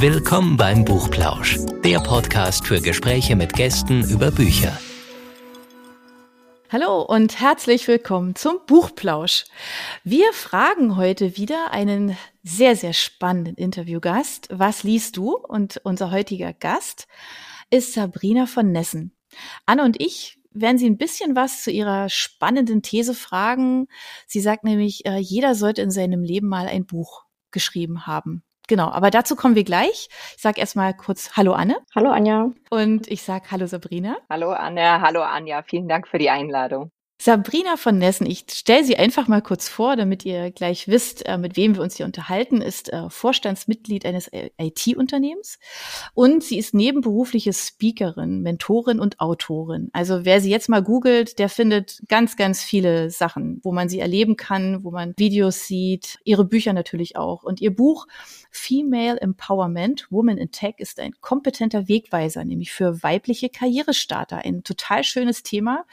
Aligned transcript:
Willkommen 0.00 0.56
beim 0.56 0.86
Buchplausch, 0.86 1.58
der 1.84 2.00
Podcast 2.00 2.66
für 2.66 2.80
Gespräche 2.80 3.36
mit 3.36 3.52
Gästen 3.52 4.02
über 4.08 4.30
Bücher. 4.30 4.78
Hallo 6.70 7.02
und 7.02 7.38
herzlich 7.38 7.86
willkommen 7.86 8.34
zum 8.34 8.60
Buchplausch. 8.66 9.44
Wir 10.02 10.32
fragen 10.32 10.96
heute 10.96 11.36
wieder 11.36 11.72
einen 11.72 12.16
sehr, 12.42 12.76
sehr 12.76 12.94
spannenden 12.94 13.56
Interviewgast. 13.56 14.48
Was 14.50 14.84
liest 14.84 15.18
du? 15.18 15.36
Und 15.36 15.82
unser 15.84 16.10
heutiger 16.10 16.54
Gast 16.54 17.06
ist 17.68 17.92
Sabrina 17.92 18.46
von 18.46 18.72
Nessen. 18.72 19.14
Anne 19.66 19.84
und 19.84 20.00
ich 20.00 20.38
werden 20.50 20.78
Sie 20.78 20.88
ein 20.88 20.96
bisschen 20.96 21.36
was 21.36 21.62
zu 21.62 21.70
Ihrer 21.70 22.08
spannenden 22.08 22.80
These 22.80 23.12
fragen. 23.12 23.86
Sie 24.26 24.40
sagt 24.40 24.64
nämlich, 24.64 25.04
äh, 25.04 25.18
jeder 25.18 25.54
sollte 25.54 25.82
in 25.82 25.90
seinem 25.90 26.22
Leben 26.22 26.48
mal 26.48 26.68
ein 26.68 26.86
Buch 26.86 27.24
geschrieben 27.50 28.06
haben. 28.06 28.42
Genau, 28.70 28.88
aber 28.88 29.10
dazu 29.10 29.34
kommen 29.34 29.56
wir 29.56 29.64
gleich. 29.64 30.08
Ich 30.36 30.42
sage 30.42 30.60
erstmal 30.60 30.94
kurz 30.94 31.36
Hallo 31.36 31.54
Anne. 31.54 31.78
Hallo 31.92 32.12
Anja. 32.12 32.52
Und 32.70 33.08
ich 33.08 33.22
sage 33.22 33.46
Hallo 33.50 33.66
Sabrina. 33.66 34.18
Hallo 34.30 34.52
Anne, 34.52 35.00
hallo 35.00 35.22
Anja. 35.22 35.64
Vielen 35.64 35.88
Dank 35.88 36.06
für 36.06 36.18
die 36.18 36.30
Einladung. 36.30 36.92
Sabrina 37.22 37.76
von 37.76 37.98
Nessen, 37.98 38.24
ich 38.24 38.46
stelle 38.50 38.82
sie 38.82 38.96
einfach 38.96 39.28
mal 39.28 39.42
kurz 39.42 39.68
vor, 39.68 39.94
damit 39.94 40.24
ihr 40.24 40.50
gleich 40.50 40.88
wisst, 40.88 41.26
äh, 41.26 41.36
mit 41.36 41.54
wem 41.54 41.74
wir 41.74 41.82
uns 41.82 41.98
hier 41.98 42.06
unterhalten, 42.06 42.62
ist 42.62 42.90
äh, 42.94 43.10
Vorstandsmitglied 43.10 44.06
eines 44.06 44.30
IT-Unternehmens 44.32 45.58
und 46.14 46.42
sie 46.42 46.56
ist 46.56 46.72
nebenberufliche 46.72 47.52
Speakerin, 47.52 48.40
Mentorin 48.40 48.98
und 49.00 49.20
Autorin. 49.20 49.90
Also 49.92 50.24
wer 50.24 50.40
sie 50.40 50.48
jetzt 50.48 50.70
mal 50.70 50.82
googelt, 50.82 51.38
der 51.38 51.50
findet 51.50 52.00
ganz, 52.08 52.38
ganz 52.38 52.62
viele 52.62 53.10
Sachen, 53.10 53.60
wo 53.64 53.70
man 53.70 53.90
sie 53.90 54.00
erleben 54.00 54.36
kann, 54.36 54.82
wo 54.82 54.90
man 54.90 55.12
Videos 55.18 55.66
sieht, 55.66 56.20
ihre 56.24 56.46
Bücher 56.46 56.72
natürlich 56.72 57.16
auch. 57.16 57.42
Und 57.42 57.60
ihr 57.60 57.76
Buch 57.76 58.06
Female 58.50 59.20
Empowerment, 59.20 60.06
Woman 60.10 60.38
in 60.38 60.50
Tech 60.50 60.74
ist 60.78 60.98
ein 60.98 61.12
kompetenter 61.20 61.86
Wegweiser, 61.86 62.44
nämlich 62.44 62.72
für 62.72 63.02
weibliche 63.02 63.48
Karrierestarter. 63.48 64.38
Ein 64.38 64.64
total 64.64 65.04
schönes 65.04 65.42
Thema, 65.42 65.84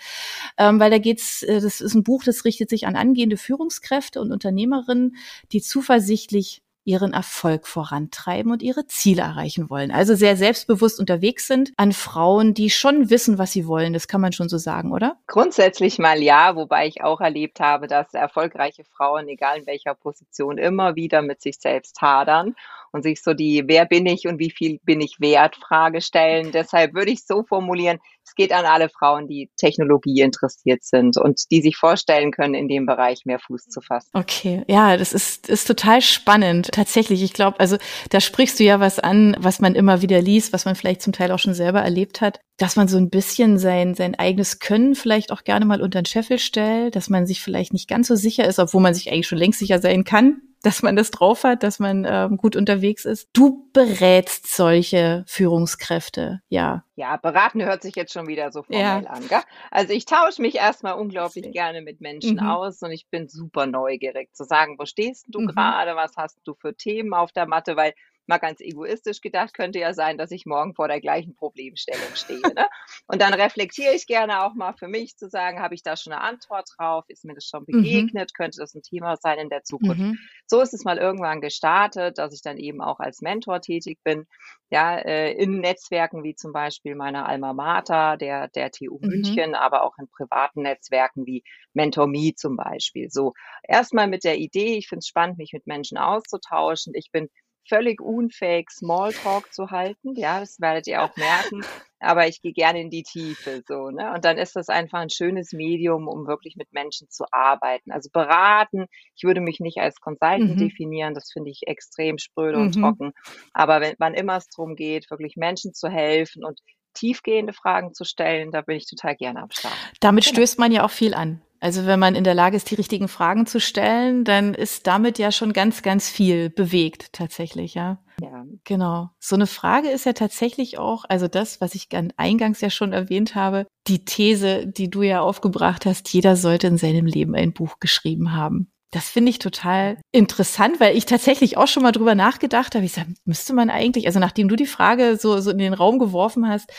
ähm, 0.58 0.80
weil 0.80 0.89
da 0.89 0.97
geht's, 1.17 1.43
äh, 1.43 1.59
das 1.59 1.81
ist 1.81 1.95
ein 1.95 2.03
Buch, 2.03 2.23
das 2.23 2.45
richtet 2.45 2.69
sich 2.69 2.87
an 2.87 2.95
angehende 2.95 3.37
Führungskräfte 3.37 4.21
und 4.21 4.31
Unternehmerinnen, 4.31 5.15
die 5.51 5.61
zuversichtlich 5.61 6.61
ihren 6.85 7.11
Erfolg 7.11 7.67
vorantreiben 7.67 8.49
und 8.49 8.63
ihre 8.63 8.87
Ziele 8.87 9.21
erreichen 9.21 9.69
wollen. 9.69 9.91
Also 9.91 10.15
sehr 10.15 10.38
selbstbewusst 10.38 11.01
unterwegs 11.01 11.45
sind 11.45 11.73
an 11.75 11.91
Frauen, 11.91 12.53
die 12.53 12.69
schon 12.69 13.09
wissen, 13.09 13.38
was 13.38 13.51
sie 13.51 13.67
wollen. 13.67 13.91
Das 13.91 14.07
kann 14.07 14.21
man 14.21 14.31
schon 14.31 14.47
so 14.47 14.57
sagen, 14.57 14.93
oder? 14.93 15.17
Grundsätzlich 15.27 15.99
mal 15.99 16.23
ja, 16.23 16.55
wobei 16.55 16.88
ich 16.88 17.03
auch 17.03 17.19
erlebt 17.19 17.59
habe, 17.59 17.88
dass 17.88 18.13
erfolgreiche 18.13 18.85
Frauen, 18.85 19.27
egal 19.27 19.59
in 19.59 19.65
welcher 19.67 19.95
Position, 19.95 20.57
immer 20.57 20.95
wieder 20.95 21.21
mit 21.21 21.41
sich 21.41 21.59
selbst 21.59 22.01
hadern 22.01 22.55
und 22.93 23.03
sich 23.03 23.21
so 23.21 23.33
die 23.33 23.63
Wer 23.65 23.85
bin 23.85 24.05
ich 24.05 24.25
und 24.25 24.39
wie 24.39 24.51
viel 24.51 24.79
bin 24.83 25.01
ich 25.01 25.19
wert 25.19 25.57
Frage 25.57 25.99
stellen. 25.99 26.53
Deshalb 26.53 26.93
würde 26.93 27.11
ich 27.11 27.25
so 27.25 27.43
formulieren, 27.43 27.99
es 28.28 28.36
geht 28.36 28.52
an 28.52 28.66
alle 28.66 28.89
Frauen, 28.89 29.28
die 29.28 29.50
Technologie 29.56 30.20
interessiert 30.20 30.83
sind 30.83 31.17
und 31.17 31.50
die 31.50 31.61
sich 31.61 31.78
vorstellen 31.78 32.31
können, 32.31 32.56
in 32.56 32.67
dem 32.67 32.86
Bereich 32.86 33.25
mehr 33.25 33.39
Fuß 33.39 33.67
zu 33.69 33.80
fassen. 33.80 34.09
Okay, 34.14 34.64
ja, 34.67 34.97
das 34.97 35.14
ist, 35.14 35.47
ist 35.47 35.66
total 35.66 36.02
spannend. 36.02 36.69
Tatsächlich, 36.73 37.23
ich 37.23 37.31
glaube, 37.31 37.59
also 37.59 37.78
da 38.09 38.19
sprichst 38.19 38.59
du 38.59 38.66
ja 38.66 38.81
was 38.81 39.00
an, 39.00 39.38
was 39.39 39.59
man 39.59 39.75
immer 39.75 40.02
wieder 40.02 40.22
liest, 40.22 40.52
was 40.52 40.66
man 40.66 40.75
vielleicht 40.75 41.02
zum 41.02 41.14
Teil 41.14 41.31
auch 41.31 41.39
schon 41.39 41.53
selber 41.53 41.81
erlebt 41.81 42.19
hat, 42.19 42.42
dass 42.58 42.75
man 42.75 42.89
so 42.89 42.97
ein 42.97 43.09
bisschen 43.09 43.58
sein, 43.59 43.95
sein 43.95 44.16
eigenes 44.16 44.59
Können 44.59 44.95
vielleicht 44.95 45.31
auch 45.31 45.44
gerne 45.45 45.66
mal 45.66 45.81
unter 45.81 46.02
den 46.02 46.06
Scheffel 46.06 46.38
stellt, 46.38 46.97
dass 46.97 47.09
man 47.09 47.25
sich 47.25 47.41
vielleicht 47.41 47.72
nicht 47.72 47.88
ganz 47.88 48.08
so 48.08 48.16
sicher 48.16 48.45
ist, 48.45 48.59
obwohl 48.59 48.81
man 48.81 48.94
sich 48.94 49.09
eigentlich 49.09 49.28
schon 49.28 49.38
längst 49.38 49.59
sicher 49.59 49.80
sein 49.80 50.03
kann, 50.03 50.41
dass 50.63 50.81
man 50.81 50.95
das 50.95 51.11
drauf 51.11 51.44
hat, 51.44 51.63
dass 51.63 51.80
man 51.80 52.05
ähm, 52.08 52.38
gut 52.38 52.55
unterwegs 52.55 53.05
ist. 53.05 53.30
Du 53.33 53.69
berätst 53.73 54.55
solche 54.55 55.23
Führungskräfte, 55.27 56.41
ja. 56.50 56.83
Ja, 56.95 57.17
beraten 57.17 57.63
hört 57.63 57.83
sich 57.83 57.95
jetzt 57.95 58.11
schon 58.11 58.27
wieder 58.27 58.52
so 58.52 58.63
formell 58.63 59.03
ja. 59.03 59.09
an. 59.09 59.28
Gell? 59.28 59.41
Also 59.69 59.94
ich 59.94 60.06
tausche 60.06 60.41
mich 60.41 60.56
erstmal 60.56 60.94
unglaublich 60.94 61.51
gerne 61.51 61.81
mit 61.81 62.01
Menschen 62.01 62.38
mhm. 62.38 62.47
aus 62.47 62.81
und 62.81 62.91
ich 62.91 63.07
bin 63.09 63.28
super 63.28 63.68
neugierig 63.68 64.34
zu 64.34 64.44
sagen, 64.44 64.78
wo 64.79 64.85
stehst 64.85 65.25
du 65.29 65.41
mhm. 65.41 65.47
gerade, 65.47 65.95
was 65.95 66.18
hast 66.18 66.40
du 66.44 66.56
für 66.56 66.75
Themen 66.75 67.13
auf 67.13 67.31
der 67.31 67.47
Matte, 67.47 67.75
weil 67.75 67.94
mal 68.27 68.38
ganz 68.38 68.61
egoistisch 68.61 69.21
gedacht, 69.21 69.53
könnte 69.53 69.79
ja 69.79 69.93
sein, 69.93 70.17
dass 70.17 70.31
ich 70.31 70.45
morgen 70.45 70.75
vor 70.75 70.88
der 70.88 71.01
gleichen 71.01 71.35
Problemstellung 71.35 72.15
stehe. 72.15 72.41
Ne? 72.41 72.67
Und 73.07 73.21
dann 73.21 73.33
reflektiere 73.33 73.93
ich 73.93 74.07
gerne 74.07 74.43
auch 74.43 74.53
mal 74.53 74.73
für 74.73 74.88
mich 74.88 75.17
zu 75.17 75.29
sagen, 75.29 75.59
habe 75.59 75.75
ich 75.75 75.83
da 75.83 75.95
schon 75.95 76.13
eine 76.13 76.21
Antwort 76.21 76.69
drauf? 76.77 77.05
Ist 77.07 77.25
mir 77.25 77.33
das 77.33 77.45
schon 77.45 77.63
mhm. 77.67 77.81
begegnet? 77.81 78.31
Mhm. 78.31 78.38
Könnte 78.38 78.59
das 78.59 78.75
ein 78.75 78.81
Thema 78.81 79.15
sein 79.17 79.39
in 79.39 79.49
der 79.49 79.63
Zukunft? 79.63 79.99
Mhm. 79.99 80.17
So 80.45 80.61
ist 80.61 80.73
es 80.73 80.83
mal 80.83 80.97
irgendwann 80.97 81.41
gestartet, 81.41 82.17
dass 82.17 82.33
ich 82.33 82.41
dann 82.41 82.57
eben 82.57 82.81
auch 82.81 82.99
als 82.99 83.21
Mentor 83.21 83.61
tätig 83.61 83.99
bin. 84.03 84.25
Ja, 84.69 84.97
äh, 84.97 85.31
in 85.31 85.61
Netzwerken 85.61 86.23
wie 86.23 86.35
zum 86.35 86.51
Beispiel 86.51 86.95
meiner 86.95 87.27
Alma 87.27 87.53
Mater, 87.53 88.17
der, 88.17 88.49
der 88.49 88.71
TU 88.71 88.99
mhm. 89.01 89.07
München, 89.07 89.55
aber 89.55 89.83
auch 89.83 89.97
in 89.97 90.09
privaten 90.09 90.63
Netzwerken 90.63 91.25
wie 91.25 91.44
MentorMe 91.73 92.33
zum 92.35 92.57
Beispiel. 92.57 93.09
So, 93.09 93.33
erstmal 93.63 94.07
mit 94.07 94.25
der 94.25 94.38
Idee, 94.38 94.77
ich 94.77 94.89
finde 94.89 94.99
es 94.99 95.07
spannend, 95.07 95.38
mich 95.38 95.53
mit 95.53 95.67
Menschen 95.67 95.97
auszutauschen. 95.97 96.94
Ich 96.95 97.11
bin 97.11 97.29
völlig 97.67 98.01
unfähig, 98.01 98.69
Smalltalk 98.69 99.53
zu 99.53 99.72
halten. 99.72 100.16
Ja, 100.16 100.39
das 100.39 100.59
werdet 100.59 100.88
ihr 100.88 101.03
auch 101.03 101.16
merken. 101.16 101.63
Aber 102.00 102.28
ich 102.28 102.41
gehe 102.41 102.53
gerne 102.53 102.79
in 102.79 102.89
die 102.91 103.03
Tiefe, 103.03 103.63
so, 103.67 103.89
ne? 103.89 104.13
Und 104.13 104.23
dann 104.23 104.38
ist 104.38 104.55
das 104.55 104.69
einfach 104.69 105.00
ein 105.00 105.09
schönes 105.09 105.51
Medium, 105.51 106.07
um 106.07 106.27
wirklich 106.27 106.56
mit 106.56 106.72
Menschen 106.72 107.09
zu 107.09 107.25
arbeiten. 107.31 107.91
Also 107.91 108.09
beraten. 108.11 108.85
Ich 109.16 109.23
würde 109.23 109.41
mich 109.41 109.59
nicht 109.59 109.79
als 109.79 110.00
Consultant 110.00 110.56
mhm. 110.56 110.57
definieren. 110.57 111.16
Das 111.16 111.31
finde 111.31 111.50
ich 111.50 111.61
extrem 111.66 112.19
spröde 112.19 112.59
mhm. 112.59 112.66
und 112.66 112.72
trocken. 112.73 113.13
Aber 113.53 113.81
wenn, 113.81 113.95
wann 113.97 114.13
immer 114.13 114.38
es 114.38 114.47
darum 114.50 114.75
geht, 114.75 115.09
wirklich 115.09 115.38
Menschen 115.38 115.73
zu 115.73 115.89
helfen 115.89 116.45
und 116.45 116.59
tiefgehende 116.94 117.53
Fragen 117.53 117.94
zu 117.94 118.03
stellen, 118.03 118.51
da 118.51 118.61
bin 118.61 118.77
ich 118.77 118.88
total 118.88 119.16
gerne 119.16 119.41
am 119.41 119.51
Start. 119.51 119.73
Damit 120.00 120.25
genau. 120.25 120.35
stößt 120.35 120.59
man 120.59 120.72
ja 120.72 120.83
auch 120.83 120.91
viel 120.91 121.13
an. 121.13 121.41
Also 121.59 121.85
wenn 121.85 122.00
man 122.00 122.16
in 122.16 122.23
der 122.23 122.34
Lage 122.34 122.56
ist, 122.56 122.69
die 122.69 122.75
richtigen 122.75 123.07
Fragen 123.07 123.45
zu 123.45 123.59
stellen, 123.59 124.23
dann 124.23 124.53
ist 124.53 124.88
damit 124.88 125.18
ja 125.19 125.31
schon 125.31 125.53
ganz, 125.53 125.81
ganz 125.81 126.09
viel 126.09 126.50
bewegt 126.50 127.13
tatsächlich, 127.13 127.73
ja. 127.73 128.00
Ja. 128.22 128.45
Genau. 128.63 129.09
So 129.19 129.35
eine 129.35 129.47
Frage 129.47 129.90
ist 129.90 130.06
ja 130.06 130.13
tatsächlich 130.13 130.78
auch, 130.79 131.06
also 131.07 131.28
das, 131.28 131.62
was 131.62 131.75
ich 131.75 131.90
eingangs 132.18 132.62
ja 132.62 132.69
schon 132.69 132.94
erwähnt 132.94 133.35
habe, 133.35 133.68
die 133.88 134.06
These, 134.06 134.68
die 134.68 134.90
du 134.90 135.03
ja 135.03 135.22
aufgebracht 135.22 135.85
hast, 135.85 136.12
jeder 136.13 136.35
sollte 136.35 136.68
in 136.68 136.78
seinem 136.78 137.06
Leben 137.06 137.35
ein 137.35 137.53
Buch 137.53 137.79
geschrieben 137.79 138.34
haben. 138.34 138.72
Das 138.91 139.09
finde 139.09 139.29
ich 139.29 139.39
total 139.39 139.97
interessant, 140.13 140.79
weil 140.79 140.95
ich 140.95 141.06
tatsächlich 141.06 141.57
auch 141.57 141.68
schon 141.68 141.84
mal 141.84 141.91
drüber 141.91 142.16
nachgedacht 142.16 142.74
habe. 142.74 142.85
Ich 142.85 142.94
sage, 142.94 143.13
müsste 143.25 143.53
man 143.53 143.69
eigentlich, 143.69 144.07
also 144.07 144.19
nachdem 144.19 144.47
du 144.47 144.56
die 144.56 144.66
Frage 144.66 145.18
so, 145.18 145.39
so 145.41 145.51
in 145.51 145.57
den 145.57 145.74
Raum 145.74 146.00
geworfen 146.00 146.47
hast, 146.47 146.72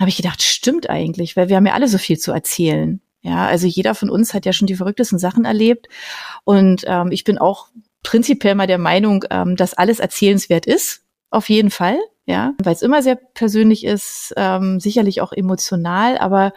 habe 0.00 0.08
ich 0.08 0.16
gedacht, 0.16 0.42
stimmt 0.42 0.90
eigentlich, 0.90 1.36
weil 1.36 1.48
wir 1.48 1.56
haben 1.56 1.66
ja 1.66 1.74
alle 1.74 1.86
so 1.86 1.98
viel 1.98 2.18
zu 2.18 2.32
erzählen. 2.32 3.00
Ja, 3.22 3.46
also 3.46 3.66
jeder 3.66 3.94
von 3.94 4.10
uns 4.10 4.34
hat 4.34 4.46
ja 4.46 4.52
schon 4.52 4.66
die 4.66 4.74
verrücktesten 4.74 5.18
Sachen 5.18 5.44
erlebt. 5.44 5.88
Und 6.44 6.84
ähm, 6.86 7.12
ich 7.12 7.24
bin 7.24 7.38
auch 7.38 7.68
prinzipiell 8.02 8.54
mal 8.54 8.66
der 8.66 8.78
Meinung, 8.78 9.24
ähm, 9.30 9.56
dass 9.56 9.74
alles 9.74 10.00
erzählenswert 10.00 10.66
ist. 10.66 11.02
Auf 11.30 11.48
jeden 11.48 11.70
Fall. 11.70 11.98
Ja, 12.24 12.54
weil 12.62 12.74
es 12.74 12.82
immer 12.82 13.02
sehr 13.02 13.16
persönlich 13.16 13.84
ist, 13.84 14.32
ähm, 14.36 14.78
sicherlich 14.78 15.20
auch 15.20 15.32
emotional, 15.32 16.18
aber 16.18 16.52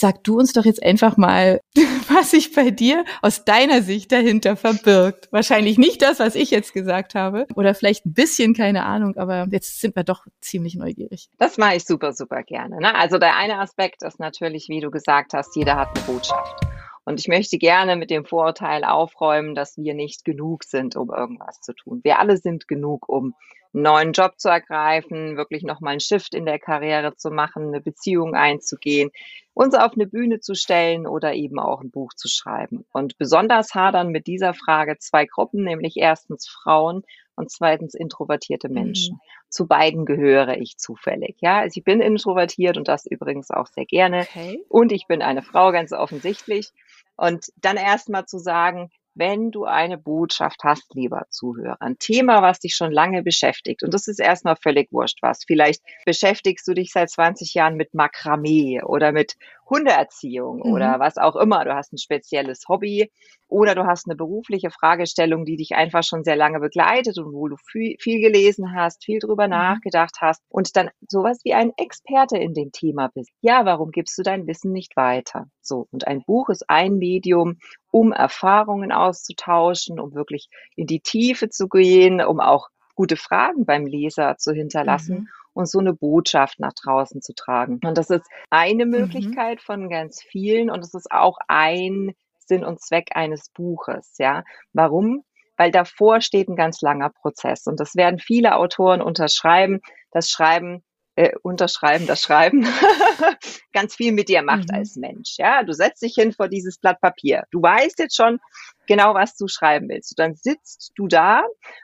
Sag 0.00 0.22
du 0.22 0.38
uns 0.38 0.52
doch 0.52 0.64
jetzt 0.64 0.80
einfach 0.80 1.16
mal, 1.16 1.60
was 2.08 2.30
sich 2.30 2.54
bei 2.54 2.70
dir 2.70 3.04
aus 3.20 3.44
deiner 3.44 3.82
Sicht 3.82 4.12
dahinter 4.12 4.54
verbirgt. 4.54 5.26
Wahrscheinlich 5.32 5.76
nicht 5.76 6.02
das, 6.02 6.20
was 6.20 6.36
ich 6.36 6.52
jetzt 6.52 6.72
gesagt 6.72 7.16
habe. 7.16 7.48
Oder 7.56 7.74
vielleicht 7.74 8.06
ein 8.06 8.14
bisschen, 8.14 8.54
keine 8.54 8.84
Ahnung, 8.84 9.16
aber 9.16 9.48
jetzt 9.50 9.80
sind 9.80 9.96
wir 9.96 10.04
doch 10.04 10.24
ziemlich 10.40 10.76
neugierig. 10.76 11.28
Das 11.38 11.58
mache 11.58 11.74
ich 11.74 11.84
super, 11.84 12.12
super 12.12 12.44
gerne. 12.44 12.76
Ne? 12.76 12.94
Also 12.94 13.18
der 13.18 13.34
eine 13.34 13.58
Aspekt 13.58 14.04
ist 14.04 14.20
natürlich, 14.20 14.68
wie 14.68 14.78
du 14.78 14.92
gesagt 14.92 15.32
hast, 15.34 15.56
jeder 15.56 15.74
hat 15.74 15.88
eine 15.96 16.06
Botschaft. 16.06 16.64
Und 17.04 17.18
ich 17.18 17.26
möchte 17.26 17.58
gerne 17.58 17.96
mit 17.96 18.10
dem 18.10 18.24
Vorurteil 18.24 18.84
aufräumen, 18.84 19.56
dass 19.56 19.78
wir 19.78 19.94
nicht 19.94 20.24
genug 20.24 20.62
sind, 20.62 20.94
um 20.94 21.10
irgendwas 21.10 21.60
zu 21.60 21.72
tun. 21.72 22.02
Wir 22.04 22.20
alle 22.20 22.36
sind 22.36 22.68
genug, 22.68 23.08
um 23.08 23.34
einen 23.74 23.82
neuen 23.82 24.12
Job 24.12 24.34
zu 24.38 24.48
ergreifen, 24.48 25.36
wirklich 25.36 25.62
nochmal 25.62 25.92
einen 25.92 26.00
Shift 26.00 26.34
in 26.34 26.46
der 26.46 26.58
Karriere 26.58 27.14
zu 27.16 27.30
machen, 27.30 27.68
eine 27.68 27.80
Beziehung 27.80 28.34
einzugehen, 28.34 29.10
uns 29.54 29.74
auf 29.74 29.92
eine 29.94 30.06
Bühne 30.06 30.40
zu 30.40 30.54
stellen 30.54 31.06
oder 31.06 31.34
eben 31.34 31.58
auch 31.58 31.80
ein 31.80 31.90
Buch 31.90 32.14
zu 32.14 32.28
schreiben. 32.28 32.84
Und 32.92 33.18
besonders 33.18 33.74
hadern 33.74 34.08
mit 34.08 34.26
dieser 34.26 34.54
Frage 34.54 34.98
zwei 34.98 35.26
Gruppen, 35.26 35.64
nämlich 35.64 35.96
erstens 35.96 36.48
Frauen 36.48 37.02
und 37.34 37.50
zweitens 37.50 37.94
introvertierte 37.94 38.68
Menschen. 38.68 39.14
Mhm. 39.14 39.20
Zu 39.48 39.66
beiden 39.66 40.04
gehöre 40.04 40.58
ich 40.58 40.76
zufällig. 40.76 41.36
Ja, 41.40 41.60
also 41.60 41.78
ich 41.78 41.84
bin 41.84 42.00
introvertiert 42.00 42.76
und 42.76 42.88
das 42.88 43.06
übrigens 43.06 43.50
auch 43.50 43.66
sehr 43.66 43.86
gerne. 43.86 44.20
Okay. 44.22 44.64
Und 44.68 44.92
ich 44.92 45.06
bin 45.06 45.22
eine 45.22 45.42
Frau, 45.42 45.72
ganz 45.72 45.92
offensichtlich. 45.92 46.72
Und 47.16 47.46
dann 47.56 47.76
erstmal 47.76 48.26
zu 48.26 48.38
sagen, 48.38 48.90
wenn 49.18 49.50
du 49.50 49.64
eine 49.64 49.98
Botschaft 49.98 50.62
hast, 50.64 50.94
lieber 50.94 51.26
Zuhörer, 51.28 51.76
ein 51.80 51.98
Thema, 51.98 52.40
was 52.40 52.60
dich 52.60 52.74
schon 52.74 52.92
lange 52.92 53.22
beschäftigt, 53.22 53.82
und 53.82 53.92
das 53.92 54.08
ist 54.08 54.20
erstmal 54.20 54.56
völlig 54.56 54.92
wurscht 54.92 55.18
was. 55.22 55.44
Vielleicht 55.46 55.82
beschäftigst 56.06 56.66
du 56.68 56.74
dich 56.74 56.92
seit 56.92 57.10
20 57.10 57.54
Jahren 57.54 57.76
mit 57.76 57.94
Makramee 57.94 58.82
oder 58.82 59.12
mit 59.12 59.34
Hundeerziehung 59.68 60.62
mhm. 60.64 60.72
oder 60.72 60.98
was 60.98 61.16
auch 61.16 61.36
immer. 61.36 61.64
Du 61.64 61.74
hast 61.74 61.92
ein 61.92 61.98
spezielles 61.98 62.64
Hobby 62.68 63.10
oder 63.48 63.74
du 63.74 63.86
hast 63.86 64.06
eine 64.06 64.16
berufliche 64.16 64.70
Fragestellung, 64.70 65.44
die 65.44 65.56
dich 65.56 65.74
einfach 65.74 66.02
schon 66.02 66.24
sehr 66.24 66.36
lange 66.36 66.60
begleitet 66.60 67.18
und 67.18 67.32
wo 67.32 67.48
du 67.48 67.56
viel, 67.70 67.96
viel 67.98 68.20
gelesen 68.20 68.74
hast, 68.74 69.04
viel 69.04 69.18
drüber 69.18 69.44
mhm. 69.44 69.52
nachgedacht 69.52 70.16
hast 70.20 70.42
und 70.48 70.76
dann 70.76 70.90
sowas 71.08 71.40
wie 71.44 71.54
ein 71.54 71.72
Experte 71.76 72.38
in 72.38 72.54
dem 72.54 72.72
Thema 72.72 73.08
bist. 73.08 73.30
Ja, 73.40 73.64
warum 73.64 73.90
gibst 73.90 74.16
du 74.18 74.22
dein 74.22 74.46
Wissen 74.46 74.72
nicht 74.72 74.96
weiter? 74.96 75.46
So. 75.60 75.86
Und 75.90 76.06
ein 76.06 76.22
Buch 76.24 76.48
ist 76.48 76.68
ein 76.68 76.96
Medium, 76.96 77.58
um 77.90 78.12
Erfahrungen 78.12 78.92
auszutauschen, 78.92 80.00
um 80.00 80.14
wirklich 80.14 80.48
in 80.76 80.86
die 80.86 81.00
Tiefe 81.00 81.48
zu 81.48 81.68
gehen, 81.68 82.20
um 82.20 82.40
auch 82.40 82.68
gute 82.94 83.16
Fragen 83.16 83.64
beim 83.64 83.86
Leser 83.86 84.36
zu 84.38 84.52
hinterlassen. 84.52 85.14
Mhm 85.14 85.28
und 85.58 85.68
so 85.68 85.80
eine 85.80 85.92
Botschaft 85.92 86.60
nach 86.60 86.72
draußen 86.72 87.20
zu 87.20 87.34
tragen. 87.34 87.80
Und 87.84 87.98
das 87.98 88.10
ist 88.10 88.24
eine 88.48 88.84
mhm. 88.84 88.92
Möglichkeit 88.92 89.58
mhm. 89.58 89.62
von 89.62 89.90
ganz 89.90 90.22
vielen 90.22 90.70
und 90.70 90.84
es 90.84 90.94
ist 90.94 91.10
auch 91.10 91.36
ein 91.48 92.14
Sinn 92.38 92.64
und 92.64 92.80
Zweck 92.80 93.08
eines 93.14 93.50
Buches, 93.50 94.14
ja. 94.18 94.44
Warum? 94.72 95.24
Weil 95.56 95.72
davor 95.72 96.20
steht 96.20 96.48
ein 96.48 96.54
ganz 96.54 96.80
langer 96.80 97.10
Prozess 97.10 97.66
und 97.66 97.80
das 97.80 97.96
werden 97.96 98.20
viele 98.20 98.54
Autoren 98.54 99.02
unterschreiben. 99.02 99.80
Das 100.12 100.30
Schreiben 100.30 100.84
äh, 101.18 101.32
unterschreiben, 101.42 102.06
das 102.06 102.22
Schreiben 102.22 102.64
ganz 103.72 103.96
viel 103.96 104.12
mit 104.12 104.28
dir 104.28 104.42
macht 104.42 104.68
mhm. 104.68 104.74
als 104.76 104.94
Mensch. 104.94 105.34
Ja, 105.36 105.64
du 105.64 105.72
setzt 105.72 106.00
dich 106.02 106.14
hin 106.14 106.32
vor 106.32 106.48
dieses 106.48 106.78
Blatt 106.78 107.00
Papier. 107.00 107.42
Du 107.50 107.60
weißt 107.60 107.98
jetzt 107.98 108.14
schon 108.14 108.38
genau, 108.86 109.14
was 109.14 109.34
du 109.36 109.48
schreiben 109.48 109.88
willst. 109.88 110.12
Und 110.12 110.20
dann 110.20 110.36
sitzt 110.36 110.92
du 110.94 111.08
da 111.08 111.42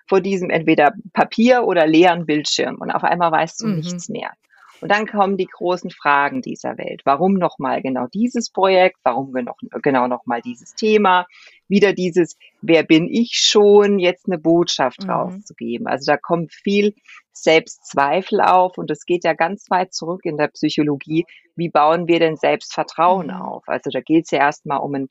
vor 0.09 0.21
diesem 0.21 0.51
entweder 0.51 0.93
Papier 1.13 1.65
oder 1.65 1.85
leeren 1.85 2.27
Bildschirm 2.27 2.77
und 2.79 2.93
auf 2.93 3.03
einmal 3.03 3.33
weißt 3.33 3.63
du 3.63 3.67
mhm. 3.67 3.77
nichts 3.77 4.09
mehr. 4.09 4.31
Und 4.85 4.91
dann 4.91 5.07
kommen 5.07 5.39
die 5.39 5.47
großen 5.47 5.91
Fragen 5.91 6.43
dieser 6.43 6.77
Welt. 6.77 7.01
Warum 7.07 7.39
nochmal 7.39 7.81
genau 7.81 8.07
dieses 8.07 8.51
Projekt? 8.51 8.99
Warum 9.03 9.33
genau, 9.33 9.57
genau 9.83 10.09
nochmal 10.09 10.43
dieses 10.43 10.75
Thema? 10.75 11.27
Wieder 11.69 11.95
dieses, 11.95 12.37
wer 12.61 12.83
bin 12.83 13.09
ich 13.09 13.31
schon, 13.33 13.99
jetzt 13.99 14.27
eine 14.27 14.37
Botschaft 14.37 15.03
mhm. 15.05 15.11
rauszugeben. 15.11 15.87
Also 15.87 16.13
da 16.13 16.19
kommt 16.19 16.53
viel 16.53 16.95
Selbstzweifel 17.33 18.43
auf 18.43 18.77
und 18.77 18.91
es 18.91 19.07
geht 19.07 19.25
ja 19.25 19.33
ganz 19.33 19.71
weit 19.71 19.95
zurück 19.95 20.21
in 20.27 20.37
der 20.37 20.49
Psychologie. 20.49 21.25
Wie 21.57 21.71
bauen 21.71 22.07
wir 22.07 22.19
denn 22.19 22.37
Selbstvertrauen 22.37 23.29
mhm. 23.29 23.41
auf? 23.41 23.63
Also 23.67 23.89
da 23.89 24.03
geht 24.03 24.27
es 24.27 24.33
ja 24.33 24.41
erstmal 24.41 24.81
um 24.81 24.95
ein 24.95 25.09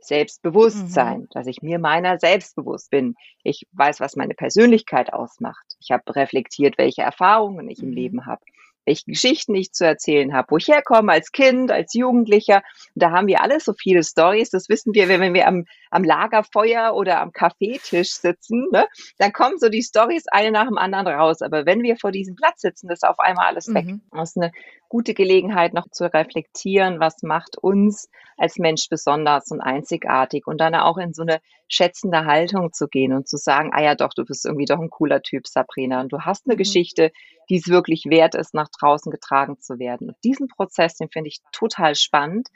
Selbstbewusstsein, 0.00 1.20
mhm. 1.20 1.28
dass 1.32 1.46
ich 1.48 1.60
mir 1.60 1.78
meiner 1.78 2.18
selbst 2.18 2.56
bewusst 2.56 2.90
bin. 2.90 3.16
Ich 3.44 3.66
weiß, 3.72 4.00
was 4.00 4.16
meine 4.16 4.32
Persönlichkeit 4.32 5.12
ausmacht. 5.12 5.76
Ich 5.80 5.90
habe 5.90 6.16
reflektiert, 6.16 6.78
welche 6.78 7.02
Erfahrungen 7.02 7.68
ich 7.68 7.82
im 7.82 7.90
mhm. 7.90 7.94
Leben 7.94 8.24
habe 8.24 8.40
welche 8.84 9.04
Geschichten 9.06 9.54
ich 9.54 9.72
zu 9.72 9.84
erzählen 9.84 10.32
habe, 10.34 10.48
wo 10.50 10.56
ich 10.56 10.68
herkomme 10.68 11.12
als 11.12 11.32
Kind, 11.32 11.70
als 11.70 11.94
Jugendlicher. 11.94 12.62
Und 12.94 13.02
da 13.02 13.10
haben 13.10 13.26
wir 13.26 13.40
alle 13.40 13.60
so 13.60 13.72
viele 13.72 14.02
Stories. 14.02 14.50
Das 14.50 14.68
wissen 14.68 14.94
wir, 14.94 15.08
wenn 15.08 15.34
wir 15.34 15.46
am, 15.46 15.64
am 15.90 16.04
Lagerfeuer 16.04 16.94
oder 16.94 17.20
am 17.20 17.32
Kaffeetisch 17.32 18.12
sitzen, 18.12 18.66
ne? 18.72 18.86
dann 19.18 19.32
kommen 19.32 19.58
so 19.58 19.68
die 19.68 19.82
Stories 19.82 20.24
eine 20.28 20.50
nach 20.50 20.66
dem 20.66 20.78
anderen 20.78 21.06
raus. 21.06 21.42
Aber 21.42 21.66
wenn 21.66 21.82
wir 21.82 21.96
vor 21.96 22.12
diesem 22.12 22.34
Platz 22.34 22.62
sitzen, 22.62 22.90
ist 22.90 23.06
auf 23.06 23.18
einmal 23.18 23.46
alles 23.46 23.72
weg. 23.72 23.86
Mhm. 23.86 24.02
Das 24.12 24.30
ist 24.30 24.36
eine 24.36 24.52
gute 24.92 25.14
Gelegenheit, 25.14 25.72
noch 25.72 25.88
zu 25.90 26.12
reflektieren, 26.12 27.00
was 27.00 27.22
macht 27.22 27.56
uns 27.56 28.10
als 28.36 28.58
Mensch 28.58 28.90
besonders 28.90 29.50
und 29.50 29.62
einzigartig 29.62 30.46
und 30.46 30.60
dann 30.60 30.74
auch 30.74 30.98
in 30.98 31.14
so 31.14 31.22
eine 31.22 31.40
schätzende 31.66 32.26
Haltung 32.26 32.74
zu 32.74 32.88
gehen 32.88 33.14
und 33.14 33.26
zu 33.26 33.38
sagen, 33.38 33.70
ah 33.72 33.82
ja 33.82 33.94
doch, 33.94 34.12
du 34.14 34.26
bist 34.26 34.44
irgendwie 34.44 34.66
doch 34.66 34.78
ein 34.78 34.90
cooler 34.90 35.22
Typ, 35.22 35.46
Sabrina, 35.46 36.02
und 36.02 36.12
du 36.12 36.18
hast 36.20 36.44
eine 36.44 36.56
mhm. 36.56 36.58
Geschichte, 36.58 37.10
die 37.48 37.56
es 37.56 37.68
wirklich 37.68 38.04
wert 38.04 38.34
ist, 38.34 38.52
nach 38.52 38.68
draußen 38.68 39.10
getragen 39.10 39.58
zu 39.60 39.78
werden. 39.78 40.08
Und 40.08 40.16
diesen 40.24 40.48
Prozess, 40.48 40.96
den 40.96 41.08
finde 41.08 41.28
ich 41.28 41.38
total 41.52 41.94
spannend. 41.94 42.48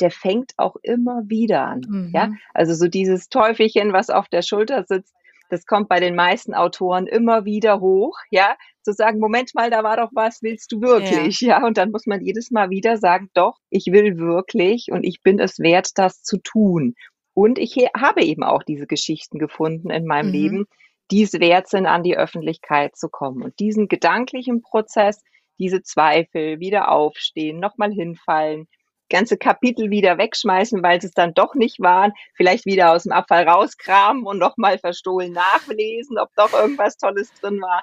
Der 0.00 0.10
fängt 0.10 0.52
auch 0.56 0.76
immer 0.82 1.24
wieder 1.26 1.66
an. 1.66 1.82
Mhm. 1.86 2.10
Ja, 2.14 2.30
also 2.54 2.72
so 2.72 2.88
dieses 2.88 3.28
Teufelchen, 3.28 3.92
was 3.92 4.08
auf 4.08 4.28
der 4.28 4.40
Schulter 4.40 4.84
sitzt, 4.84 5.14
das 5.52 5.66
kommt 5.66 5.90
bei 5.90 6.00
den 6.00 6.14
meisten 6.14 6.54
Autoren 6.54 7.06
immer 7.06 7.44
wieder 7.44 7.80
hoch, 7.80 8.16
ja, 8.30 8.56
zu 8.80 8.94
sagen, 8.94 9.18
Moment 9.18 9.54
mal, 9.54 9.68
da 9.68 9.84
war 9.84 9.98
doch 9.98 10.08
was, 10.14 10.40
willst 10.40 10.72
du 10.72 10.80
wirklich? 10.80 11.42
Ja. 11.42 11.60
ja, 11.60 11.66
und 11.66 11.76
dann 11.76 11.90
muss 11.90 12.06
man 12.06 12.24
jedes 12.24 12.50
Mal 12.50 12.70
wieder 12.70 12.96
sagen, 12.96 13.28
doch, 13.34 13.58
ich 13.68 13.84
will 13.92 14.16
wirklich 14.16 14.86
und 14.90 15.04
ich 15.04 15.22
bin 15.22 15.38
es 15.38 15.58
wert, 15.58 15.90
das 15.96 16.22
zu 16.22 16.38
tun. 16.38 16.94
Und 17.34 17.58
ich 17.58 17.76
habe 17.94 18.24
eben 18.24 18.44
auch 18.44 18.62
diese 18.62 18.86
Geschichten 18.86 19.38
gefunden 19.38 19.90
in 19.90 20.06
meinem 20.06 20.28
mhm. 20.28 20.32
Leben, 20.32 20.64
die 21.10 21.22
es 21.22 21.34
wert 21.34 21.68
sind, 21.68 21.84
an 21.84 22.02
die 22.02 22.16
Öffentlichkeit 22.16 22.96
zu 22.96 23.10
kommen. 23.10 23.42
Und 23.42 23.60
diesen 23.60 23.88
gedanklichen 23.88 24.62
Prozess, 24.62 25.20
diese 25.58 25.82
Zweifel, 25.82 26.60
wieder 26.60 26.90
aufstehen, 26.90 27.60
nochmal 27.60 27.92
hinfallen, 27.92 28.68
ganze 29.08 29.36
Kapitel 29.36 29.90
wieder 29.90 30.18
wegschmeißen, 30.18 30.82
weil 30.82 31.00
sie 31.00 31.08
es 31.08 31.12
dann 31.12 31.34
doch 31.34 31.54
nicht 31.54 31.80
waren, 31.80 32.12
vielleicht 32.34 32.66
wieder 32.66 32.92
aus 32.92 33.04
dem 33.04 33.12
Abfall 33.12 33.48
rauskramen 33.48 34.24
und 34.24 34.38
nochmal 34.38 34.78
verstohlen 34.78 35.32
nachlesen, 35.32 36.18
ob 36.18 36.30
doch 36.36 36.52
irgendwas 36.52 36.96
Tolles 36.96 37.32
drin 37.40 37.60
war. 37.60 37.82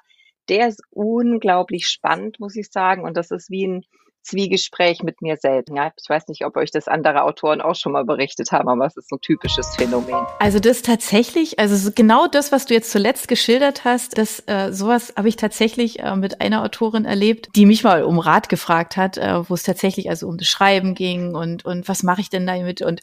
Der 0.50 0.68
ist 0.68 0.82
unglaublich 0.90 1.88
spannend, 1.88 2.40
muss 2.40 2.56
ich 2.56 2.72
sagen. 2.72 3.04
Und 3.04 3.16
das 3.16 3.32
ist 3.32 3.52
wie 3.52 3.68
ein 3.68 3.86
Zwiegespräch 4.22 5.04
mit 5.04 5.22
mir 5.22 5.38
selbst. 5.38 5.72
Ja, 5.74 5.92
ich 5.96 6.10
weiß 6.10 6.28
nicht, 6.28 6.46
ob 6.46 6.58
euch 6.58 6.72
das 6.72 6.88
andere 6.88 7.24
Autoren 7.24 7.62
auch 7.62 7.76
schon 7.76 7.92
mal 7.92 8.06
berichtet 8.06 8.52
haben, 8.52 8.70
aber 8.70 8.86
es 8.86 8.98
ist 8.98 9.10
so 9.10 9.16
ein 9.16 9.22
typisches 9.22 9.76
Phänomen. 9.76 10.26
Also 10.40 10.60
das 10.60 10.82
tatsächlich, 10.82 11.60
also 11.60 11.92
genau 11.96 12.28
das, 12.28 12.52
was 12.52 12.66
du 12.66 12.74
jetzt 12.74 12.92
zuletzt 12.92 13.28
geschildert 13.28 13.86
hast, 13.86 14.18
das 14.18 14.44
äh, 14.48 14.72
sowas 14.72 15.14
habe 15.16 15.30
ich 15.30 15.36
tatsächlich 15.36 16.00
äh, 16.00 16.16
mit 16.16 16.42
einer 16.42 16.64
Autorin 16.64 17.06
erlebt, 17.06 17.50
die 17.56 17.66
mich 17.66 17.84
mal 17.84 18.04
um 18.04 18.20
Rat 18.20 18.50
gefragt 18.50 18.98
hat, 18.98 19.18
äh, 19.18 19.50
wo 19.50 19.54
es 19.54 19.64
tatsächlich 19.64 20.10
also 20.10 20.28
um 20.28 20.38
das 20.38 20.48
Schreiben 20.48 20.96
ging 20.96 21.36
und 21.36 21.66
und 21.66 21.88
was 21.88 22.04
mache 22.04 22.22
ich 22.22 22.30
denn 22.30 22.46
damit 22.46 22.82
und 22.82 23.02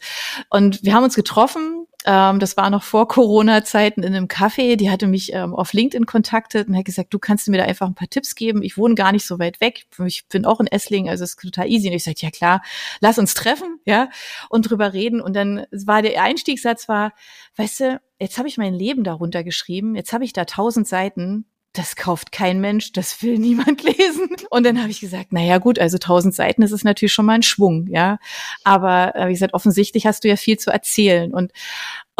und 0.49 0.83
wir 0.83 0.93
haben 0.93 1.03
uns 1.03 1.15
getroffen 1.15 1.86
ähm, 2.07 2.39
das 2.39 2.55
war 2.55 2.69
noch 2.69 2.83
vor 2.83 3.09
Corona-Zeiten 3.09 4.01
in 4.01 4.15
einem 4.15 4.27
Café. 4.27 4.77
Die 4.77 4.89
hatte 4.89 5.07
mich 5.07 5.33
ähm, 5.33 5.53
auf 5.53 5.73
LinkedIn 5.73 6.05
kontaktet 6.05 6.69
und 6.69 6.77
hat 6.77 6.85
gesagt, 6.85 7.13
du 7.13 7.19
kannst 7.19 7.49
mir 7.49 7.57
da 7.57 7.65
einfach 7.65 7.85
ein 7.85 7.95
paar 7.95 8.09
Tipps 8.09 8.33
geben. 8.35 8.63
Ich 8.63 8.77
wohne 8.77 8.95
gar 8.95 9.11
nicht 9.11 9.25
so 9.25 9.39
weit 9.39 9.59
weg. 9.59 9.85
Ich 10.05 10.25
bin 10.29 10.45
auch 10.45 10.61
in 10.61 10.67
Essling, 10.67 11.09
also 11.09 11.25
es 11.25 11.31
ist 11.31 11.41
total 11.41 11.67
easy. 11.67 11.89
Und 11.89 11.95
ich 11.95 12.05
sagte, 12.05 12.25
ja 12.25 12.31
klar, 12.31 12.61
lass 13.01 13.17
uns 13.17 13.33
treffen, 13.33 13.81
ja, 13.85 14.09
und 14.49 14.69
drüber 14.69 14.93
reden. 14.93 15.19
Und 15.19 15.35
dann 15.35 15.65
war 15.71 16.01
der 16.01 16.23
Einstiegssatz 16.23 16.87
war, 16.87 17.11
weißt 17.57 17.79
du, 17.81 18.01
jetzt 18.19 18.37
habe 18.37 18.47
ich 18.47 18.57
mein 18.57 18.73
Leben 18.73 19.03
darunter 19.03 19.43
geschrieben. 19.43 19.93
Jetzt 19.95 20.13
habe 20.13 20.23
ich 20.23 20.31
da 20.31 20.45
tausend 20.45 20.87
Seiten 20.87 21.45
das 21.77 21.95
kauft 21.95 22.31
kein 22.31 22.59
Mensch, 22.59 22.91
das 22.91 23.21
will 23.21 23.37
niemand 23.39 23.83
lesen. 23.83 24.29
Und 24.49 24.65
dann 24.65 24.79
habe 24.79 24.91
ich 24.91 24.99
gesagt, 24.99 25.27
na 25.31 25.41
ja, 25.41 25.57
gut, 25.57 25.79
also 25.79 25.97
tausend 25.97 26.35
Seiten, 26.35 26.61
das 26.61 26.71
ist 26.71 26.83
natürlich 26.83 27.13
schon 27.13 27.25
mal 27.25 27.33
ein 27.33 27.43
Schwung, 27.43 27.87
ja. 27.87 28.17
Aber 28.63 29.15
äh, 29.15 29.27
wie 29.27 29.33
gesagt, 29.33 29.53
offensichtlich 29.53 30.05
hast 30.05 30.23
du 30.23 30.27
ja 30.27 30.35
viel 30.35 30.57
zu 30.57 30.71
erzählen. 30.71 31.33
Und 31.33 31.51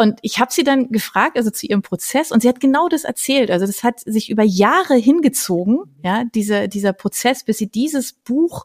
und 0.00 0.20
ich 0.22 0.38
habe 0.38 0.52
sie 0.52 0.62
dann 0.62 0.90
gefragt, 0.90 1.36
also 1.36 1.50
zu 1.50 1.66
ihrem 1.66 1.82
Prozess, 1.82 2.30
und 2.30 2.40
sie 2.40 2.48
hat 2.48 2.60
genau 2.60 2.88
das 2.88 3.02
erzählt. 3.02 3.50
Also 3.50 3.66
das 3.66 3.82
hat 3.82 3.98
sich 3.98 4.30
über 4.30 4.44
Jahre 4.44 4.94
hingezogen, 4.94 5.80
ja, 6.04 6.22
dieser, 6.36 6.68
dieser 6.68 6.92
Prozess, 6.92 7.42
bis 7.42 7.58
sie 7.58 7.68
dieses 7.68 8.12
Buch 8.12 8.64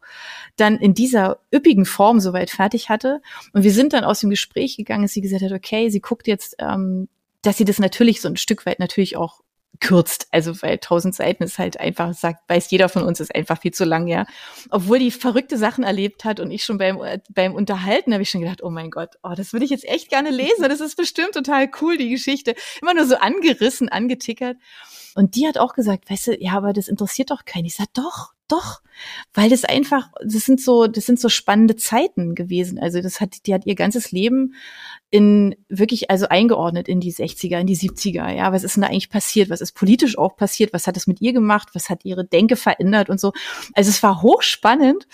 dann 0.57 0.77
in 0.77 0.93
dieser 0.93 1.39
üppigen 1.51 1.85
Form 1.85 2.19
soweit 2.19 2.51
fertig 2.51 2.89
hatte. 2.89 3.19
Und 3.51 3.63
wir 3.63 3.73
sind 3.73 3.93
dann 3.93 4.03
aus 4.03 4.19
dem 4.19 4.29
Gespräch 4.29 4.77
gegangen, 4.77 5.01
dass 5.01 5.13
sie 5.13 5.21
gesagt 5.21 5.41
hat, 5.41 5.51
okay, 5.51 5.89
sie 5.89 6.01
guckt 6.01 6.27
jetzt, 6.27 6.55
ähm, 6.59 7.09
dass 7.41 7.57
sie 7.57 7.65
das 7.65 7.79
natürlich 7.79 8.21
so 8.21 8.29
ein 8.29 8.37
Stück 8.37 8.67
weit 8.67 8.77
natürlich 8.77 9.17
auch 9.17 9.41
kürzt. 9.79 10.27
Also 10.31 10.61
weil 10.61 10.77
tausend 10.77 11.15
Seiten 11.15 11.43
ist 11.43 11.59
halt 11.59 11.79
einfach, 11.79 12.13
sagt, 12.13 12.47
weiß 12.47 12.69
jeder 12.71 12.89
von 12.89 13.03
uns, 13.03 13.19
ist 13.19 13.33
einfach 13.33 13.59
viel 13.59 13.73
zu 13.73 13.85
lang, 13.85 14.07
ja. 14.07 14.25
Obwohl 14.69 14.99
die 14.99 15.11
verrückte 15.11 15.57
Sachen 15.57 15.83
erlebt 15.83 16.25
hat 16.25 16.39
und 16.39 16.51
ich 16.51 16.63
schon 16.63 16.77
beim, 16.77 16.99
beim 17.29 17.53
Unterhalten 17.53 18.13
habe 18.13 18.23
ich 18.23 18.29
schon 18.29 18.41
gedacht, 18.41 18.63
oh 18.63 18.69
mein 18.69 18.91
Gott, 18.91 19.15
oh, 19.23 19.33
das 19.35 19.53
würde 19.53 19.65
ich 19.65 19.71
jetzt 19.71 19.87
echt 19.87 20.09
gerne 20.09 20.29
lesen. 20.29 20.69
Das 20.69 20.79
ist 20.79 20.95
bestimmt 20.95 21.33
total 21.33 21.69
cool, 21.81 21.97
die 21.97 22.09
Geschichte. 22.09 22.55
Immer 22.81 22.93
nur 22.93 23.05
so 23.05 23.15
angerissen, 23.15 23.89
angetickert. 23.89 24.57
Und 25.15 25.35
die 25.35 25.47
hat 25.47 25.57
auch 25.57 25.73
gesagt, 25.73 26.09
weißt 26.09 26.27
du, 26.27 26.37
ja, 26.39 26.53
aber 26.53 26.73
das 26.73 26.87
interessiert 26.87 27.31
doch 27.31 27.45
keinen. 27.45 27.65
Ich 27.65 27.75
sag, 27.75 27.93
doch, 27.93 28.33
doch, 28.47 28.81
weil 29.33 29.49
das 29.49 29.63
einfach, 29.63 30.09
das 30.23 30.45
sind 30.45 30.61
so, 30.61 30.87
das 30.87 31.05
sind 31.05 31.19
so 31.19 31.29
spannende 31.29 31.75
Zeiten 31.75 32.35
gewesen. 32.35 32.77
Also 32.79 33.01
das 33.01 33.21
hat, 33.21 33.45
die 33.45 33.53
hat 33.53 33.65
ihr 33.65 33.75
ganzes 33.75 34.11
Leben 34.11 34.53
in 35.13 35.55
wirklich 35.69 36.09
also 36.09 36.27
eingeordnet 36.27 36.87
in 36.87 36.99
die 36.99 37.13
60er, 37.13 37.59
in 37.59 37.67
die 37.67 37.77
70er. 37.77 38.31
Ja, 38.31 38.51
was 38.51 38.63
ist 38.63 38.77
denn 38.77 38.81
da 38.81 38.87
eigentlich 38.87 39.11
passiert? 39.11 39.51
Was 39.51 39.61
ist 39.61 39.73
politisch 39.73 40.17
auch 40.17 40.35
passiert? 40.35 40.73
Was 40.73 40.87
hat 40.87 40.97
es 40.97 41.05
mit 41.05 41.21
ihr 41.21 41.33
gemacht? 41.33 41.69
Was 41.73 41.91
hat 41.91 42.03
ihre 42.03 42.25
Denke 42.25 42.55
verändert 42.55 43.11
und 43.11 43.19
so? 43.19 43.31
Also 43.75 43.91
es 43.91 44.01
war 44.01 44.23
hochspannend. 44.23 45.07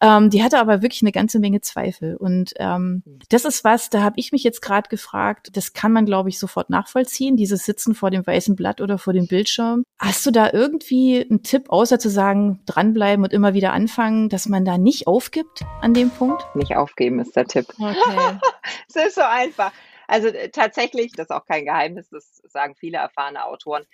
Ähm, 0.00 0.28
die 0.28 0.42
hatte 0.42 0.58
aber 0.58 0.82
wirklich 0.82 1.02
eine 1.02 1.12
ganze 1.12 1.38
Menge 1.38 1.60
Zweifel. 1.60 2.16
Und 2.16 2.52
ähm, 2.56 3.04
das 3.28 3.44
ist 3.44 3.62
was, 3.62 3.90
da 3.90 4.02
habe 4.02 4.18
ich 4.18 4.32
mich 4.32 4.42
jetzt 4.42 4.60
gerade 4.60 4.88
gefragt, 4.88 5.50
das 5.52 5.72
kann 5.72 5.92
man, 5.92 6.04
glaube 6.04 6.30
ich, 6.30 6.40
sofort 6.40 6.68
nachvollziehen, 6.68 7.36
dieses 7.36 7.64
Sitzen 7.64 7.94
vor 7.94 8.10
dem 8.10 8.26
weißen 8.26 8.56
Blatt 8.56 8.80
oder 8.80 8.98
vor 8.98 9.12
dem 9.12 9.28
Bildschirm. 9.28 9.84
Hast 10.00 10.26
du 10.26 10.32
da 10.32 10.50
irgendwie 10.52 11.24
einen 11.30 11.44
Tipp, 11.44 11.66
außer 11.68 12.00
zu 12.00 12.10
sagen, 12.10 12.60
dranbleiben 12.66 13.24
und 13.24 13.32
immer 13.32 13.54
wieder 13.54 13.72
anfangen, 13.72 14.28
dass 14.28 14.48
man 14.48 14.64
da 14.64 14.78
nicht 14.78 15.06
aufgibt 15.06 15.62
an 15.80 15.94
dem 15.94 16.10
Punkt? 16.10 16.44
Nicht 16.56 16.74
aufgeben 16.74 17.20
ist 17.20 17.36
der 17.36 17.44
Tipp. 17.44 17.66
Okay. 17.78 18.40
es 18.88 18.96
ist 18.96 19.14
so 19.16 19.22
einfach. 19.22 19.72
Also 20.08 20.28
äh, 20.28 20.50
tatsächlich, 20.50 21.12
das 21.12 21.26
ist 21.26 21.30
auch 21.30 21.46
kein 21.46 21.64
Geheimnis, 21.64 22.08
das 22.10 22.42
sagen 22.44 22.74
viele 22.76 22.98
erfahrene 22.98 23.44
Autoren. 23.44 23.84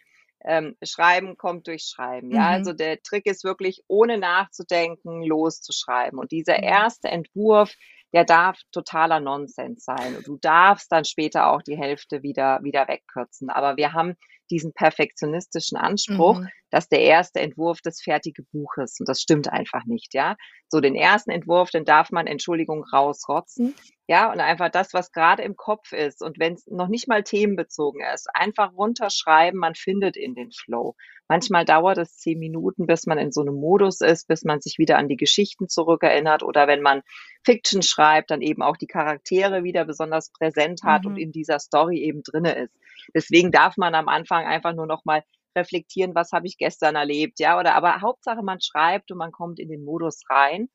ähm, 0.44 0.76
Schreiben 0.82 1.36
kommt 1.36 1.66
durch 1.66 1.84
Schreiben. 1.84 2.30
Ja, 2.30 2.40
mhm. 2.40 2.54
also 2.54 2.72
der 2.72 3.02
Trick 3.02 3.26
ist 3.26 3.44
wirklich, 3.44 3.82
ohne 3.88 4.18
nachzudenken, 4.18 5.22
loszuschreiben. 5.22 6.18
Und 6.18 6.32
dieser 6.32 6.58
mhm. 6.58 6.64
erste 6.64 7.08
Entwurf, 7.08 7.74
der 8.12 8.24
darf 8.24 8.58
totaler 8.72 9.20
Nonsens 9.20 9.84
sein. 9.84 10.16
Und 10.16 10.26
du 10.26 10.38
darfst 10.38 10.90
dann 10.90 11.04
später 11.04 11.50
auch 11.50 11.62
die 11.62 11.76
Hälfte 11.76 12.22
wieder, 12.22 12.60
wieder 12.62 12.88
wegkürzen. 12.88 13.50
Aber 13.50 13.76
wir 13.76 13.92
haben 13.92 14.16
diesen 14.50 14.72
perfektionistischen 14.72 15.78
Anspruch, 15.78 16.40
mhm. 16.40 16.48
dass 16.70 16.88
der 16.88 17.02
erste 17.02 17.40
Entwurf 17.40 17.80
das 17.82 18.00
fertige 18.02 18.42
Buch 18.52 18.76
ist. 18.78 19.00
Und 19.00 19.08
das 19.08 19.20
stimmt 19.20 19.48
einfach 19.48 19.84
nicht, 19.84 20.14
ja. 20.14 20.36
So 20.70 20.80
den 20.80 20.94
ersten 20.94 21.30
Entwurf, 21.30 21.70
den 21.70 21.84
darf 21.84 22.12
man, 22.12 22.28
Entschuldigung, 22.28 22.84
rausrotzen. 22.84 23.74
Ja, 24.06 24.32
und 24.32 24.40
einfach 24.40 24.70
das, 24.70 24.94
was 24.94 25.10
gerade 25.12 25.42
im 25.42 25.56
Kopf 25.56 25.92
ist. 25.92 26.22
Und 26.22 26.38
wenn 26.38 26.54
es 26.54 26.66
noch 26.68 26.88
nicht 26.88 27.08
mal 27.08 27.24
themenbezogen 27.24 28.00
ist, 28.14 28.28
einfach 28.32 28.72
runterschreiben, 28.72 29.58
man 29.58 29.74
findet 29.74 30.16
in 30.16 30.34
den 30.34 30.52
Flow. 30.52 30.94
Manchmal 31.28 31.64
dauert 31.64 31.98
es 31.98 32.16
zehn 32.16 32.38
Minuten, 32.38 32.86
bis 32.86 33.06
man 33.06 33.18
in 33.18 33.32
so 33.32 33.40
einem 33.40 33.54
Modus 33.54 34.00
ist, 34.00 34.28
bis 34.28 34.44
man 34.44 34.60
sich 34.60 34.78
wieder 34.78 34.96
an 34.96 35.08
die 35.08 35.16
Geschichten 35.16 35.68
zurückerinnert 35.68 36.42
oder 36.42 36.66
wenn 36.68 36.82
man 36.82 37.02
Fiction 37.44 37.82
schreibt, 37.82 38.30
dann 38.30 38.42
eben 38.42 38.62
auch 38.62 38.76
die 38.76 38.86
Charaktere 38.86 39.64
wieder 39.64 39.84
besonders 39.84 40.30
präsent 40.32 40.82
hat 40.84 41.04
mhm. 41.04 41.10
und 41.10 41.16
in 41.16 41.32
dieser 41.32 41.58
Story 41.58 41.98
eben 41.98 42.22
drinne 42.22 42.54
ist. 42.54 42.74
Deswegen 43.14 43.50
darf 43.50 43.76
man 43.76 43.94
am 43.94 44.08
Anfang 44.08 44.46
einfach 44.46 44.74
nur 44.74 44.86
noch 44.86 45.04
mal 45.04 45.22
reflektieren, 45.56 46.14
was 46.14 46.32
habe 46.32 46.46
ich 46.46 46.58
gestern 46.58 46.96
erlebt, 46.96 47.40
ja, 47.40 47.58
oder 47.58 47.74
aber 47.74 48.00
Hauptsache 48.00 48.42
man 48.42 48.60
schreibt 48.60 49.10
und 49.10 49.18
man 49.18 49.32
kommt 49.32 49.58
in 49.58 49.68
den 49.68 49.84
Modus 49.84 50.22
rein. 50.28 50.68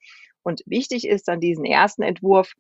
Und 0.44 0.62
wichtig 0.65 1.08
ist 1.08 1.27
dann 1.27 1.39
diesen 1.39 1.65
ersten 1.65 2.03
Entwurf 2.03 2.53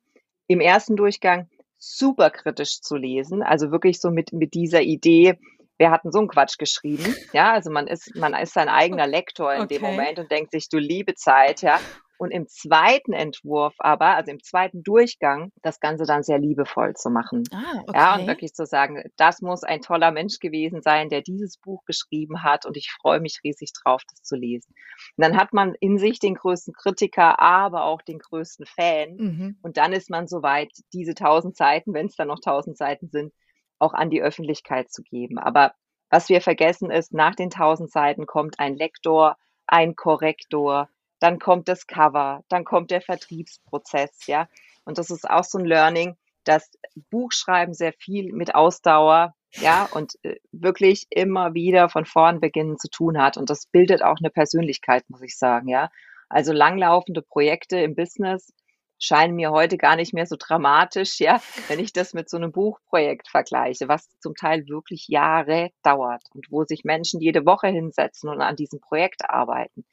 im 0.47 0.59
ersten 0.59 0.95
Durchgang 0.95 1.49
super 1.77 2.29
kritisch 2.29 2.81
zu 2.81 2.95
lesen, 2.95 3.43
also 3.43 3.71
wirklich 3.71 3.99
so 3.99 4.09
mit, 4.09 4.33
mit 4.33 4.53
dieser 4.53 4.81
Idee, 4.81 5.37
wer 5.77 5.91
hat 5.91 6.03
denn 6.03 6.11
so 6.11 6.19
einen 6.19 6.27
Quatsch 6.27 6.57
geschrieben? 6.57 7.15
Ja, 7.33 7.53
also 7.53 7.69
man 7.69 7.87
ist, 7.87 8.15
man 8.15 8.33
ist 8.33 8.53
sein 8.53 8.69
eigener 8.69 9.07
Lektor 9.07 9.53
in 9.53 9.63
okay. 9.63 9.75
dem 9.75 9.81
Moment 9.83 10.19
und 10.19 10.31
denkt 10.31 10.51
sich, 10.51 10.69
du 10.69 10.77
liebe 10.77 11.15
Zeit, 11.15 11.61
ja. 11.61 11.79
Und 12.17 12.31
im 12.31 12.47
zweiten 12.47 13.13
Entwurf 13.13 13.73
aber, 13.79 14.15
also 14.15 14.31
im 14.31 14.41
zweiten 14.41 14.83
Durchgang, 14.83 15.51
das 15.61 15.79
Ganze 15.79 16.05
dann 16.05 16.23
sehr 16.23 16.39
liebevoll 16.39 16.93
zu 16.95 17.09
machen. 17.09 17.43
Ah, 17.51 17.81
okay. 17.87 17.97
Ja, 17.97 18.15
und 18.15 18.27
wirklich 18.27 18.53
zu 18.53 18.65
sagen, 18.65 19.03
das 19.17 19.41
muss 19.41 19.63
ein 19.63 19.81
toller 19.81 20.11
Mensch 20.11 20.39
gewesen 20.39 20.81
sein, 20.81 21.09
der 21.09 21.21
dieses 21.21 21.57
Buch 21.57 21.83
geschrieben 21.85 22.43
hat 22.43 22.65
und 22.65 22.77
ich 22.77 22.91
freue 23.01 23.19
mich 23.19 23.39
riesig 23.43 23.71
drauf, 23.73 24.01
das 24.09 24.23
zu 24.23 24.35
lesen. 24.35 24.73
Und 25.17 25.23
dann 25.25 25.37
hat 25.37 25.53
man 25.53 25.75
in 25.79 25.97
sich 25.97 26.19
den 26.19 26.35
größten 26.35 26.73
Kritiker, 26.73 27.39
aber 27.39 27.83
auch 27.83 28.01
den 28.01 28.19
größten 28.19 28.65
Fan. 28.65 29.15
Mhm. 29.17 29.59
Und 29.61 29.77
dann 29.77 29.93
ist 29.93 30.09
man 30.09 30.27
soweit, 30.27 30.69
diese 30.93 31.15
tausend 31.15 31.57
Seiten, 31.57 31.93
wenn 31.93 32.07
es 32.07 32.15
dann 32.15 32.27
noch 32.27 32.39
tausend 32.39 32.77
Seiten 32.77 33.09
sind, 33.09 33.33
auch 33.79 33.93
an 33.93 34.09
die 34.09 34.21
Öffentlichkeit 34.21 34.89
zu 34.91 35.03
geben. 35.03 35.37
Aber 35.37 35.73
was 36.09 36.29
wir 36.29 36.41
vergessen 36.41 36.91
ist, 36.91 37.13
nach 37.13 37.35
den 37.35 37.49
tausend 37.49 37.91
Seiten 37.91 38.25
kommt 38.25 38.59
ein 38.59 38.75
Lektor, 38.75 39.37
ein 39.67 39.95
Korrektor, 39.95 40.89
dann 41.25 41.39
kommt 41.39 41.67
das 41.67 41.87
Cover, 41.87 42.43
dann 42.49 42.65
kommt 42.65 42.91
der 42.91 43.01
Vertriebsprozess, 43.01 44.27
ja. 44.27 44.47
Und 44.83 44.99
das 44.99 45.09
ist 45.09 45.27
auch 45.27 45.43
so 45.43 45.57
ein 45.57 45.65
Learning, 45.65 46.15
dass 46.43 46.69
Buchschreiben 47.09 47.73
sehr 47.73 47.93
viel 47.93 48.31
mit 48.31 48.53
Ausdauer, 48.53 49.33
ja, 49.53 49.89
und 49.91 50.19
äh, 50.21 50.35
wirklich 50.51 51.07
immer 51.09 51.55
wieder 51.55 51.89
von 51.89 52.05
vorn 52.05 52.41
beginnen 52.41 52.77
zu 52.77 52.89
tun 52.91 53.19
hat. 53.19 53.37
Und 53.37 53.49
das 53.49 53.65
bildet 53.65 54.03
auch 54.03 54.17
eine 54.19 54.29
Persönlichkeit, 54.29 55.03
muss 55.09 55.23
ich 55.23 55.35
sagen, 55.35 55.67
ja. 55.67 55.89
Also 56.29 56.53
langlaufende 56.53 57.23
Projekte 57.23 57.79
im 57.79 57.95
Business 57.95 58.53
scheinen 58.99 59.35
mir 59.35 59.49
heute 59.49 59.77
gar 59.79 59.95
nicht 59.95 60.13
mehr 60.13 60.27
so 60.27 60.35
dramatisch, 60.37 61.19
ja, 61.19 61.41
wenn 61.69 61.79
ich 61.79 61.91
das 61.91 62.13
mit 62.13 62.29
so 62.29 62.37
einem 62.37 62.51
Buchprojekt 62.51 63.29
vergleiche, 63.29 63.87
was 63.87 64.07
zum 64.19 64.35
Teil 64.35 64.67
wirklich 64.67 65.07
Jahre 65.07 65.71
dauert 65.81 66.21
und 66.35 66.51
wo 66.51 66.65
sich 66.65 66.83
Menschen 66.83 67.19
jede 67.19 67.47
Woche 67.47 67.67
hinsetzen 67.69 68.29
und 68.29 68.41
an 68.41 68.55
diesem 68.55 68.79
Projekt 68.79 69.27
arbeiten. 69.27 69.85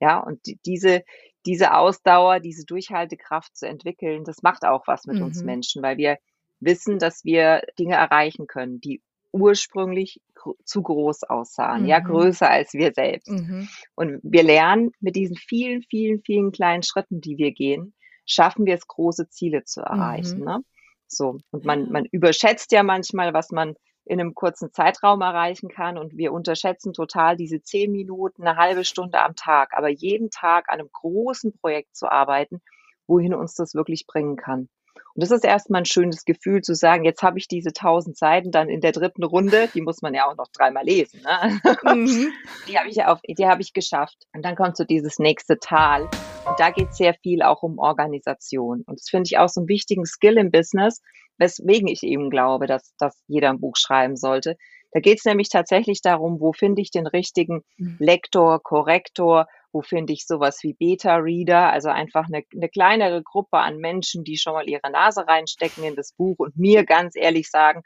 Ja, 0.00 0.18
und 0.18 0.44
die, 0.46 0.58
diese, 0.64 1.02
diese 1.46 1.74
Ausdauer, 1.74 2.40
diese 2.40 2.64
Durchhaltekraft 2.64 3.56
zu 3.56 3.66
entwickeln, 3.66 4.24
das 4.24 4.42
macht 4.42 4.64
auch 4.64 4.86
was 4.86 5.06
mit 5.06 5.16
mhm. 5.16 5.24
uns 5.24 5.42
Menschen, 5.42 5.82
weil 5.82 5.96
wir 5.96 6.18
wissen, 6.60 6.98
dass 6.98 7.24
wir 7.24 7.62
Dinge 7.78 7.94
erreichen 7.94 8.46
können, 8.46 8.80
die 8.80 9.02
ursprünglich 9.32 10.20
zu 10.64 10.82
groß 10.82 11.24
aussahen, 11.24 11.82
mhm. 11.82 11.88
ja, 11.88 12.00
größer 12.00 12.50
als 12.50 12.72
wir 12.72 12.92
selbst. 12.94 13.30
Mhm. 13.30 13.68
Und 13.94 14.20
wir 14.22 14.42
lernen 14.42 14.90
mit 15.00 15.16
diesen 15.16 15.36
vielen, 15.36 15.82
vielen, 15.82 16.20
vielen 16.22 16.52
kleinen 16.52 16.82
Schritten, 16.82 17.20
die 17.20 17.38
wir 17.38 17.52
gehen, 17.52 17.94
schaffen 18.26 18.66
wir 18.66 18.74
es, 18.74 18.86
große 18.86 19.28
Ziele 19.28 19.64
zu 19.64 19.80
erreichen. 19.80 20.40
Mhm. 20.40 20.44
Ne? 20.44 20.64
So. 21.06 21.40
Und 21.50 21.64
man, 21.64 21.90
man 21.90 22.06
überschätzt 22.06 22.72
ja 22.72 22.82
manchmal, 22.82 23.34
was 23.34 23.50
man 23.50 23.74
in 24.04 24.20
einem 24.20 24.34
kurzen 24.34 24.72
Zeitraum 24.72 25.20
erreichen 25.20 25.68
kann. 25.68 25.98
Und 25.98 26.16
wir 26.16 26.32
unterschätzen 26.32 26.92
total 26.92 27.36
diese 27.36 27.62
zehn 27.62 27.92
Minuten, 27.92 28.46
eine 28.46 28.56
halbe 28.56 28.84
Stunde 28.84 29.20
am 29.20 29.36
Tag. 29.36 29.72
Aber 29.76 29.88
jeden 29.88 30.30
Tag 30.30 30.68
an 30.68 30.80
einem 30.80 30.90
großen 30.92 31.52
Projekt 31.58 31.96
zu 31.96 32.10
arbeiten, 32.10 32.60
wohin 33.06 33.34
uns 33.34 33.54
das 33.54 33.74
wirklich 33.74 34.06
bringen 34.06 34.36
kann. 34.36 34.68
Und 35.14 35.24
das 35.24 35.30
ist 35.32 35.44
erstmal 35.44 35.82
ein 35.82 35.86
schönes 35.86 36.24
Gefühl 36.24 36.62
zu 36.62 36.74
sagen, 36.74 37.04
jetzt 37.04 37.22
habe 37.22 37.38
ich 37.38 37.48
diese 37.48 37.72
tausend 37.72 38.16
Seiten 38.16 38.50
dann 38.50 38.68
in 38.68 38.80
der 38.80 38.92
dritten 38.92 39.24
Runde, 39.24 39.68
die 39.74 39.80
muss 39.80 40.02
man 40.02 40.14
ja 40.14 40.26
auch 40.26 40.36
noch 40.36 40.48
dreimal 40.52 40.84
lesen. 40.84 41.22
Ne? 41.22 41.60
Mhm. 41.84 42.32
Die 42.68 42.78
habe 42.78 42.88
ich 42.88 43.04
auf, 43.04 43.20
die 43.26 43.46
habe 43.46 43.62
ich 43.62 43.72
geschafft. 43.72 44.16
Und 44.32 44.44
dann 44.44 44.54
kommt 44.54 44.76
so 44.76 44.84
dieses 44.84 45.18
nächste 45.18 45.58
Tal. 45.58 46.04
Und 46.46 46.58
da 46.58 46.70
geht 46.70 46.90
es 46.90 46.96
sehr 46.96 47.14
viel 47.14 47.42
auch 47.42 47.62
um 47.62 47.78
Organisation. 47.78 48.82
Und 48.86 49.00
das 49.00 49.08
finde 49.08 49.28
ich 49.28 49.38
auch 49.38 49.48
so 49.48 49.60
einen 49.60 49.68
wichtigen 49.68 50.06
Skill 50.06 50.36
im 50.38 50.50
Business, 50.50 51.00
weswegen 51.40 51.88
ich 51.88 52.02
eben 52.04 52.30
glaube, 52.30 52.66
dass, 52.66 52.94
dass 52.98 53.20
jeder 53.26 53.50
ein 53.50 53.60
Buch 53.60 53.76
schreiben 53.76 54.16
sollte. 54.16 54.56
Da 54.92 55.00
geht 55.00 55.18
es 55.18 55.24
nämlich 55.24 55.48
tatsächlich 55.48 56.02
darum, 56.02 56.40
wo 56.40 56.52
finde 56.52 56.82
ich 56.82 56.90
den 56.90 57.06
richtigen 57.06 57.62
mhm. 57.78 57.96
Lektor, 57.98 58.62
Korrektor, 58.62 59.46
wo 59.72 59.82
finde 59.82 60.12
ich 60.12 60.26
sowas 60.26 60.58
wie 60.62 60.74
Beta-Reader, 60.74 61.70
also 61.70 61.88
einfach 61.88 62.26
eine, 62.26 62.42
eine 62.54 62.68
kleinere 62.68 63.22
Gruppe 63.22 63.58
an 63.58 63.78
Menschen, 63.78 64.24
die 64.24 64.36
schon 64.36 64.52
mal 64.52 64.68
ihre 64.68 64.90
Nase 64.90 65.26
reinstecken 65.26 65.84
in 65.84 65.96
das 65.96 66.12
Buch 66.12 66.36
und 66.38 66.56
mir 66.56 66.84
ganz 66.84 67.14
ehrlich 67.16 67.50
sagen, 67.50 67.82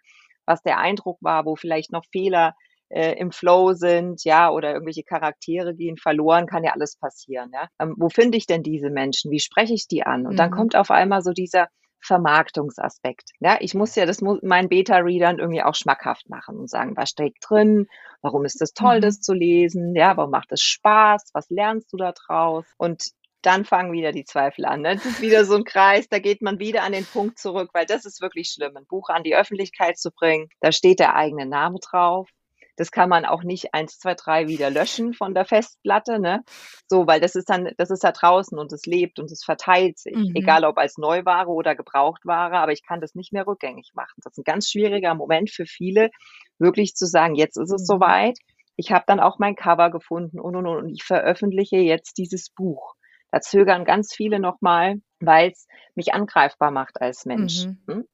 was 0.47 0.63
der 0.63 0.79
Eindruck 0.79 1.19
war, 1.21 1.45
wo 1.45 1.57
vielleicht 1.57 1.93
noch 1.93 2.05
Fehler 2.11 2.55
äh, 2.89 3.13
im 3.19 3.33
Flow 3.33 3.75
sind, 3.75 4.25
ja, 4.25 4.51
oder 4.51 4.73
irgendwelche 4.73 5.05
Charaktere 5.05 5.75
gehen 5.75 5.97
verloren, 5.97 6.47
kann 6.47 6.65
ja 6.65 6.73
alles 6.73 6.97
passieren, 6.97 7.51
ja. 7.53 7.69
Ähm, 7.79 7.95
wo 7.99 8.09
finde 8.09 8.39
ich 8.39 8.47
denn 8.47 8.63
diese 8.63 8.91
Menschen? 8.91 9.31
Wie 9.31 9.41
spreche 9.41 9.75
ich 9.75 9.87
die 9.89 10.05
an? 10.05 10.27
Und 10.27 10.35
mhm. 10.35 10.39
dann 10.39 10.51
kommt 10.51 10.77
auf 10.77 10.91
einmal 10.91 11.23
so 11.23 11.33
dieser 11.33 11.69
Vermarktungsaspekt. 12.05 13.31
Ja, 13.41 13.57
ich 13.61 13.75
muss 13.75 13.95
ja 13.95 14.07
das 14.07 14.21
meinen 14.21 14.69
Beta-Readern 14.69 15.39
irgendwie 15.39 15.63
auch 15.63 15.75
schmackhaft 15.75 16.29
machen 16.29 16.59
und 16.59 16.71
sagen, 16.71 16.97
was 16.97 17.11
steckt 17.11 17.39
drin? 17.49 17.87
Warum 18.23 18.45
ist 18.45 18.61
es 18.63 18.73
toll, 18.73 18.99
mhm. 18.99 19.03
das 19.03 19.21
zu 19.21 19.33
lesen? 19.33 19.95
Ja, 19.95 20.17
warum 20.17 20.31
macht 20.31 20.53
es 20.53 20.61
Spaß? 20.61 21.31
Was 21.33 21.49
lernst 21.51 21.93
du 21.93 21.97
da 21.97 22.13
draus? 22.13 22.67
Und 22.77 23.13
dann 23.43 23.65
fangen 23.65 23.93
wieder 23.93 24.13
die 24.13 24.25
Zweifel 24.25 24.65
an. 24.65 24.81
Ne? 24.81 24.95
Das 24.95 25.05
ist 25.05 25.21
wieder 25.21 25.45
so 25.45 25.55
ein 25.55 25.65
Kreis, 25.65 26.09
da 26.09 26.19
geht 26.19 26.43
man 26.43 26.59
wieder 26.59 26.83
an 26.83 26.93
den 26.93 27.05
Punkt 27.05 27.39
zurück, 27.39 27.71
weil 27.75 27.87
das 27.87 28.05
ist 28.05 28.21
wirklich 28.21 28.49
schlimm, 28.49 28.77
ein 28.77 28.87
Buch 28.87 29.09
an 29.09 29.23
die 29.23 29.37
Öffentlichkeit 29.37 29.99
zu 29.99 30.11
bringen. 30.11 30.49
Da 30.61 30.73
steht 30.73 30.99
der 30.99 31.15
eigene 31.15 31.47
Name 31.47 31.79
drauf. 31.81 32.29
Das 32.77 32.91
kann 32.91 33.09
man 33.09 33.25
auch 33.25 33.43
nicht 33.43 33.73
eins, 33.73 33.99
zwei, 33.99 34.15
drei 34.15 34.49
wieder 34.49 34.71
löschen 34.71 35.15
von 35.15 35.35
der 35.35 35.45
Festplatte, 35.45 36.19
ne? 36.19 36.43
So, 36.89 37.07
weil 37.07 37.21
das 37.21 37.35
ist 37.35 37.49
dann, 37.49 37.71
das 37.77 37.91
ist 37.91 38.05
da 38.05 38.13
draußen 38.13 38.59
und 38.59 38.73
es 38.73 38.85
lebt 38.87 39.19
und 39.19 39.31
es 39.31 39.45
verteilt 39.45 39.99
sich, 39.99 40.17
mhm. 40.17 40.33
egal 40.35 40.65
ob 40.65 40.79
als 40.79 40.99
Neuware 40.99 41.49
oder 41.49 41.75
Gebrauchtware, 41.75 42.59
aber 42.59 42.73
ich 42.73 42.83
kann 42.83 43.01
das 43.01 43.15
nicht 43.15 43.33
mehr 43.33 43.47
rückgängig 43.47 43.93
machen. 43.95 44.21
Das 44.23 44.33
ist 44.33 44.39
ein 44.39 44.45
ganz 44.45 44.71
schwieriger 44.71 45.15
Moment 45.15 45.51
für 45.51 45.67
viele, 45.67 46.11
wirklich 46.59 46.95
zu 46.95 47.07
sagen, 47.07 47.35
jetzt 47.35 47.57
ist 47.57 47.73
es 47.73 47.83
mhm. 47.83 47.87
soweit. 47.87 48.39
Ich 48.77 48.91
habe 48.91 49.05
dann 49.07 49.21
auch 49.21 49.39
mein 49.39 49.55
Cover 49.55 49.91
gefunden 49.91 50.41
und, 50.41 50.57
und, 50.57 50.67
und, 50.67 50.77
und 50.79 50.89
ich 50.89 51.05
veröffentliche 51.05 51.77
jetzt 51.77 52.19
dieses 52.19 52.51
Buch. 52.51 52.95
Da 53.31 53.41
zögern 53.41 53.85
ganz 53.85 54.15
viele 54.15 54.39
nochmal, 54.39 54.97
weil 55.21 55.51
es 55.51 55.67
mich 55.95 56.15
angreifbar 56.15 56.71
macht 56.71 57.01
als 57.01 57.25
Mensch. 57.25 57.67
Mhm. 57.87 58.07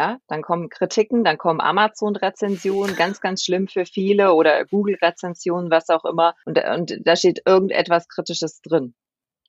Ja, 0.00 0.16
dann 0.28 0.40
kommen 0.40 0.70
Kritiken, 0.70 1.24
dann 1.24 1.36
kommen 1.36 1.60
Amazon-Rezensionen, 1.60 2.96
ganz, 2.96 3.20
ganz 3.20 3.44
schlimm 3.44 3.68
für 3.68 3.84
viele 3.84 4.32
oder 4.32 4.64
Google-Rezensionen, 4.64 5.70
was 5.70 5.90
auch 5.90 6.06
immer. 6.06 6.34
Und, 6.46 6.58
und 6.64 7.00
da 7.04 7.16
steht 7.16 7.42
irgendetwas 7.44 8.08
Kritisches 8.08 8.62
drin. 8.62 8.94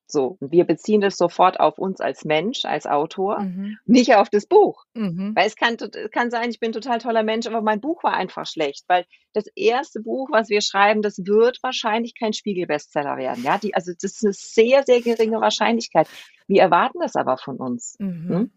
So, 0.07 0.35
und 0.41 0.51
wir 0.51 0.65
beziehen 0.65 0.99
das 0.99 1.15
sofort 1.15 1.61
auf 1.61 1.77
uns 1.77 2.01
als 2.01 2.25
Mensch, 2.25 2.65
als 2.65 2.85
Autor, 2.85 3.39
mhm. 3.39 3.77
nicht 3.85 4.13
auf 4.13 4.29
das 4.29 4.45
Buch. 4.45 4.83
Mhm. 4.93 5.31
Weil 5.37 5.47
es 5.47 5.55
kann, 5.55 5.77
kann 6.11 6.31
sein, 6.31 6.49
ich 6.49 6.59
bin 6.59 6.71
ein 6.71 6.73
total 6.73 6.99
toller 6.99 7.23
Mensch, 7.23 7.47
aber 7.47 7.61
mein 7.61 7.79
Buch 7.79 8.03
war 8.03 8.15
einfach 8.15 8.45
schlecht, 8.45 8.83
weil 8.89 9.05
das 9.31 9.45
erste 9.55 10.01
Buch, 10.01 10.27
was 10.33 10.49
wir 10.49 10.59
schreiben, 10.59 11.01
das 11.01 11.19
wird 11.19 11.59
wahrscheinlich 11.63 12.13
kein 12.19 12.33
Spiegel-Bestseller 12.33 13.15
werden. 13.15 13.41
Ja, 13.45 13.57
die, 13.57 13.73
also 13.73 13.93
das 13.93 14.15
ist 14.15 14.25
eine 14.25 14.33
sehr, 14.33 14.83
sehr 14.85 14.99
geringe 14.99 15.39
Wahrscheinlichkeit. 15.39 16.09
Wir 16.45 16.61
erwarten 16.61 16.99
das 16.99 17.15
aber 17.15 17.37
von 17.37 17.55
uns. 17.55 17.95
Mhm. 17.97 18.27
Hm? 18.27 18.51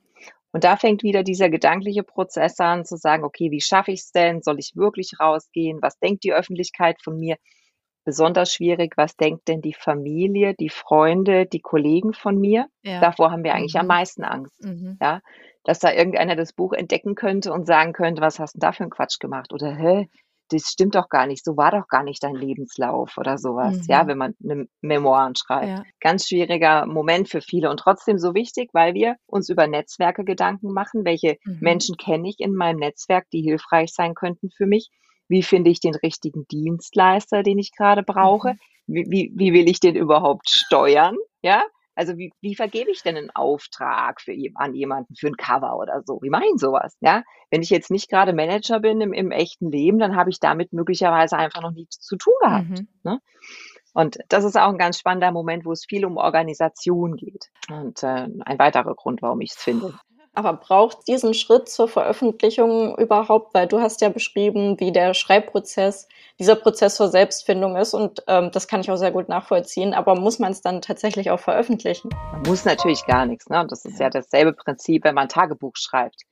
Und 0.55 0.63
da 0.63 0.77
fängt 0.77 1.03
wieder 1.03 1.25
dieser 1.25 1.51
gedankliche 1.51 2.05
Prozess 2.05 2.61
an, 2.61 2.85
zu 2.85 2.97
sagen, 2.97 3.25
okay, 3.25 3.51
wie 3.51 3.61
schaffe 3.61 3.91
ich 3.91 4.03
es 4.03 4.13
denn? 4.13 4.41
Soll 4.41 4.61
ich 4.61 4.77
wirklich 4.77 5.15
rausgehen? 5.19 5.81
Was 5.83 5.99
denkt 5.99 6.23
die 6.23 6.33
Öffentlichkeit 6.33 7.03
von 7.03 7.19
mir? 7.19 7.39
Besonders 8.05 8.55
schwierig, 8.55 8.93
was 8.97 9.17
denkt 9.17 9.49
denn 9.49 9.63
die 9.63 9.75
Familie, 9.75 10.55
die 10.55 10.69
Freunde, 10.69 11.47
die 11.47 11.59
Kollegen 11.59 12.13
von 12.13 12.39
mir? 12.39 12.69
Ja. 12.83 13.01
Davor 13.01 13.33
haben 13.33 13.43
wir 13.43 13.53
eigentlich 13.53 13.75
mhm. 13.75 13.81
am 13.81 13.87
meisten 13.89 14.23
Angst. 14.23 14.63
Mhm. 14.63 14.97
Ja, 15.03 15.23
dass 15.65 15.81
da 15.81 15.93
irgendeiner 15.93 16.37
das 16.37 16.53
Buch 16.53 16.73
entdecken 16.73 17.17
könnte 17.17 17.53
und 17.53 17.67
sagen 17.67 17.93
könnte, 17.93 18.23
was 18.23 18.39
hast 18.39 18.55
du 18.55 18.61
da 18.61 18.71
für 18.71 18.85
einen 18.85 18.91
Quatsch 18.91 19.19
gemacht? 19.19 19.53
Oder, 19.53 19.75
hä, 19.75 20.09
das 20.51 20.65
stimmt 20.65 20.95
doch 20.95 21.09
gar 21.09 21.27
nicht, 21.27 21.45
so 21.45 21.57
war 21.57 21.71
doch 21.71 21.89
gar 21.89 22.03
nicht 22.03 22.23
dein 22.23 22.35
Lebenslauf 22.35 23.17
oder 23.17 23.39
sowas, 23.39 23.77
mhm. 23.77 23.85
ja, 23.89 24.07
wenn 24.07 24.19
man 24.19 24.35
eine 24.43 24.67
Memoiren 24.81 25.35
schreibt. 25.37 25.69
Ja. 25.69 25.85
Ganz 26.01 26.29
schwieriger 26.29 26.87
Moment 26.87 27.29
für 27.29 27.41
viele 27.41 27.71
und 27.71 27.79
trotzdem 27.79 28.19
so 28.19 28.35
wichtig, 28.35 28.71
weil 28.73 28.95
wir 28.95 29.17
uns 29.27 29.49
über 29.49 29.67
Netzwerke 29.67 30.25
Gedanken 30.25 30.73
machen. 30.73 31.05
Welche 31.05 31.37
mhm. 31.45 31.59
Menschen 31.61 31.97
kenne 31.97 32.29
ich 32.29 32.41
in 32.41 32.55
meinem 32.55 32.79
Netzwerk, 32.79 33.27
die 33.33 33.43
hilfreich 33.43 33.93
sein 33.93 34.15
könnten 34.15 34.51
für 34.51 34.67
mich? 34.67 34.91
Wie 35.29 35.43
finde 35.43 35.71
ich 35.71 35.81
den 35.81 35.95
richtigen 35.95 36.47
Dienstleister, 36.51 37.43
den 37.43 37.59
ich 37.59 37.73
gerade 37.75 38.03
brauche? 38.03 38.53
Mhm. 38.53 38.59
Wie, 38.87 39.07
wie, 39.09 39.33
wie 39.35 39.53
will 39.55 39.69
ich 39.69 39.81
den 39.81 39.97
überhaupt 39.97 40.51
steuern? 40.51 41.17
Ja, 41.43 41.65
also 41.95 42.17
wie, 42.17 42.33
wie 42.41 42.55
vergebe 42.55 42.91
ich 42.91 43.03
denn 43.03 43.17
einen 43.17 43.31
Auftrag 43.31 44.21
für, 44.21 44.35
an 44.55 44.75
jemanden 44.75 45.15
für 45.15 45.29
ein 45.29 45.37
Cover 45.37 45.77
oder 45.77 46.03
so? 46.05 46.19
Wie 46.23 46.31
mache 46.31 46.45
ich 46.45 46.61
sowas? 46.61 46.97
Ja, 47.01 47.23
wenn 47.51 47.63
ich 47.63 47.71
jetzt 47.71 47.91
nicht 47.91 48.11
gerade 48.11 48.33
Manager 48.33 48.81
bin 48.81 49.01
im, 49.01 49.13
im 49.13 49.31
echten 49.31 49.71
Leben, 49.71 49.99
dann 49.99 50.17
habe 50.17 50.31
ich 50.31 50.41
damit 50.41 50.73
möglicherweise 50.73 51.37
einfach 51.37 51.63
noch 51.63 51.73
nichts 51.73 52.01
zu 52.01 52.17
tun 52.17 52.35
gehabt. 52.41 52.69
Mhm. 52.69 52.89
Ne? 53.03 53.21
Und 53.93 54.19
das 54.29 54.45
ist 54.45 54.57
auch 54.57 54.71
ein 54.71 54.79
ganz 54.79 54.99
spannender 54.99 55.31
Moment, 55.31 55.65
wo 55.65 55.73
es 55.73 55.87
viel 55.89 56.05
um 56.05 56.17
Organisation 56.17 57.17
geht. 57.17 57.51
Und 57.71 58.03
äh, 58.03 58.27
ein 58.45 58.59
weiterer 58.59 58.95
Grund, 58.95 59.23
warum 59.23 59.41
ich 59.41 59.53
es 59.53 59.63
finde. 59.63 59.95
Aber 60.35 60.55
braucht 60.55 61.07
diesen 61.07 61.33
Schritt 61.33 61.69
zur 61.69 61.87
Veröffentlichung 61.89 62.99
überhaupt? 62.99 63.55
Weil 63.55 63.69
du 63.69 63.81
hast 63.81 64.01
ja 64.01 64.09
beschrieben, 64.09 64.79
wie 64.81 64.91
der 64.91 65.15
Schreibprozess, 65.15 66.09
dieser 66.41 66.57
Prozess 66.57 66.97
zur 66.97 67.09
Selbstfindung 67.09 67.77
ist 67.77 67.95
und 67.95 68.25
ähm, 68.27 68.51
das 68.51 68.67
kann 68.67 68.81
ich 68.81 68.91
auch 68.91 68.97
sehr 68.97 69.13
gut 69.13 69.29
nachvollziehen. 69.29 69.95
Aber 69.95 70.17
muss 70.17 70.41
man 70.41 70.51
es 70.51 70.61
dann 70.61 70.83
tatsächlich 70.83 71.31
auch 71.31 71.39
veröffentlichen? 71.39 72.11
Man 72.33 72.43
muss 72.43 72.65
natürlich 72.65 73.07
gar 73.07 73.27
nichts. 73.27 73.49
Ne? 73.49 73.65
Das 73.69 73.85
ist 73.85 74.01
ja 74.01 74.11
dasselbe 74.11 74.53
Prinzip, 74.53 75.05
wenn 75.05 75.15
man 75.15 75.27
ein 75.27 75.29
Tagebuch 75.29 75.77
schreibt. 75.77 76.23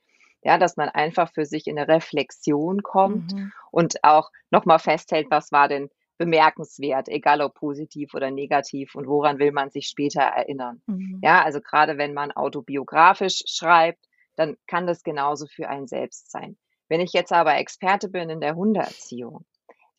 Ja, 0.43 0.57
dass 0.57 0.75
man 0.75 0.89
einfach 0.89 1.31
für 1.31 1.45
sich 1.45 1.67
in 1.67 1.79
eine 1.79 1.87
Reflexion 1.87 2.83
kommt 2.83 3.33
mhm. 3.33 3.53
und 3.71 4.03
auch 4.03 4.29
nochmal 4.51 4.79
festhält, 4.79 5.27
was 5.29 5.53
war 5.53 5.69
denn 5.69 5.89
bemerkenswert, 6.17 7.09
egal 7.09 7.41
ob 7.41 7.55
positiv 7.55 8.13
oder 8.13 8.31
negativ 8.31 8.95
und 8.95 9.07
woran 9.07 9.39
will 9.39 9.51
man 9.51 9.69
sich 9.69 9.87
später 9.87 10.21
erinnern. 10.21 10.81
Mhm. 10.87 11.19
Ja, 11.23 11.43
also 11.43 11.59
gerade 11.61 11.97
wenn 11.97 12.13
man 12.13 12.31
autobiografisch 12.31 13.43
schreibt, 13.47 14.05
dann 14.35 14.57
kann 14.67 14.87
das 14.87 15.03
genauso 15.03 15.47
für 15.47 15.69
einen 15.69 15.87
selbst 15.87 16.31
sein. 16.31 16.57
Wenn 16.89 17.01
ich 17.01 17.13
jetzt 17.13 17.31
aber 17.31 17.57
Experte 17.57 18.09
bin 18.09 18.29
in 18.29 18.41
der 18.41 18.55
Hundeerziehung, 18.55 19.45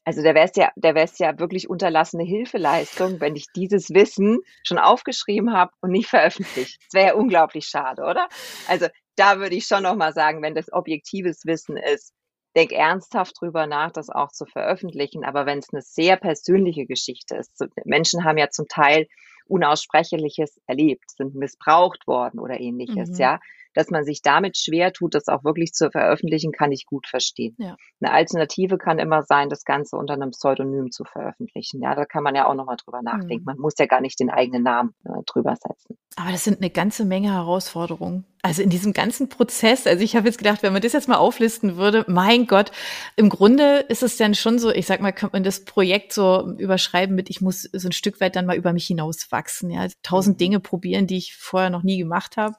also 0.04 0.22
da 0.22 0.34
wäre 0.34 0.46
es 0.46 0.56
ja, 0.56 0.70
da 0.76 0.94
wäre 0.94 1.06
es 1.06 1.18
ja 1.18 1.38
wirklich 1.38 1.68
unterlassene 1.68 2.24
Hilfeleistung, 2.24 3.20
wenn 3.20 3.36
ich 3.36 3.46
dieses 3.56 3.90
Wissen 3.90 4.40
schon 4.62 4.78
aufgeschrieben 4.78 5.52
habe 5.54 5.72
und 5.80 5.90
nicht 5.90 6.08
veröffentlicht. 6.10 6.78
Das 6.84 6.92
wäre 6.92 7.06
ja 7.08 7.14
unglaublich 7.14 7.66
schade, 7.66 8.02
oder? 8.02 8.28
Also 8.68 8.86
da 9.16 9.38
würde 9.38 9.54
ich 9.54 9.66
schon 9.66 9.82
nochmal 9.82 10.12
sagen, 10.12 10.42
wenn 10.42 10.54
das 10.54 10.72
objektives 10.72 11.46
Wissen 11.46 11.76
ist, 11.76 12.12
denk 12.56 12.72
ernsthaft 12.72 13.40
drüber 13.40 13.66
nach, 13.66 13.90
das 13.90 14.10
auch 14.10 14.30
zu 14.30 14.46
veröffentlichen. 14.46 15.24
Aber 15.24 15.46
wenn 15.46 15.58
es 15.58 15.72
eine 15.72 15.82
sehr 15.82 16.16
persönliche 16.16 16.86
Geschichte 16.86 17.36
ist, 17.36 17.64
Menschen 17.84 18.24
haben 18.24 18.38
ja 18.38 18.50
zum 18.50 18.66
Teil 18.68 19.06
Unaussprechliches 19.46 20.60
erlebt, 20.66 21.10
sind 21.10 21.34
missbraucht 21.34 22.06
worden 22.06 22.40
oder 22.40 22.60
ähnliches, 22.60 23.10
mhm. 23.10 23.16
ja, 23.16 23.40
dass 23.74 23.90
man 23.90 24.04
sich 24.04 24.22
damit 24.22 24.56
schwer 24.56 24.92
tut, 24.92 25.14
das 25.14 25.28
auch 25.28 25.44
wirklich 25.44 25.72
zu 25.72 25.90
veröffentlichen, 25.90 26.52
kann 26.52 26.72
ich 26.72 26.86
gut 26.86 27.06
verstehen. 27.06 27.56
Ja. 27.58 27.76
Eine 28.00 28.12
Alternative 28.12 28.78
kann 28.78 28.98
immer 28.98 29.22
sein, 29.22 29.48
das 29.48 29.64
Ganze 29.64 29.96
unter 29.96 30.14
einem 30.14 30.30
Pseudonym 30.30 30.90
zu 30.90 31.04
veröffentlichen. 31.04 31.82
Ja, 31.82 31.94
da 31.94 32.04
kann 32.04 32.22
man 32.22 32.34
ja 32.34 32.46
auch 32.46 32.54
nochmal 32.54 32.76
drüber 32.76 33.02
nachdenken. 33.02 33.42
Mhm. 33.42 33.44
Man 33.44 33.58
muss 33.58 33.74
ja 33.78 33.86
gar 33.86 34.00
nicht 34.00 34.18
den 34.20 34.30
eigenen 34.30 34.62
Namen 34.62 34.94
äh, 35.04 35.22
drüber 35.26 35.56
setzen. 35.56 35.98
Aber 36.16 36.30
das 36.30 36.44
sind 36.44 36.58
eine 36.60 36.70
ganze 36.70 37.04
Menge 37.04 37.32
Herausforderungen. 37.32 38.24
Also 38.44 38.60
in 38.60 38.68
diesem 38.68 38.92
ganzen 38.92 39.30
Prozess, 39.30 39.86
also 39.86 40.04
ich 40.04 40.16
habe 40.16 40.26
jetzt 40.26 40.36
gedacht, 40.36 40.62
wenn 40.62 40.74
man 40.74 40.82
das 40.82 40.92
jetzt 40.92 41.08
mal 41.08 41.16
auflisten 41.16 41.78
würde, 41.78 42.04
mein 42.08 42.46
Gott, 42.46 42.72
im 43.16 43.30
Grunde 43.30 43.78
ist 43.88 44.02
es 44.02 44.18
dann 44.18 44.34
schon 44.34 44.58
so, 44.58 44.70
ich 44.70 44.84
sag 44.84 45.00
mal, 45.00 45.12
könnte 45.12 45.36
man 45.36 45.44
das 45.44 45.64
Projekt 45.64 46.12
so 46.12 46.52
überschreiben 46.58 47.16
mit, 47.16 47.30
ich 47.30 47.40
muss 47.40 47.62
so 47.62 47.88
ein 47.88 47.92
Stück 47.92 48.20
weit 48.20 48.36
dann 48.36 48.44
mal 48.44 48.54
über 48.54 48.74
mich 48.74 48.86
hinauswachsen, 48.86 49.70
ja, 49.70 49.86
tausend 50.02 50.36
mhm. 50.36 50.38
Dinge 50.40 50.60
probieren, 50.60 51.06
die 51.06 51.16
ich 51.16 51.34
vorher 51.34 51.70
noch 51.70 51.84
nie 51.84 51.96
gemacht 51.96 52.36
habe. 52.36 52.54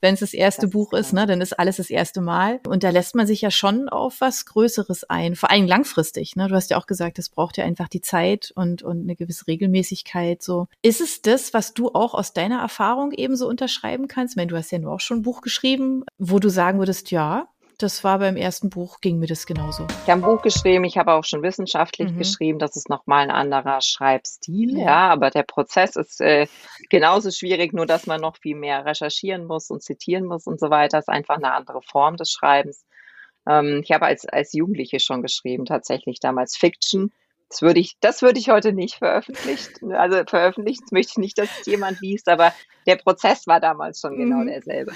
Wenn 0.00 0.14
es 0.14 0.20
das 0.20 0.34
erste 0.34 0.62
das 0.62 0.70
Buch 0.70 0.92
ist, 0.92 1.12
ne, 1.12 1.26
dann 1.26 1.40
ist 1.40 1.58
alles 1.58 1.76
das 1.76 1.90
erste 1.90 2.20
Mal. 2.20 2.60
Und 2.66 2.82
da 2.84 2.90
lässt 2.90 3.14
man 3.14 3.26
sich 3.26 3.40
ja 3.40 3.50
schon 3.50 3.88
auf 3.88 4.20
was 4.20 4.46
Größeres 4.46 5.04
ein, 5.04 5.36
vor 5.36 5.50
allem 5.50 5.66
langfristig. 5.66 6.36
Ne? 6.36 6.48
Du 6.48 6.54
hast 6.54 6.70
ja 6.70 6.78
auch 6.78 6.86
gesagt, 6.86 7.18
es 7.18 7.28
braucht 7.28 7.56
ja 7.58 7.64
einfach 7.64 7.88
die 7.88 8.00
Zeit 8.00 8.52
und, 8.54 8.82
und 8.82 9.02
eine 9.02 9.16
gewisse 9.16 9.46
Regelmäßigkeit. 9.46 10.42
So, 10.42 10.66
ist 10.82 11.00
es 11.00 11.22
das, 11.22 11.52
was 11.52 11.74
du 11.74 11.90
auch 11.90 12.14
aus 12.14 12.32
deiner 12.32 12.60
Erfahrung 12.60 13.12
eben 13.12 13.36
so 13.36 13.48
unterschreiben 13.48 14.08
kannst? 14.08 14.32
Ich 14.32 14.36
meine, 14.36 14.48
du 14.48 14.56
hast 14.56 14.72
ja 14.72 14.78
nur 14.78 14.92
auch 14.92 15.00
schon 15.00 15.22
Buch 15.28 15.42
geschrieben, 15.42 16.04
wo 16.16 16.38
du 16.38 16.48
sagen 16.48 16.78
würdest, 16.78 17.10
ja, 17.10 17.48
das 17.76 18.02
war 18.02 18.18
beim 18.18 18.34
ersten 18.34 18.70
Buch, 18.70 19.02
ging 19.02 19.18
mir 19.18 19.26
das 19.26 19.44
genauso. 19.44 19.86
Ich 20.04 20.10
habe 20.10 20.22
ein 20.22 20.22
Buch 20.22 20.40
geschrieben, 20.40 20.84
ich 20.84 20.96
habe 20.96 21.12
auch 21.12 21.24
schon 21.24 21.42
wissenschaftlich 21.42 22.12
mhm. 22.12 22.16
geschrieben, 22.16 22.58
das 22.58 22.76
ist 22.76 22.88
nochmal 22.88 23.24
ein 23.24 23.30
anderer 23.30 23.82
Schreibstil, 23.82 24.78
ja, 24.78 24.86
ja 24.86 25.08
aber 25.10 25.28
der 25.28 25.42
Prozess 25.42 25.96
ist 25.96 26.22
äh, 26.22 26.46
genauso 26.88 27.30
schwierig, 27.30 27.74
nur 27.74 27.84
dass 27.84 28.06
man 28.06 28.22
noch 28.22 28.38
viel 28.38 28.56
mehr 28.56 28.86
recherchieren 28.86 29.44
muss 29.44 29.68
und 29.68 29.82
zitieren 29.82 30.24
muss 30.24 30.46
und 30.46 30.58
so 30.58 30.70
weiter. 30.70 30.96
Das 30.96 31.04
ist 31.04 31.10
einfach 31.10 31.36
eine 31.36 31.52
andere 31.52 31.82
Form 31.82 32.16
des 32.16 32.30
Schreibens. 32.30 32.86
Ähm, 33.46 33.82
ich 33.84 33.92
habe 33.92 34.06
als, 34.06 34.24
als 34.24 34.54
Jugendliche 34.54 34.98
schon 34.98 35.20
geschrieben, 35.20 35.66
tatsächlich 35.66 36.20
damals 36.20 36.56
Fiction. 36.56 37.12
Das 37.50 37.62
würde 37.62 37.80
ich, 37.80 37.96
das 38.00 38.20
würde 38.22 38.38
ich 38.38 38.50
heute 38.50 38.72
nicht 38.72 38.96
veröffentlichen. 38.96 39.92
Also 39.92 40.22
veröffentlichen 40.26 40.84
möchte 40.90 41.12
ich 41.12 41.18
nicht, 41.18 41.38
dass 41.38 41.48
es 41.60 41.66
jemand 41.66 42.00
liest, 42.00 42.28
aber 42.28 42.52
der 42.86 42.96
Prozess 42.96 43.46
war 43.46 43.60
damals 43.60 44.00
schon 44.00 44.16
genau 44.16 44.38
mhm. 44.38 44.48
derselbe. 44.48 44.92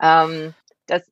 Ähm, 0.00 0.54
das, 0.86 1.02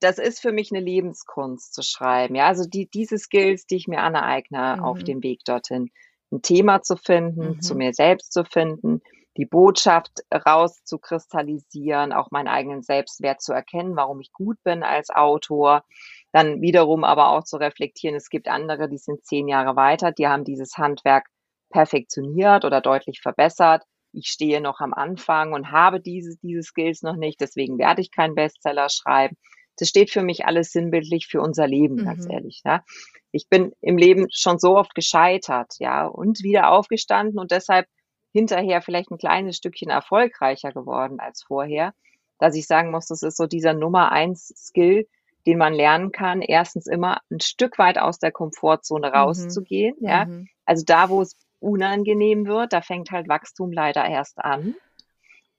das 0.00 0.18
ist 0.18 0.40
für 0.40 0.52
mich 0.52 0.70
eine 0.72 0.84
Lebenskunst 0.84 1.74
zu 1.74 1.82
schreiben. 1.82 2.34
Ja, 2.34 2.46
also 2.46 2.68
die, 2.68 2.88
diese 2.88 3.18
Skills, 3.18 3.66
die 3.66 3.76
ich 3.76 3.88
mir 3.88 4.00
aneigne 4.00 4.76
mhm. 4.78 4.84
auf 4.84 5.02
dem 5.02 5.22
Weg 5.22 5.44
dorthin, 5.44 5.90
ein 6.30 6.42
Thema 6.42 6.82
zu 6.82 6.96
finden, 6.96 7.56
mhm. 7.56 7.60
zu 7.60 7.74
mir 7.74 7.92
selbst 7.92 8.32
zu 8.32 8.44
finden, 8.44 9.02
die 9.36 9.46
Botschaft 9.46 10.24
rauszukristallisieren, 10.32 12.12
auch 12.12 12.30
meinen 12.30 12.48
eigenen 12.48 12.82
Selbstwert 12.82 13.40
zu 13.40 13.52
erkennen, 13.52 13.96
warum 13.96 14.20
ich 14.20 14.32
gut 14.32 14.58
bin 14.62 14.82
als 14.82 15.10
Autor, 15.10 15.84
dann 16.32 16.60
wiederum 16.60 17.04
aber 17.04 17.30
auch 17.30 17.44
zu 17.44 17.56
reflektieren, 17.56 18.16
es 18.16 18.28
gibt 18.28 18.48
andere, 18.48 18.88
die 18.88 18.98
sind 18.98 19.24
zehn 19.24 19.48
Jahre 19.48 19.76
weiter, 19.76 20.12
die 20.12 20.28
haben 20.28 20.44
dieses 20.44 20.76
Handwerk 20.76 21.26
perfektioniert 21.70 22.64
oder 22.64 22.80
deutlich 22.80 23.20
verbessert 23.20 23.84
ich 24.12 24.28
stehe 24.28 24.60
noch 24.60 24.80
am 24.80 24.92
Anfang 24.92 25.52
und 25.52 25.72
habe 25.72 26.00
diese, 26.00 26.36
diese 26.42 26.62
Skills 26.62 27.02
noch 27.02 27.16
nicht, 27.16 27.40
deswegen 27.40 27.78
werde 27.78 28.02
ich 28.02 28.10
keinen 28.10 28.34
Bestseller 28.34 28.88
schreiben. 28.90 29.36
Das 29.78 29.88
steht 29.88 30.10
für 30.10 30.22
mich 30.22 30.44
alles 30.44 30.70
sinnbildlich 30.70 31.26
für 31.28 31.40
unser 31.40 31.66
Leben, 31.66 31.96
mhm. 31.96 32.04
ganz 32.04 32.26
ehrlich. 32.28 32.60
Ja. 32.64 32.84
Ich 33.32 33.48
bin 33.48 33.72
im 33.80 33.96
Leben 33.96 34.26
schon 34.30 34.58
so 34.58 34.76
oft 34.76 34.94
gescheitert, 34.94 35.74
ja, 35.78 36.06
und 36.06 36.42
wieder 36.42 36.70
aufgestanden 36.70 37.38
und 37.38 37.50
deshalb 37.50 37.86
hinterher 38.32 38.82
vielleicht 38.82 39.10
ein 39.10 39.18
kleines 39.18 39.56
Stückchen 39.56 39.90
erfolgreicher 39.90 40.72
geworden 40.72 41.20
als 41.20 41.42
vorher, 41.42 41.94
dass 42.38 42.56
ich 42.56 42.66
sagen 42.66 42.90
muss, 42.90 43.06
das 43.06 43.22
ist 43.22 43.36
so 43.36 43.46
dieser 43.46 43.74
Nummer 43.74 44.10
eins 44.10 44.52
Skill, 44.56 45.06
den 45.46 45.58
man 45.58 45.74
lernen 45.74 46.12
kann. 46.12 46.40
Erstens 46.40 46.86
immer 46.86 47.20
ein 47.30 47.40
Stück 47.40 47.78
weit 47.78 47.98
aus 47.98 48.18
der 48.18 48.32
Komfortzone 48.32 49.08
mhm. 49.08 49.14
rauszugehen, 49.14 49.96
mhm. 50.00 50.08
ja. 50.08 50.26
Also 50.64 50.84
da, 50.84 51.08
wo 51.08 51.20
es 51.22 51.36
unangenehm 51.60 52.46
wird, 52.46 52.72
da 52.72 52.80
fängt 52.80 53.10
halt 53.10 53.28
Wachstum 53.28 53.72
leider 53.72 54.04
erst 54.04 54.38
an. 54.38 54.74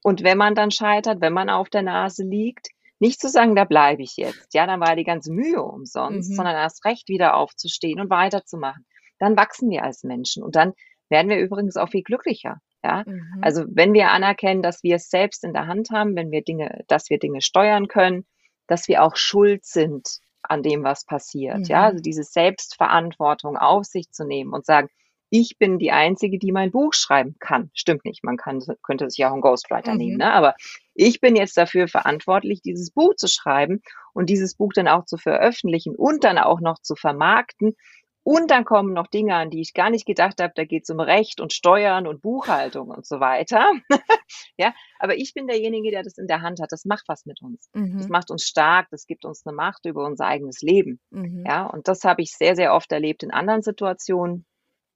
Und 0.03 0.23
wenn 0.23 0.37
man 0.37 0.55
dann 0.55 0.71
scheitert, 0.71 1.21
wenn 1.21 1.33
man 1.33 1.49
auf 1.49 1.69
der 1.69 1.81
Nase 1.81 2.23
liegt, 2.23 2.67
nicht 2.99 3.19
zu 3.19 3.29
sagen, 3.29 3.55
da 3.55 3.63
bleibe 3.63 4.01
ich 4.01 4.17
jetzt, 4.17 4.53
ja, 4.53 4.65
dann 4.65 4.79
war 4.79 4.95
die 4.95 5.03
ganze 5.03 5.31
Mühe 5.31 5.61
umsonst, 5.61 6.31
mhm. 6.31 6.35
sondern 6.35 6.55
erst 6.55 6.85
recht 6.85 7.07
wieder 7.09 7.35
aufzustehen 7.35 7.99
und 7.99 8.09
weiterzumachen. 8.09 8.85
Dann 9.19 9.37
wachsen 9.37 9.69
wir 9.69 9.83
als 9.83 10.03
Menschen 10.03 10.43
und 10.43 10.55
dann 10.55 10.73
werden 11.09 11.29
wir 11.29 11.39
übrigens 11.39 11.77
auch 11.77 11.89
viel 11.89 12.03
glücklicher. 12.03 12.57
Ja, 12.83 13.03
mhm. 13.05 13.39
also 13.41 13.63
wenn 13.69 13.93
wir 13.93 14.11
anerkennen, 14.11 14.61
dass 14.61 14.83
wir 14.83 14.97
es 14.97 15.09
selbst 15.09 15.43
in 15.43 15.53
der 15.53 15.67
Hand 15.67 15.89
haben, 15.91 16.15
wenn 16.15 16.31
wir 16.31 16.41
Dinge, 16.41 16.83
dass 16.87 17.09
wir 17.09 17.17
Dinge 17.17 17.41
steuern 17.41 17.87
können, 17.87 18.25
dass 18.67 18.87
wir 18.87 19.03
auch 19.03 19.15
schuld 19.15 19.65
sind 19.65 20.19
an 20.41 20.63
dem, 20.63 20.83
was 20.83 21.05
passiert. 21.05 21.59
Mhm. 21.59 21.65
Ja, 21.65 21.83
also 21.83 22.01
diese 22.01 22.23
Selbstverantwortung 22.23 23.57
auf 23.57 23.85
sich 23.85 24.11
zu 24.11 24.25
nehmen 24.25 24.53
und 24.53 24.65
sagen, 24.65 24.89
ich 25.29 25.57
bin 25.57 25.79
die 25.79 25.91
Einzige, 25.91 26.37
die 26.37 26.51
mein 26.51 26.69
Buch 26.69 26.93
schreiben 26.93 27.37
kann. 27.39 27.71
Stimmt 27.73 28.05
nicht, 28.05 28.23
man 28.23 28.37
kann, 28.37 28.59
könnte 28.83 29.09
sich 29.09 29.25
auch 29.25 29.31
einen 29.31 29.41
Ghostwriter 29.41 29.93
mhm. 29.93 29.97
nehmen, 29.97 30.17
ne? 30.17 30.31
aber 30.31 30.53
ich 30.93 31.21
bin 31.21 31.35
jetzt 31.35 31.57
dafür 31.57 31.87
verantwortlich, 31.87 32.61
dieses 32.61 32.91
Buch 32.91 33.15
zu 33.15 33.27
schreiben 33.27 33.81
und 34.13 34.29
dieses 34.29 34.55
Buch 34.55 34.73
dann 34.75 34.87
auch 34.87 35.05
zu 35.05 35.17
veröffentlichen 35.17 35.95
und 35.95 36.23
dann 36.23 36.37
auch 36.37 36.59
noch 36.59 36.77
zu 36.79 36.95
vermarkten. 36.95 37.75
Und 38.23 38.51
dann 38.51 38.63
kommen 38.63 38.93
noch 38.93 39.07
Dinge 39.07 39.35
an, 39.35 39.49
die 39.49 39.59
ich 39.59 39.73
gar 39.73 39.89
nicht 39.89 40.05
gedacht 40.05 40.41
habe. 40.41 40.53
Da 40.55 40.63
geht 40.63 40.83
es 40.83 40.89
um 40.89 41.01
Recht 41.01 41.41
und 41.41 41.51
Steuern 41.51 42.07
und 42.07 42.21
Buchhaltung 42.21 42.89
und 42.89 43.05
so 43.05 43.19
weiter. 43.19 43.73
ja, 44.57 44.73
aber 44.99 45.17
ich 45.17 45.33
bin 45.33 45.47
derjenige, 45.47 45.91
der 45.91 46.03
das 46.03 46.17
in 46.17 46.27
der 46.27 46.41
Hand 46.41 46.61
hat. 46.61 46.71
Das 46.71 46.85
macht 46.85 47.03
was 47.07 47.25
mit 47.25 47.41
uns. 47.41 47.69
Mhm. 47.73 47.97
Das 47.97 48.07
macht 48.07 48.31
uns 48.31 48.43
stark. 48.43 48.87
Das 48.91 49.07
gibt 49.07 49.25
uns 49.25 49.45
eine 49.45 49.53
Macht 49.55 49.85
über 49.85 50.05
unser 50.05 50.25
eigenes 50.25 50.61
Leben. 50.61 51.01
Mhm. 51.09 51.43
Ja, 51.45 51.65
und 51.65 51.89
das 51.89 52.05
habe 52.05 52.21
ich 52.21 52.31
sehr, 52.31 52.55
sehr 52.55 52.73
oft 52.73 52.91
erlebt 52.93 53.23
in 53.23 53.31
anderen 53.31 53.61
Situationen 53.61 54.45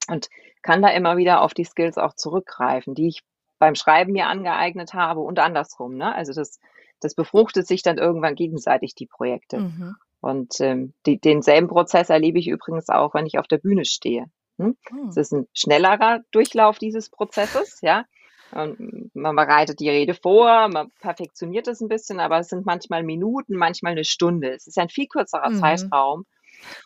und 0.07 0.29
kann 0.61 0.81
da 0.81 0.89
immer 0.89 1.17
wieder 1.17 1.41
auf 1.41 1.53
die 1.53 1.65
Skills 1.65 1.97
auch 1.97 2.13
zurückgreifen, 2.15 2.95
die 2.95 3.09
ich 3.09 3.23
beim 3.59 3.75
Schreiben 3.75 4.13
mir 4.13 4.27
angeeignet 4.27 4.93
habe 4.93 5.19
und 5.19 5.39
andersrum. 5.39 5.95
Ne? 5.95 6.13
Also 6.13 6.33
das, 6.33 6.59
das 7.01 7.15
befruchtet 7.15 7.67
sich 7.67 7.81
dann 7.81 7.97
irgendwann 7.97 8.35
gegenseitig, 8.35 8.95
die 8.95 9.07
Projekte. 9.07 9.59
Mhm. 9.59 9.95
Und 10.19 10.59
ähm, 10.59 10.93
die, 11.05 11.19
denselben 11.19 11.67
Prozess 11.67 12.09
erlebe 12.09 12.39
ich 12.39 12.47
übrigens 12.47 12.89
auch, 12.89 13.13
wenn 13.13 13.25
ich 13.25 13.37
auf 13.37 13.47
der 13.47 13.59
Bühne 13.59 13.85
stehe. 13.85 14.25
Hm? 14.57 14.75
Hm. 14.89 15.07
Es 15.09 15.17
ist 15.17 15.33
ein 15.33 15.47
schnellerer 15.53 16.21
Durchlauf 16.31 16.79
dieses 16.79 17.09
Prozesses, 17.09 17.79
ja. 17.81 18.05
Und 18.51 19.13
man 19.13 19.35
bereitet 19.35 19.79
die 19.81 19.89
Rede 19.89 20.13
vor, 20.13 20.69
man 20.69 20.89
perfektioniert 21.01 21.67
es 21.67 21.81
ein 21.81 21.89
bisschen, 21.89 22.19
aber 22.19 22.39
es 22.39 22.47
sind 22.47 22.65
manchmal 22.65 23.03
Minuten, 23.03 23.55
manchmal 23.55 23.91
eine 23.91 24.05
Stunde. 24.05 24.53
Es 24.53 24.67
ist 24.67 24.77
ein 24.77 24.89
viel 24.89 25.07
kürzerer 25.07 25.49
mhm. 25.49 25.55
Zeitraum. 25.55 26.25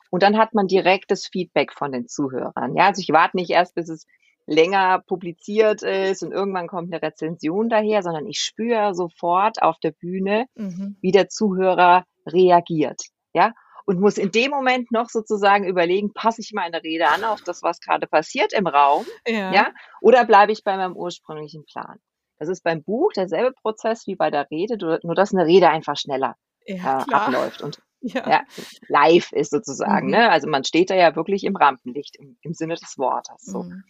Und 0.10 0.24
dann 0.24 0.38
hat 0.38 0.54
man 0.54 0.68
direktes 0.68 1.28
Feedback 1.28 1.72
von 1.72 1.92
den 1.92 2.08
Zuhörern. 2.08 2.76
Ja, 2.76 2.88
also 2.88 3.00
ich 3.00 3.10
warte 3.10 3.38
nicht 3.38 3.52
erst, 3.52 3.76
bis 3.76 3.90
es 3.90 4.08
länger 4.48 5.00
publiziert 5.06 5.84
ist 5.84 6.24
und 6.24 6.32
irgendwann 6.32 6.68
kommt 6.68 6.92
eine 6.92 7.02
Rezension 7.02 7.70
daher, 7.70 8.02
sondern 8.02 8.28
ich 8.28 8.40
spüre 8.40 8.94
sofort 8.94 9.62
auf 9.62 9.78
der 9.80 9.92
Bühne, 9.92 10.48
mhm. 10.56 10.98
wie 11.00 11.12
der 11.12 11.30
Zuhörer 11.30 12.06
reagiert. 12.26 13.04
Ja, 13.34 13.54
und 13.86 14.00
muss 14.00 14.18
in 14.18 14.32
dem 14.32 14.52
Moment 14.52 14.92
noch 14.92 15.10
sozusagen 15.10 15.66
überlegen, 15.66 16.14
passe 16.14 16.42
ich 16.42 16.52
meine 16.54 16.84
Rede 16.84 17.08
an 17.08 17.24
auf 17.24 17.42
das, 17.42 17.64
was 17.64 17.80
gerade 17.80 18.08
passiert 18.08 18.54
im 18.54 18.68
Raum, 18.68 19.06
ja, 19.28 19.52
ja 19.54 19.72
oder 20.02 20.26
bleibe 20.26 20.52
ich 20.52 20.64
bei 20.64 20.78
meinem 20.78 20.96
ursprünglichen 20.96 21.66
Plan? 21.66 21.98
Das 22.38 22.50
ist 22.50 22.64
beim 22.64 22.84
Buch 22.84 23.12
derselbe 23.14 23.54
Prozess 23.54 24.08
wie 24.08 24.16
bei 24.16 24.32
der 24.32 24.50
Rede, 24.50 24.78
nur 25.04 25.16
dass 25.16 25.34
eine 25.34 25.46
Rede 25.46 25.70
einfach 25.70 25.96
schneller 25.96 26.36
ja, 26.66 27.06
äh, 27.08 27.14
abläuft 27.14 27.62
und 27.62 27.82
ja. 28.02 28.28
ja. 28.28 28.44
live 28.88 29.32
ist 29.32 29.52
sozusagen. 29.52 30.08
Mhm. 30.08 30.14
Ne? 30.14 30.32
Also 30.32 30.48
man 30.48 30.64
steht 30.64 30.90
da 30.90 30.96
ja 30.96 31.16
wirklich 31.16 31.44
im 31.44 31.56
Rampenlicht 31.56 32.16
im, 32.18 32.38
im 32.42 32.54
Sinne 32.54 32.76
des 32.76 32.98
Wortes. 32.98 33.44
So. 33.44 33.64
Mhm. 33.64 33.84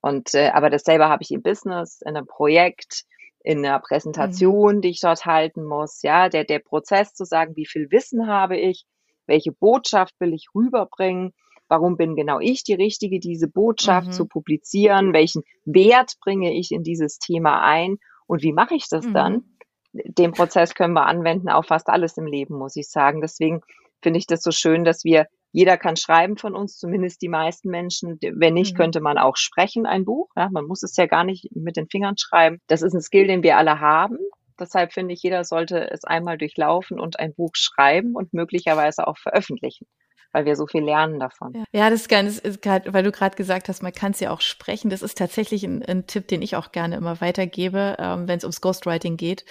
Und 0.00 0.34
äh, 0.34 0.48
aber 0.54 0.70
dasselbe 0.70 1.08
habe 1.08 1.22
ich 1.22 1.30
im 1.30 1.42
Business, 1.42 2.00
in 2.00 2.16
einem 2.16 2.26
Projekt, 2.26 3.04
in 3.42 3.64
einer 3.64 3.78
Präsentation, 3.80 4.76
mhm. 4.76 4.80
die 4.82 4.90
ich 4.90 5.00
dort 5.00 5.24
halten 5.24 5.64
muss. 5.64 6.02
Ja, 6.02 6.28
der 6.28 6.44
der 6.44 6.58
Prozess 6.58 7.14
zu 7.14 7.24
sagen, 7.24 7.56
wie 7.56 7.66
viel 7.66 7.90
Wissen 7.90 8.26
habe 8.26 8.58
ich, 8.58 8.84
welche 9.26 9.52
Botschaft 9.52 10.14
will 10.18 10.34
ich 10.34 10.48
rüberbringen, 10.54 11.32
warum 11.68 11.96
bin 11.96 12.16
genau 12.16 12.40
ich 12.40 12.64
die 12.64 12.74
Richtige, 12.74 13.20
diese 13.20 13.48
Botschaft 13.48 14.08
mhm. 14.08 14.12
zu 14.12 14.26
publizieren, 14.26 15.12
welchen 15.12 15.42
Wert 15.64 16.14
bringe 16.20 16.52
ich 16.52 16.72
in 16.72 16.82
dieses 16.82 17.18
Thema 17.18 17.62
ein 17.62 17.98
und 18.26 18.42
wie 18.42 18.52
mache 18.52 18.74
ich 18.74 18.88
das 18.88 19.06
mhm. 19.06 19.14
dann? 19.14 19.44
Den 19.92 20.32
Prozess 20.32 20.74
können 20.74 20.94
wir 20.94 21.06
anwenden 21.06 21.48
auf 21.48 21.66
fast 21.66 21.88
alles 21.88 22.16
im 22.16 22.26
Leben, 22.26 22.56
muss 22.56 22.76
ich 22.76 22.88
sagen. 22.88 23.20
Deswegen 23.20 23.62
finde 24.02 24.18
ich 24.18 24.26
das 24.26 24.42
so 24.42 24.52
schön, 24.52 24.84
dass 24.84 25.04
wir 25.04 25.26
jeder 25.52 25.76
kann 25.76 25.96
schreiben 25.96 26.36
von 26.36 26.54
uns, 26.54 26.78
zumindest 26.78 27.22
die 27.22 27.28
meisten 27.28 27.70
Menschen. 27.70 28.18
Wenn 28.20 28.54
nicht, 28.54 28.74
mhm. 28.74 28.76
könnte 28.78 29.00
man 29.00 29.18
auch 29.18 29.36
sprechen, 29.36 29.86
ein 29.86 30.04
Buch. 30.04 30.28
Ja, 30.36 30.48
man 30.50 30.66
muss 30.66 30.82
es 30.82 30.96
ja 30.96 31.06
gar 31.06 31.24
nicht 31.24 31.48
mit 31.54 31.76
den 31.76 31.88
Fingern 31.88 32.16
schreiben. 32.16 32.58
Das 32.66 32.82
ist 32.82 32.94
ein 32.94 33.02
Skill, 33.02 33.26
den 33.26 33.42
wir 33.42 33.56
alle 33.56 33.80
haben. 33.80 34.18
Deshalb 34.58 34.92
finde 34.92 35.14
ich, 35.14 35.22
jeder 35.22 35.44
sollte 35.44 35.90
es 35.90 36.04
einmal 36.04 36.36
durchlaufen 36.36 37.00
und 37.00 37.18
ein 37.18 37.34
Buch 37.34 37.52
schreiben 37.54 38.14
und 38.14 38.34
möglicherweise 38.34 39.06
auch 39.06 39.18
veröffentlichen 39.18 39.86
weil 40.32 40.44
wir 40.44 40.56
so 40.56 40.66
viel 40.66 40.84
lernen 40.84 41.18
davon. 41.18 41.64
Ja, 41.72 41.90
das 41.90 42.02
ist 42.02 42.08
ganz, 42.08 42.40
weil 42.42 43.02
du 43.02 43.10
gerade 43.10 43.36
gesagt 43.36 43.68
hast, 43.68 43.82
man 43.82 43.92
kann 43.92 44.12
es 44.12 44.20
ja 44.20 44.30
auch 44.30 44.40
sprechen. 44.40 44.90
Das 44.90 45.02
ist 45.02 45.18
tatsächlich 45.18 45.64
ein, 45.64 45.82
ein 45.82 46.06
Tipp, 46.06 46.28
den 46.28 46.42
ich 46.42 46.56
auch 46.56 46.72
gerne 46.72 46.96
immer 46.96 47.20
weitergebe, 47.20 47.96
ähm, 47.98 48.28
wenn 48.28 48.38
es 48.38 48.44
ums 48.44 48.60
Ghostwriting 48.60 49.16
geht. 49.16 49.44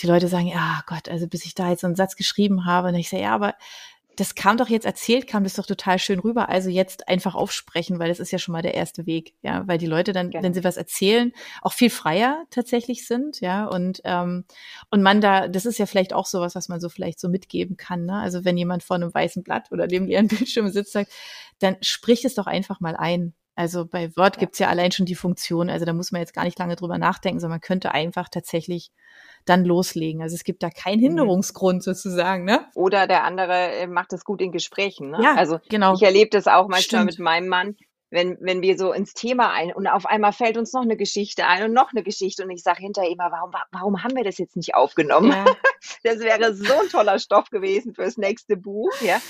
Die 0.00 0.06
Leute 0.06 0.28
sagen, 0.28 0.46
ja 0.46 0.82
Gott, 0.86 1.08
also 1.08 1.26
bis 1.26 1.44
ich 1.44 1.54
da 1.54 1.70
jetzt 1.70 1.80
so 1.80 1.86
einen 1.86 1.96
Satz 1.96 2.16
geschrieben 2.16 2.66
habe, 2.66 2.88
und 2.88 2.94
ich 2.96 3.08
sage, 3.08 3.22
ja, 3.22 3.34
aber 3.34 3.54
das 4.18 4.34
kam 4.34 4.56
doch 4.56 4.68
jetzt 4.68 4.84
erzählt, 4.84 5.28
kam 5.28 5.44
das 5.44 5.54
doch 5.54 5.66
total 5.66 6.00
schön 6.00 6.18
rüber. 6.18 6.48
Also 6.48 6.70
jetzt 6.70 7.06
einfach 7.08 7.36
aufsprechen, 7.36 8.00
weil 8.00 8.08
das 8.08 8.18
ist 8.18 8.32
ja 8.32 8.38
schon 8.38 8.52
mal 8.52 8.62
der 8.62 8.74
erste 8.74 9.06
Weg, 9.06 9.34
ja, 9.42 9.62
weil 9.68 9.78
die 9.78 9.86
Leute 9.86 10.12
dann, 10.12 10.30
genau. 10.30 10.42
wenn 10.42 10.54
sie 10.54 10.64
was 10.64 10.76
erzählen, 10.76 11.32
auch 11.62 11.72
viel 11.72 11.88
freier 11.88 12.44
tatsächlich 12.50 13.06
sind, 13.06 13.40
ja, 13.40 13.66
und 13.66 14.00
ähm, 14.02 14.44
und 14.90 15.02
man 15.02 15.20
da, 15.20 15.46
das 15.46 15.66
ist 15.66 15.78
ja 15.78 15.86
vielleicht 15.86 16.12
auch 16.12 16.26
sowas, 16.26 16.56
was 16.56 16.68
man 16.68 16.80
so 16.80 16.88
vielleicht 16.88 17.20
so 17.20 17.28
mitgeben 17.28 17.76
kann, 17.76 18.06
ne? 18.06 18.14
Also 18.14 18.44
wenn 18.44 18.56
jemand 18.56 18.82
vor 18.82 18.96
einem 18.96 19.14
weißen 19.14 19.44
Blatt 19.44 19.70
oder 19.70 19.86
dem 19.86 20.06
leeren 20.06 20.26
Bildschirm 20.28 20.68
sitzt, 20.70 20.92
sagt, 20.92 21.12
dann 21.60 21.76
sprich 21.80 22.24
es 22.24 22.34
doch 22.34 22.46
einfach 22.48 22.80
mal 22.80 22.96
ein. 22.96 23.34
Also 23.58 23.84
bei 23.84 24.16
Word 24.16 24.36
ja. 24.36 24.40
gibt's 24.40 24.60
ja 24.60 24.68
allein 24.68 24.92
schon 24.92 25.04
die 25.04 25.16
Funktion, 25.16 25.68
also 25.68 25.84
da 25.84 25.92
muss 25.92 26.12
man 26.12 26.20
jetzt 26.20 26.32
gar 26.32 26.44
nicht 26.44 26.56
lange 26.60 26.76
drüber 26.76 26.96
nachdenken, 26.96 27.40
sondern 27.40 27.56
man 27.56 27.60
könnte 27.60 27.90
einfach 27.90 28.28
tatsächlich 28.28 28.92
dann 29.46 29.64
loslegen. 29.64 30.22
Also 30.22 30.36
es 30.36 30.44
gibt 30.44 30.62
da 30.62 30.70
keinen 30.70 31.00
mhm. 31.00 31.06
Hinderungsgrund 31.06 31.82
sozusagen, 31.82 32.44
ne? 32.44 32.66
Oder 32.76 33.08
der 33.08 33.24
andere 33.24 33.72
äh, 33.72 33.88
macht 33.88 34.12
es 34.12 34.24
gut 34.24 34.40
in 34.42 34.52
Gesprächen. 34.52 35.10
Ne? 35.10 35.18
Ja, 35.20 35.34
also 35.34 35.58
genau. 35.68 35.94
Ich 35.94 36.02
erlebe 36.02 36.30
das 36.30 36.46
auch 36.46 36.68
manchmal 36.68 37.02
Stimmt. 37.02 37.06
mit 37.06 37.18
meinem 37.18 37.48
Mann, 37.48 37.74
wenn, 38.10 38.38
wenn 38.40 38.62
wir 38.62 38.78
so 38.78 38.92
ins 38.92 39.12
Thema 39.12 39.50
ein 39.52 39.72
und 39.72 39.88
auf 39.88 40.06
einmal 40.06 40.32
fällt 40.32 40.56
uns 40.56 40.72
noch 40.72 40.82
eine 40.82 40.96
Geschichte 40.96 41.44
ein 41.46 41.64
und 41.64 41.72
noch 41.72 41.90
eine 41.92 42.04
Geschichte 42.04 42.44
und 42.44 42.50
ich 42.50 42.62
sage 42.62 42.78
hinterher 42.78 43.10
immer, 43.10 43.32
warum, 43.32 43.50
warum 43.72 44.04
haben 44.04 44.14
wir 44.14 44.22
das 44.22 44.38
jetzt 44.38 44.54
nicht 44.54 44.76
aufgenommen? 44.76 45.32
Ja. 45.32 45.44
Das 46.02 46.18
wäre 46.18 46.54
so 46.54 46.72
ein 46.72 46.88
toller 46.88 47.18
Stoff 47.18 47.50
gewesen 47.50 47.94
fürs 47.94 48.16
nächste 48.16 48.56
Buch, 48.56 48.90
ja. 49.00 49.20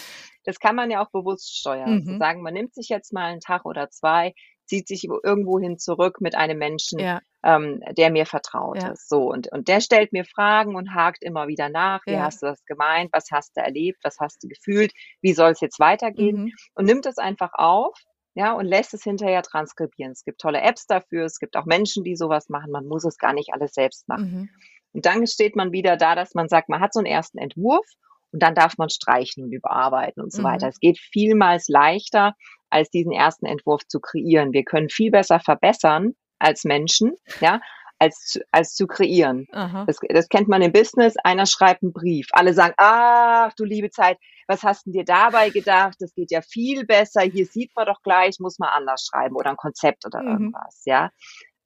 Das 0.44 0.58
kann 0.58 0.76
man 0.76 0.90
ja 0.90 1.04
auch 1.04 1.10
bewusst 1.10 1.58
steuern. 1.58 2.04
Mhm. 2.04 2.18
sagen, 2.18 2.42
man 2.42 2.54
nimmt 2.54 2.74
sich 2.74 2.88
jetzt 2.88 3.12
mal 3.12 3.26
einen 3.26 3.40
Tag 3.40 3.64
oder 3.64 3.90
zwei, 3.90 4.34
zieht 4.66 4.86
sich 4.86 5.04
irgendwohin 5.04 5.78
zurück 5.78 6.20
mit 6.20 6.34
einem 6.34 6.58
Menschen, 6.58 6.98
ja. 6.98 7.20
ähm, 7.42 7.82
der 7.96 8.10
mir 8.10 8.26
vertraut 8.26 8.82
ja. 8.82 8.90
ist. 8.92 9.08
So, 9.08 9.30
und, 9.30 9.50
und 9.50 9.68
der 9.68 9.80
stellt 9.80 10.12
mir 10.12 10.24
Fragen 10.24 10.76
und 10.76 10.94
hakt 10.94 11.22
immer 11.22 11.48
wieder 11.48 11.68
nach, 11.68 12.00
wie 12.06 12.12
ja. 12.12 12.22
hast 12.22 12.42
du 12.42 12.46
das 12.46 12.64
gemeint, 12.66 13.10
was 13.12 13.30
hast 13.32 13.56
du 13.56 13.62
erlebt, 13.62 13.98
was 14.02 14.18
hast 14.20 14.42
du 14.42 14.48
gefühlt, 14.48 14.92
wie 15.22 15.32
soll 15.32 15.52
es 15.52 15.60
jetzt 15.60 15.80
weitergehen? 15.80 16.44
Mhm. 16.44 16.52
Und 16.74 16.84
nimmt 16.84 17.06
es 17.06 17.18
einfach 17.18 17.50
auf 17.54 17.94
ja, 18.34 18.52
und 18.52 18.66
lässt 18.66 18.94
es 18.94 19.02
hinterher 19.02 19.42
transkribieren. 19.42 20.12
Es 20.12 20.22
gibt 20.22 20.40
tolle 20.40 20.60
Apps 20.60 20.86
dafür, 20.86 21.24
es 21.24 21.40
gibt 21.40 21.56
auch 21.56 21.64
Menschen, 21.64 22.04
die 22.04 22.14
sowas 22.14 22.48
machen, 22.48 22.70
man 22.70 22.86
muss 22.86 23.04
es 23.04 23.18
gar 23.18 23.32
nicht 23.32 23.52
alles 23.52 23.72
selbst 23.72 24.06
machen. 24.06 24.30
Mhm. 24.30 24.48
Und 24.92 25.06
dann 25.06 25.26
steht 25.26 25.56
man 25.56 25.72
wieder 25.72 25.96
da, 25.96 26.14
dass 26.14 26.34
man 26.34 26.48
sagt, 26.48 26.68
man 26.68 26.80
hat 26.80 26.92
so 26.92 27.00
einen 27.00 27.06
ersten 27.06 27.38
Entwurf 27.38 27.84
und 28.32 28.42
dann 28.42 28.54
darf 28.54 28.78
man 28.78 28.90
streichen 28.90 29.44
und 29.44 29.52
überarbeiten 29.52 30.22
und 30.22 30.32
so 30.32 30.42
mhm. 30.42 30.46
weiter. 30.46 30.68
Es 30.68 30.80
geht 30.80 30.98
vielmals 30.98 31.68
leichter, 31.68 32.34
als 32.70 32.90
diesen 32.90 33.12
ersten 33.12 33.46
Entwurf 33.46 33.86
zu 33.86 34.00
kreieren. 34.00 34.52
Wir 34.52 34.64
können 34.64 34.88
viel 34.88 35.10
besser 35.10 35.40
verbessern 35.40 36.14
als 36.38 36.64
Menschen, 36.64 37.14
ja, 37.40 37.60
als, 37.98 38.38
als 38.52 38.74
zu 38.74 38.86
kreieren. 38.86 39.46
Das, 39.86 39.98
das 40.08 40.28
kennt 40.28 40.48
man 40.48 40.62
im 40.62 40.72
Business. 40.72 41.14
Einer 41.24 41.46
schreibt 41.46 41.82
einen 41.82 41.92
Brief. 41.92 42.28
Alle 42.32 42.54
sagen, 42.54 42.74
ach, 42.76 43.52
du 43.56 43.64
liebe 43.64 43.90
Zeit, 43.90 44.18
was 44.46 44.62
hast 44.62 44.86
du 44.86 44.92
dir 44.92 45.04
dabei 45.04 45.50
gedacht? 45.50 45.96
Das 45.98 46.14
geht 46.14 46.30
ja 46.30 46.40
viel 46.40 46.86
besser. 46.86 47.22
Hier 47.22 47.46
sieht 47.46 47.74
man 47.74 47.86
doch 47.86 48.02
gleich, 48.02 48.38
muss 48.38 48.58
man 48.58 48.70
anders 48.70 49.06
schreiben 49.06 49.34
oder 49.36 49.50
ein 49.50 49.56
Konzept 49.56 50.06
oder 50.06 50.22
mhm. 50.22 50.28
irgendwas, 50.28 50.82
ja. 50.84 51.10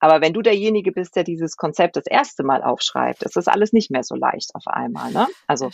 Aber 0.03 0.21
wenn 0.21 0.33
du 0.33 0.43
derjenige 0.43 0.91
bist, 0.91 1.15
der 1.15 1.23
dieses 1.23 1.57
Konzept 1.57 1.95
das 1.95 2.07
erste 2.07 2.43
Mal 2.43 2.65
aufschreibt, 2.65 3.23
ist 3.23 3.37
das 3.37 3.47
alles 3.47 3.73
nicht 3.73 3.89
mehr 3.93 4.03
so 4.03 4.17
leicht 4.17 4.53
auf 4.57 4.67
einmal. 4.67 5.13
Ne? 5.13 5.29
Also 5.47 5.71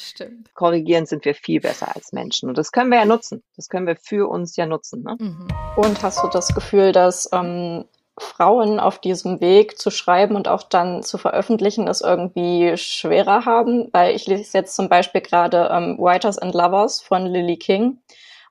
korrigieren 0.52 1.06
sind 1.06 1.24
wir 1.24 1.34
viel 1.34 1.62
besser 1.62 1.96
als 1.96 2.12
Menschen. 2.12 2.50
Und 2.50 2.58
das 2.58 2.70
können 2.70 2.90
wir 2.90 2.98
ja 2.98 3.06
nutzen. 3.06 3.42
Das 3.56 3.70
können 3.70 3.86
wir 3.86 3.96
für 3.96 4.28
uns 4.28 4.54
ja 4.56 4.66
nutzen. 4.66 5.02
Ne? 5.02 5.16
Mhm. 5.18 5.48
Und 5.76 6.02
hast 6.02 6.22
du 6.22 6.28
das 6.28 6.54
Gefühl, 6.54 6.92
dass 6.92 7.30
ähm, 7.32 7.86
Frauen 8.18 8.80
auf 8.80 8.98
diesem 8.98 9.40
Weg 9.40 9.78
zu 9.78 9.90
schreiben 9.90 10.36
und 10.36 10.46
auch 10.46 10.62
dann 10.62 11.02
zu 11.02 11.16
veröffentlichen, 11.16 11.88
es 11.88 12.02
irgendwie 12.02 12.76
schwerer 12.76 13.46
haben? 13.46 13.88
Weil 13.92 14.14
ich 14.14 14.26
lese 14.26 14.58
jetzt 14.58 14.76
zum 14.76 14.90
Beispiel 14.90 15.22
gerade 15.22 15.70
ähm, 15.72 15.96
Writers 15.98 16.36
and 16.36 16.54
Lovers 16.54 17.00
von 17.00 17.24
Lily 17.24 17.56
King 17.56 17.96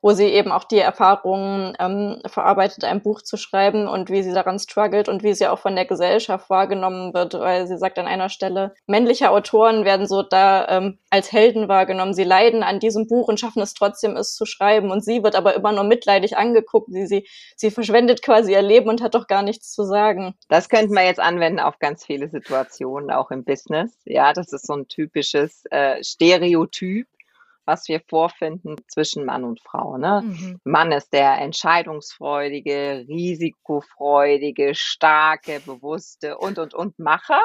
wo 0.01 0.12
sie 0.12 0.25
eben 0.25 0.51
auch 0.51 0.63
die 0.63 0.79
Erfahrungen 0.79 1.75
ähm, 1.79 2.21
verarbeitet, 2.25 2.83
ein 2.83 3.01
Buch 3.01 3.21
zu 3.21 3.38
schreiben 3.38 3.88
und 3.88 4.10
wie 4.10 4.23
sie 4.23 4.33
daran 4.33 4.60
struggelt 4.60 5.10
und 5.10 5.23
wie 5.23 5.33
sie 5.33 5.47
auch 5.47 5.60
von 5.60 5.75
der 5.75 5.86
Gesellschaft 5.86 6.49
wahrgenommen 6.49 7.13
wird, 7.13 7.33
weil 7.33 7.67
sie 7.67 7.77
sagt 7.77 7.99
an 7.99 8.07
einer 8.07 8.29
Stelle, 8.29 8.73
männliche 8.86 9.31
Autoren 9.31 9.86
werden 9.86 10.07
so 10.07 10.23
da 10.23 10.67
ähm, 10.69 10.99
als 11.10 11.31
Helden 11.31 11.67
wahrgenommen. 11.67 12.13
Sie 12.13 12.23
leiden 12.23 12.63
an 12.63 12.79
diesem 12.79 13.07
Buch 13.07 13.27
und 13.27 13.39
schaffen 13.39 13.62
es 13.62 13.73
trotzdem, 13.73 14.15
es 14.15 14.36
zu 14.36 14.45
schreiben. 14.45 14.91
Und 14.91 15.03
sie 15.03 15.23
wird 15.23 15.36
aber 15.36 15.55
immer 15.55 15.71
nur 15.71 15.83
mitleidig 15.83 16.38
angeguckt. 16.38 16.91
Sie, 16.91 17.07
sie, 17.07 17.27
sie 17.55 17.71
verschwendet 17.71 18.21
quasi 18.21 18.51
ihr 18.51 18.62
Leben 18.62 18.89
und 18.89 19.01
hat 19.01 19.15
doch 19.15 19.27
gar 19.27 19.43
nichts 19.43 19.71
zu 19.71 19.83
sagen. 19.83 20.36
Das 20.49 20.69
könnten 20.69 20.93
wir 20.93 21.05
jetzt 21.05 21.19
anwenden 21.19 21.60
auf 21.60 21.79
ganz 21.79 22.05
viele 22.05 22.29
Situationen, 22.29 23.12
auch 23.12 23.31
im 23.31 23.43
Business. 23.43 23.97
Ja, 24.05 24.33
das 24.33 24.53
ist 24.53 24.67
so 24.67 24.73
ein 24.73 24.88
typisches 24.88 25.63
äh, 25.71 26.03
Stereotyp 26.03 27.07
was 27.67 27.88
wir 27.89 28.01
vorfinden 28.08 28.77
zwischen 28.88 29.25
Mann 29.25 29.43
und 29.43 29.62
Frau. 29.62 29.97
Ne? 29.97 30.23
Mhm. 30.23 30.60
Mann 30.63 30.91
ist 30.93 31.12
der 31.12 31.38
entscheidungsfreudige, 31.39 33.06
risikofreudige, 33.08 34.73
starke, 34.73 35.60
bewusste 35.60 36.38
und, 36.38 36.58
und, 36.58 36.73
und 36.73 36.97
Macher. 36.97 37.41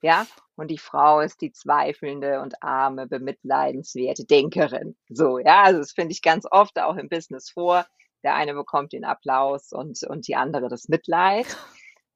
Ja, 0.00 0.26
und 0.56 0.68
die 0.68 0.78
Frau 0.78 1.20
ist 1.20 1.40
die 1.42 1.52
zweifelnde 1.52 2.40
und 2.40 2.62
arme, 2.62 3.06
bemitleidenswerte 3.06 4.24
Denkerin. 4.24 4.96
So, 5.08 5.38
ja, 5.38 5.62
also 5.62 5.78
das 5.80 5.92
finde 5.92 6.12
ich 6.12 6.22
ganz 6.22 6.44
oft 6.50 6.78
auch 6.80 6.96
im 6.96 7.08
Business 7.08 7.50
vor. 7.50 7.86
Der 8.24 8.34
eine 8.34 8.54
bekommt 8.54 8.92
den 8.92 9.04
Applaus 9.04 9.72
und, 9.72 10.02
und 10.04 10.26
die 10.28 10.36
andere 10.36 10.68
das 10.68 10.88
Mitleid. 10.88 11.46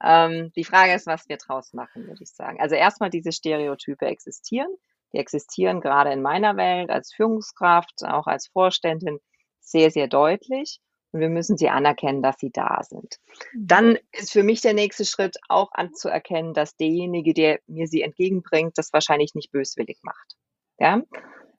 Ähm, 0.03 0.53
die 0.55 0.65
Frage 0.65 0.95
ist, 0.95 1.07
was 1.07 1.29
wir 1.29 1.37
draus 1.39 1.73
machen, 1.73 2.07
würde 2.07 2.23
ich 2.23 2.31
sagen. 2.31 2.61
Also 2.61 2.75
erstmal 2.75 3.11
diese 3.11 3.33
Stereotype 3.33 4.07
existieren. 4.07 4.69
Die 5.17 5.21
existieren 5.21 5.81
gerade 5.81 6.13
in 6.13 6.21
meiner 6.21 6.59
Welt 6.59 6.91
als 6.91 7.11
Führungskraft, 7.15 8.05
auch 8.05 8.27
als 8.27 8.49
Vorständin 8.49 9.19
sehr, 9.61 9.91
sehr 9.91 10.09
deutlich. 10.09 10.79
Und 11.11 11.21
wir 11.21 11.31
müssen 11.31 11.57
sie 11.57 11.71
anerkennen, 11.71 12.23
dass 12.23 12.37
sie 12.39 12.51
da 12.51 12.83
sind. 12.83 13.17
Mhm. 13.55 13.67
Dann 13.67 13.99
ist 14.13 14.31
für 14.31 14.43
mich 14.43 14.61
der 14.61 14.75
nächste 14.75 15.07
Schritt 15.07 15.39
auch 15.49 15.71
anzuerkennen, 15.73 16.53
dass 16.53 16.77
derjenige, 16.77 17.33
der 17.33 17.61
mir 17.67 17.87
sie 17.87 18.03
entgegenbringt, 18.03 18.77
das 18.77 18.93
wahrscheinlich 18.93 19.35
nicht 19.35 19.51
böswillig 19.53 20.01
macht. 20.03 20.37
Ja? 20.79 21.01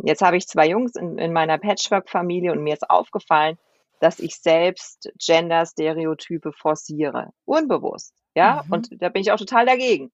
Jetzt 0.04 0.22
habe 0.22 0.38
ich 0.38 0.46
zwei 0.46 0.68
Jungs 0.68 0.96
in, 0.96 1.18
in 1.18 1.34
meiner 1.34 1.58
Patchwork-Familie 1.58 2.52
und 2.52 2.62
mir 2.62 2.74
ist 2.74 2.88
aufgefallen, 2.88 3.58
dass 4.00 4.20
ich 4.20 4.36
selbst 4.36 5.12
Gender-Stereotype 5.18 6.52
forciere. 6.54 7.32
Unbewusst. 7.46 8.14
Ja, 8.36 8.62
mhm. 8.68 8.74
und 8.74 9.02
da 9.02 9.10
bin 9.10 9.24
ich 9.24 9.32
auch 9.32 9.40
total 9.40 9.66
dagegen. 9.66 10.12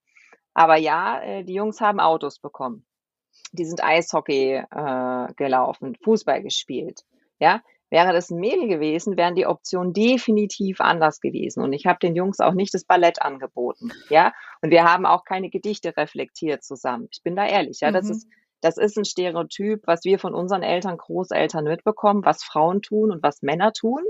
Aber 0.54 0.78
ja, 0.78 1.22
äh, 1.22 1.44
die 1.44 1.56
Jungs 1.56 1.82
haben 1.82 2.00
Autos 2.00 2.40
bekommen. 2.40 2.86
Die 3.54 3.66
sind 3.66 3.84
Eishockey 3.84 4.56
äh, 4.56 5.34
gelaufen, 5.36 5.96
Fußball 6.04 6.42
gespielt. 6.44 7.04
Ja, 7.40 7.62
wäre 7.90 8.12
das 8.12 8.30
ein 8.30 8.40
Mädel 8.40 8.68
gewesen, 8.68 9.18
wären 9.18 9.36
die 9.36 9.46
Optionen 9.46 9.94
definitiv 9.94 10.82
anders 10.82 11.22
gewesen. 11.22 11.64
Und 11.64 11.74
ich 11.74 11.86
habe 11.86 12.00
den 12.00 12.16
Jungs 12.16 12.40
auch 12.40 12.54
nicht 12.54 12.74
das 12.74 12.86
Ballett 12.86 13.22
angeboten. 13.22 13.92
Ja, 14.10 14.34
und 14.62 14.72
wir 14.72 14.84
haben 14.84 15.06
auch 15.06 15.24
keine 15.24 15.50
Gedichte 15.50 15.96
reflektiert 15.96 16.64
zusammen. 16.64 17.08
Ich 17.12 17.22
bin 17.24 17.36
da 17.36 17.46
ehrlich. 17.46 17.80
Ja, 17.82 17.90
mhm. 17.90 17.94
das 17.94 18.10
ist 18.10 18.28
das 18.64 18.78
ist 18.78 18.98
ein 18.98 19.04
Stereotyp, 19.04 19.82
was 19.86 20.06
wir 20.06 20.20
von 20.20 20.34
unseren 20.34 20.64
Eltern, 20.64 20.98
Großeltern 20.98 21.66
mitbekommen, 21.66 22.24
was 22.24 22.46
Frauen 22.46 22.82
tun 22.82 23.12
und 23.12 23.22
was 23.22 23.42
Männer 23.42 23.74
tun. 23.74 24.02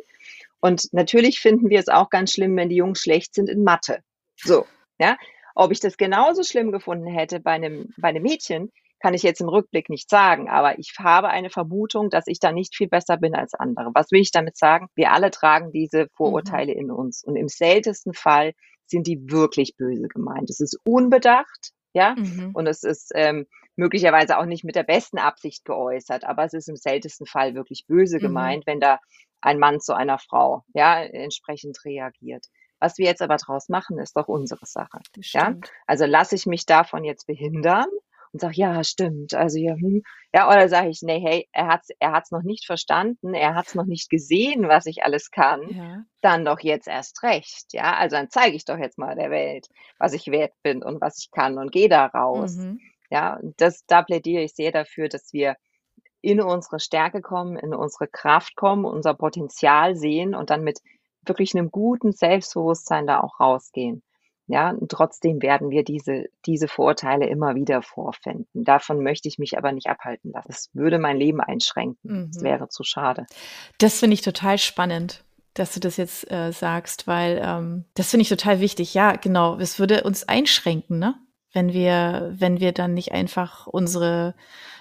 Und 0.60 0.94
natürlich 0.94 1.40
finden 1.40 1.72
wir 1.72 1.80
es 1.80 1.88
auch 1.88 2.12
ganz 2.12 2.34
schlimm, 2.34 2.56
wenn 2.56 2.70
die 2.70 2.76
Jungs 2.76 3.02
schlecht 3.02 3.34
sind 3.34 3.50
in 3.50 3.64
Mathe. 3.64 4.04
So, 4.38 4.68
ja. 5.00 5.18
Ob 5.56 5.72
ich 5.72 5.80
das 5.80 5.98
genauso 5.98 6.44
schlimm 6.44 6.72
gefunden 6.72 7.08
hätte 7.08 7.40
bei 7.40 7.52
einem, 7.52 7.94
bei 7.98 8.10
einem 8.10 8.22
Mädchen, 8.22 8.72
kann 9.04 9.14
ich 9.14 9.22
jetzt 9.22 9.42
im 9.42 9.50
Rückblick 9.50 9.90
nicht 9.90 10.10
sagen, 10.10 10.50
aber 10.50 10.80
ich 10.80 10.94
habe 10.98 11.28
eine 11.28 11.50
Vermutung, 11.50 12.10
dass 12.10 12.26
ich 12.26 12.40
da 12.40 12.54
nicht 12.54 12.74
viel 12.74 12.88
besser 12.88 13.18
bin 13.18 13.36
als 13.36 13.54
andere. 13.54 13.92
Was 13.94 14.12
will 14.12 14.22
ich 14.22 14.32
damit 14.32 14.56
sagen? 14.56 14.88
Wir 14.96 15.12
alle 15.12 15.30
tragen 15.30 15.74
diese 15.74 16.08
Vorurteile 16.16 16.74
mhm. 16.74 16.80
in 16.80 16.92
uns 16.92 17.22
und 17.22 17.36
im 17.36 17.50
seltensten 17.50 18.14
Fall 18.14 18.54
sind 18.86 19.06
die 19.06 19.20
wirklich 19.30 19.76
böse 19.76 20.08
gemeint. 20.08 20.50
Es 20.50 20.62
ist 20.62 20.80
unbedacht, 20.86 21.74
ja, 21.92 22.16
mhm. 22.18 22.52
und 22.54 22.66
es 22.66 22.84
ist 22.84 23.12
ähm, 23.14 23.46
möglicherweise 23.76 24.38
auch 24.38 24.46
nicht 24.46 24.64
mit 24.64 24.78
der 24.78 24.84
besten 24.84 25.18
Absicht 25.18 25.66
geäußert, 25.66 26.24
aber 26.24 26.46
es 26.46 26.54
ist 26.54 26.70
im 26.70 26.78
seltensten 26.78 27.28
Fall 27.28 27.56
wirklich 27.56 27.84
böse 27.86 28.20
mhm. 28.20 28.22
gemeint, 28.22 28.68
wenn 28.68 28.80
da 28.80 29.00
ein 29.42 29.60
Mann 29.60 29.82
zu 29.82 29.94
einer 29.94 30.18
Frau 30.18 30.64
ja 30.74 31.04
entsprechend 31.04 31.84
reagiert. 31.84 32.46
Was 32.80 32.98
wir 32.98 33.08
jetzt 33.08 33.22
aber 33.22 33.36
draus 33.36 33.68
machen, 33.68 34.00
ist 34.00 34.16
doch 34.16 34.30
unsere 34.30 34.66
Sache. 34.66 35.00
Ja? 35.18 35.56
Also 35.88 36.06
lasse 36.06 36.36
ich 36.36 36.46
mich 36.46 36.66
davon 36.66 37.04
jetzt 37.04 37.28
behindern 37.28 37.88
und 38.34 38.40
sage, 38.40 38.56
ja, 38.58 38.84
stimmt, 38.84 39.36
also 39.36 39.60
ja, 39.60 39.76
hm. 39.76 40.02
ja, 40.34 40.50
oder 40.50 40.68
sage 40.68 40.90
ich, 40.90 41.02
nee, 41.04 41.22
hey, 41.22 41.48
er 41.52 41.68
hat's, 41.68 41.90
er 42.00 42.12
hat's 42.12 42.32
noch 42.32 42.42
nicht 42.42 42.66
verstanden, 42.66 43.34
er 43.34 43.54
hat's 43.54 43.76
noch 43.76 43.86
nicht 43.86 44.10
gesehen, 44.10 44.68
was 44.68 44.88
ich 44.88 45.04
alles 45.04 45.30
kann, 45.30 45.62
ja. 45.70 46.04
dann 46.22 46.44
doch 46.44 46.60
jetzt 46.60 46.88
erst 46.88 47.22
recht, 47.24 47.74
ja, 47.74 47.96
also 47.96 48.16
dann 48.16 48.30
zeige 48.30 48.56
ich 48.56 48.66
doch 48.66 48.78
jetzt 48.78 48.98
mal 48.98 49.16
der 49.16 49.30
Welt, 49.30 49.68
was 50.00 50.14
ich 50.14 50.28
wert 50.28 50.54
bin 50.64 50.84
und 50.84 51.00
was 51.00 51.20
ich 51.20 51.32
kann 51.32 51.58
und 51.58 51.72
gehe 51.72 51.90
da 51.90 52.08
raus. 52.08 52.58
Mhm. 52.58 52.80
Ja, 53.12 53.40
das, 53.58 53.86
da 53.86 54.02
plädiere 54.02 54.42
ich 54.42 54.56
sehr 54.56 54.72
dafür, 54.72 55.08
dass 55.08 55.32
wir 55.34 55.56
in 56.22 56.42
unsere 56.42 56.80
Stärke 56.80 57.22
kommen, 57.22 57.58
in 57.58 57.76
unsere 57.76 58.08
Kraft 58.08 58.56
kommen, 58.56 58.86
unser 58.86 59.14
Potenzial 59.14 59.96
sehen 59.96 60.34
und 60.34 60.50
dann 60.50 60.64
mit 60.64 60.80
wirklich 61.22 61.54
einem 61.54 61.70
guten 61.70 62.12
Selbstbewusstsein 62.12 63.06
da 63.06 63.20
auch 63.20 63.40
rausgehen. 63.40 64.02
Ja, 64.48 64.72
und 64.72 64.92
trotzdem 64.92 65.42
werden 65.42 65.70
wir 65.70 65.84
diese, 65.84 66.26
diese 66.46 66.68
Vorurteile 66.68 67.28
immer 67.28 67.56
wieder 67.56 67.82
vorfinden. 67.82 68.64
Davon 68.64 69.02
möchte 69.02 69.28
ich 69.28 69.40
mich 69.40 69.58
aber 69.58 69.72
nicht 69.72 69.88
abhalten 69.88 70.32
lassen. 70.32 70.48
Das 70.50 70.70
würde 70.74 71.00
mein 71.00 71.18
Leben 71.18 71.40
einschränken. 71.40 72.12
Mhm. 72.12 72.32
Das 72.34 72.44
wäre 72.44 72.68
zu 72.68 72.84
schade. 72.84 73.26
Das 73.78 74.00
finde 74.00 74.16
ich 74.16 74.22
total 74.22 74.58
spannend 74.58 75.24
dass 75.54 75.74
du 75.74 75.80
das 75.80 75.98
jetzt 75.98 76.30
äh, 76.32 76.52
sagst, 76.52 77.08
weil 77.08 77.40
ähm, 77.44 77.86
das 77.94 78.10
finde 78.10 78.24
ich 78.24 78.30
total 78.30 78.60
wichtig. 78.60 78.94
Ja, 78.94 79.16
genau, 79.16 79.58
es 79.60 79.80
würde 79.80 80.04
uns 80.04 80.28
einschränken, 80.28 81.00
ne? 81.00 81.16
Wenn 81.54 81.72
wir, 81.72 82.34
wenn 82.36 82.60
wir 82.60 82.72
dann 82.72 82.94
nicht 82.94 83.12
einfach 83.12 83.68
unsere, 83.68 84.36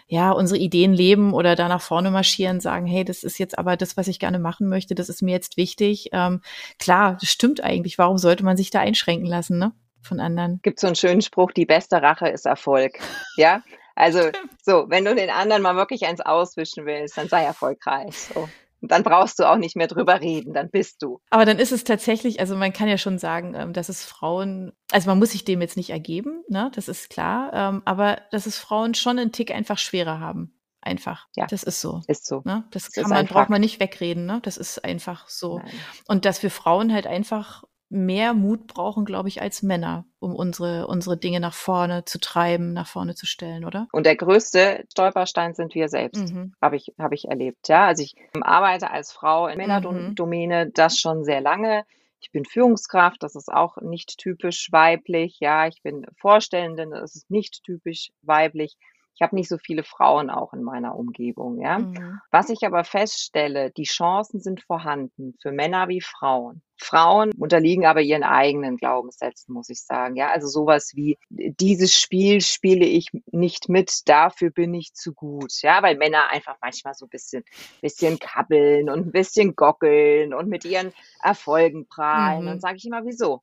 ja, 0.08 0.30
unsere 0.32 0.58
Ideen 0.58 0.92
leben 0.92 1.32
oder 1.32 1.54
da 1.54 1.68
nach 1.68 1.82
vorne 1.82 2.10
marschieren, 2.10 2.60
sagen, 2.60 2.86
hey, 2.86 3.04
das 3.04 3.22
ist 3.22 3.38
jetzt 3.38 3.58
aber 3.58 3.76
das, 3.76 3.96
was 3.96 4.08
ich 4.08 4.18
gerne 4.18 4.38
machen 4.38 4.68
möchte, 4.68 4.94
das 4.94 5.08
ist 5.08 5.22
mir 5.22 5.32
jetzt 5.32 5.56
wichtig. 5.56 6.08
Ähm, 6.12 6.40
klar, 6.78 7.16
das 7.20 7.30
stimmt 7.30 7.62
eigentlich. 7.62 7.98
Warum 7.98 8.18
sollte 8.18 8.44
man 8.44 8.56
sich 8.56 8.70
da 8.70 8.80
einschränken 8.80 9.26
lassen, 9.26 9.58
ne? 9.58 9.72
Von 10.02 10.18
anderen. 10.18 10.58
Gibt 10.62 10.80
so 10.80 10.88
einen 10.88 10.96
schönen 10.96 11.22
Spruch, 11.22 11.52
die 11.52 11.64
beste 11.66 12.02
Rache 12.02 12.28
ist 12.28 12.46
Erfolg. 12.46 12.98
Ja? 13.36 13.62
Also, 13.94 14.30
so, 14.62 14.86
wenn 14.88 15.04
du 15.04 15.14
den 15.14 15.28
anderen 15.28 15.60
mal 15.60 15.76
wirklich 15.76 16.06
eins 16.06 16.22
auswischen 16.22 16.86
willst, 16.86 17.18
dann 17.18 17.28
sei 17.28 17.44
erfolgreich. 17.44 18.16
So 18.16 18.48
dann 18.82 19.02
brauchst 19.02 19.38
du 19.38 19.44
auch 19.44 19.56
nicht 19.56 19.76
mehr 19.76 19.86
drüber 19.86 20.20
reden, 20.20 20.52
dann 20.52 20.70
bist 20.70 21.02
du. 21.02 21.20
Aber 21.30 21.44
dann 21.44 21.58
ist 21.58 21.72
es 21.72 21.84
tatsächlich, 21.84 22.40
also 22.40 22.56
man 22.56 22.72
kann 22.72 22.88
ja 22.88 22.98
schon 22.98 23.18
sagen, 23.18 23.54
ähm, 23.54 23.72
dass 23.72 23.88
es 23.88 24.04
Frauen, 24.04 24.72
also 24.90 25.08
man 25.08 25.18
muss 25.18 25.30
sich 25.30 25.44
dem 25.44 25.60
jetzt 25.60 25.76
nicht 25.76 25.90
ergeben, 25.90 26.42
ne, 26.48 26.70
das 26.74 26.88
ist 26.88 27.08
klar, 27.08 27.52
ähm, 27.54 27.82
aber 27.84 28.18
dass 28.30 28.46
es 28.46 28.58
Frauen 28.58 28.94
schon 28.94 29.18
einen 29.18 29.32
Tick 29.32 29.52
einfach 29.52 29.78
schwerer 29.78 30.20
haben. 30.20 30.58
Einfach. 30.84 31.28
Ja. 31.36 31.46
Das 31.46 31.62
ist 31.62 31.80
so. 31.80 32.02
Ist 32.08 32.26
so. 32.26 32.42
Ne? 32.44 32.64
Das, 32.72 32.90
das 32.90 33.04
kann 33.04 33.08
man, 33.08 33.26
braucht 33.26 33.50
man 33.50 33.60
nicht 33.60 33.78
wegreden, 33.78 34.26
ne? 34.26 34.40
Das 34.42 34.56
ist 34.56 34.84
einfach 34.84 35.28
so. 35.28 35.58
Nein. 35.58 35.70
Und 36.08 36.24
dass 36.24 36.42
wir 36.42 36.50
Frauen 36.50 36.92
halt 36.92 37.06
einfach 37.06 37.62
mehr 37.92 38.32
Mut 38.32 38.66
brauchen, 38.66 39.04
glaube 39.04 39.28
ich, 39.28 39.42
als 39.42 39.62
Männer, 39.62 40.06
um 40.18 40.34
unsere, 40.34 40.86
unsere 40.86 41.18
Dinge 41.18 41.40
nach 41.40 41.54
vorne 41.54 42.04
zu 42.04 42.18
treiben, 42.18 42.72
nach 42.72 42.86
vorne 42.86 43.14
zu 43.14 43.26
stellen, 43.26 43.64
oder? 43.64 43.86
Und 43.92 44.06
der 44.06 44.16
größte 44.16 44.84
Stolperstein 44.90 45.54
sind 45.54 45.74
wir 45.74 45.88
selbst, 45.88 46.32
mhm. 46.32 46.54
habe 46.60 46.76
ich, 46.76 46.94
hab 46.98 47.12
ich 47.12 47.28
erlebt. 47.28 47.68
Ja, 47.68 47.86
also 47.86 48.02
ich 48.02 48.14
arbeite 48.40 48.90
als 48.90 49.12
Frau 49.12 49.46
in 49.46 49.58
Männerdomäne 49.58 50.66
mhm. 50.66 50.72
das 50.72 50.98
schon 50.98 51.24
sehr 51.24 51.42
lange. 51.42 51.84
Ich 52.20 52.30
bin 52.30 52.44
Führungskraft, 52.44 53.22
das 53.22 53.34
ist 53.34 53.52
auch 53.52 53.76
nicht 53.82 54.16
typisch 54.16 54.68
weiblich. 54.72 55.38
Ja, 55.40 55.66
ich 55.66 55.82
bin 55.82 56.06
Vorstellendin, 56.16 56.90
das 56.90 57.14
ist 57.14 57.30
nicht 57.30 57.62
typisch 57.62 58.10
weiblich. 58.22 58.76
Ich 59.14 59.22
habe 59.22 59.34
nicht 59.34 59.48
so 59.48 59.58
viele 59.58 59.84
Frauen 59.84 60.30
auch 60.30 60.52
in 60.52 60.62
meiner 60.62 60.96
Umgebung, 60.96 61.60
ja. 61.60 61.78
Mhm. 61.78 62.20
Was 62.30 62.48
ich 62.48 62.64
aber 62.64 62.84
feststelle, 62.84 63.70
die 63.70 63.84
Chancen 63.84 64.40
sind 64.40 64.62
vorhanden 64.62 65.36
für 65.40 65.52
Männer 65.52 65.88
wie 65.88 66.00
Frauen. 66.00 66.62
Frauen 66.78 67.30
unterliegen 67.38 67.86
aber 67.86 68.00
ihren 68.00 68.24
eigenen 68.24 68.76
Glaubenssätzen, 68.76 69.54
muss 69.54 69.68
ich 69.68 69.82
sagen. 69.82 70.16
Ja, 70.16 70.30
also 70.30 70.48
sowas 70.48 70.92
wie 70.94 71.18
dieses 71.30 71.94
Spiel 71.94 72.40
spiele 72.40 72.86
ich 72.86 73.10
nicht 73.30 73.68
mit, 73.68 74.08
dafür 74.08 74.50
bin 74.50 74.74
ich 74.74 74.94
zu 74.94 75.14
gut. 75.14 75.52
Ja, 75.62 75.82
weil 75.82 75.96
Männer 75.96 76.30
einfach 76.30 76.56
manchmal 76.60 76.94
so 76.94 77.06
ein 77.06 77.10
bisschen, 77.10 77.44
bisschen 77.80 78.18
kabbeln 78.18 78.90
und 78.90 79.06
ein 79.06 79.12
bisschen 79.12 79.54
gockeln 79.54 80.34
und 80.34 80.48
mit 80.48 80.64
ihren 80.64 80.92
Erfolgen 81.22 81.86
prahlen. 81.86 82.42
Mhm. 82.42 82.46
Dann 82.46 82.60
sage 82.60 82.76
ich 82.76 82.86
immer, 82.86 83.04
wieso? 83.04 83.42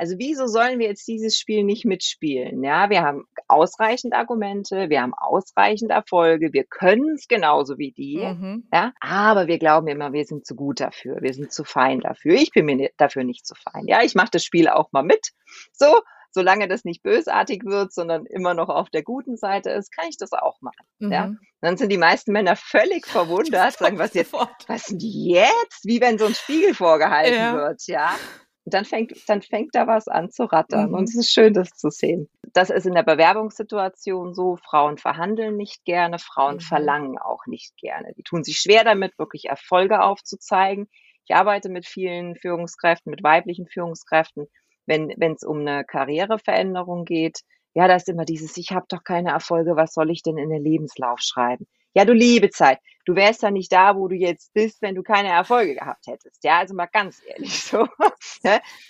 Also 0.00 0.14
wieso 0.16 0.46
sollen 0.46 0.78
wir 0.78 0.86
jetzt 0.86 1.06
dieses 1.06 1.36
Spiel 1.36 1.62
nicht 1.62 1.84
mitspielen? 1.84 2.64
Ja, 2.64 2.88
wir 2.88 3.02
haben 3.02 3.26
ausreichend 3.48 4.14
Argumente, 4.14 4.88
wir 4.88 5.02
haben 5.02 5.12
ausreichend 5.12 5.90
Erfolge, 5.90 6.54
wir 6.54 6.64
können 6.64 7.16
es 7.16 7.28
genauso 7.28 7.76
wie 7.76 7.92
die, 7.92 8.16
mhm. 8.16 8.66
ja, 8.72 8.94
aber 9.00 9.46
wir 9.46 9.58
glauben 9.58 9.88
immer, 9.88 10.14
wir 10.14 10.24
sind 10.24 10.46
zu 10.46 10.54
gut 10.54 10.80
dafür, 10.80 11.18
wir 11.20 11.34
sind 11.34 11.52
zu 11.52 11.64
fein 11.64 12.00
dafür. 12.00 12.32
Ich 12.32 12.50
bin 12.50 12.64
mir 12.64 12.88
dafür 12.96 13.24
nicht 13.24 13.46
zu 13.46 13.54
fein. 13.54 13.86
Ja, 13.88 14.02
ich 14.02 14.14
mache 14.14 14.30
das 14.32 14.42
Spiel 14.42 14.68
auch 14.68 14.90
mal 14.92 15.02
mit. 15.02 15.32
So, 15.70 16.00
solange 16.30 16.66
das 16.66 16.86
nicht 16.86 17.02
bösartig 17.02 17.66
wird, 17.66 17.92
sondern 17.92 18.24
immer 18.24 18.54
noch 18.54 18.70
auf 18.70 18.88
der 18.88 19.02
guten 19.02 19.36
Seite 19.36 19.68
ist, 19.68 19.94
kann 19.94 20.08
ich 20.08 20.16
das 20.16 20.32
auch 20.32 20.62
machen. 20.62 20.86
Mhm. 20.98 21.12
Ja? 21.12 21.34
Dann 21.60 21.76
sind 21.76 21.92
die 21.92 21.98
meisten 21.98 22.32
Männer 22.32 22.56
völlig 22.56 23.06
verwundert, 23.06 23.76
sagen, 23.76 23.98
was 23.98 24.14
jetzt, 24.14 24.32
was 24.32 24.86
denn 24.86 24.98
jetzt? 24.98 25.84
Wie 25.84 26.00
wenn 26.00 26.16
so 26.16 26.24
ein 26.24 26.34
Spiegel 26.34 26.72
vorgehalten 26.72 27.34
ja. 27.34 27.54
wird, 27.54 27.86
ja. 27.86 28.16
Und 28.64 28.74
dann 28.74 28.84
fängt, 28.84 29.12
dann 29.28 29.42
fängt 29.42 29.74
da 29.74 29.86
was 29.86 30.06
an 30.06 30.30
zu 30.30 30.44
rattern. 30.44 30.90
Mhm. 30.90 30.94
Und 30.94 31.04
es 31.08 31.16
ist 31.16 31.32
schön, 31.32 31.54
das 31.54 31.70
zu 31.70 31.90
sehen. 31.90 32.28
Das 32.52 32.70
ist 32.70 32.86
in 32.86 32.94
der 32.94 33.02
Bewerbungssituation 33.02 34.34
so. 34.34 34.56
Frauen 34.56 34.98
verhandeln 34.98 35.56
nicht 35.56 35.84
gerne, 35.84 36.18
Frauen 36.18 36.56
mhm. 36.56 36.60
verlangen 36.60 37.18
auch 37.18 37.46
nicht 37.46 37.76
gerne. 37.78 38.12
Die 38.16 38.22
tun 38.22 38.44
sich 38.44 38.58
schwer 38.58 38.84
damit, 38.84 39.18
wirklich 39.18 39.46
Erfolge 39.46 40.02
aufzuzeigen. 40.02 40.88
Ich 41.26 41.34
arbeite 41.34 41.68
mit 41.68 41.86
vielen 41.86 42.36
Führungskräften, 42.36 43.10
mit 43.10 43.22
weiblichen 43.22 43.66
Führungskräften, 43.66 44.46
wenn 44.86 45.10
es 45.32 45.42
um 45.44 45.60
eine 45.60 45.84
Karriereveränderung 45.84 47.04
geht. 47.04 47.40
Ja, 47.72 47.86
da 47.86 47.94
ist 47.94 48.08
immer 48.08 48.24
dieses, 48.24 48.56
ich 48.56 48.72
habe 48.72 48.86
doch 48.88 49.04
keine 49.04 49.30
Erfolge, 49.30 49.76
was 49.76 49.94
soll 49.94 50.10
ich 50.10 50.22
denn 50.22 50.38
in 50.38 50.50
den 50.50 50.64
Lebenslauf 50.64 51.20
schreiben? 51.20 51.66
Ja, 51.94 52.04
du 52.04 52.12
liebe 52.12 52.50
Zeit, 52.50 52.78
du 53.04 53.16
wärst 53.16 53.42
ja 53.42 53.50
nicht 53.50 53.72
da, 53.72 53.96
wo 53.96 54.08
du 54.08 54.14
jetzt 54.14 54.52
bist, 54.54 54.80
wenn 54.82 54.94
du 54.94 55.02
keine 55.02 55.28
Erfolge 55.28 55.74
gehabt 55.74 56.06
hättest. 56.06 56.44
Ja, 56.44 56.58
also 56.58 56.74
mal 56.74 56.86
ganz 56.86 57.20
ehrlich 57.26 57.52
so. 57.62 57.86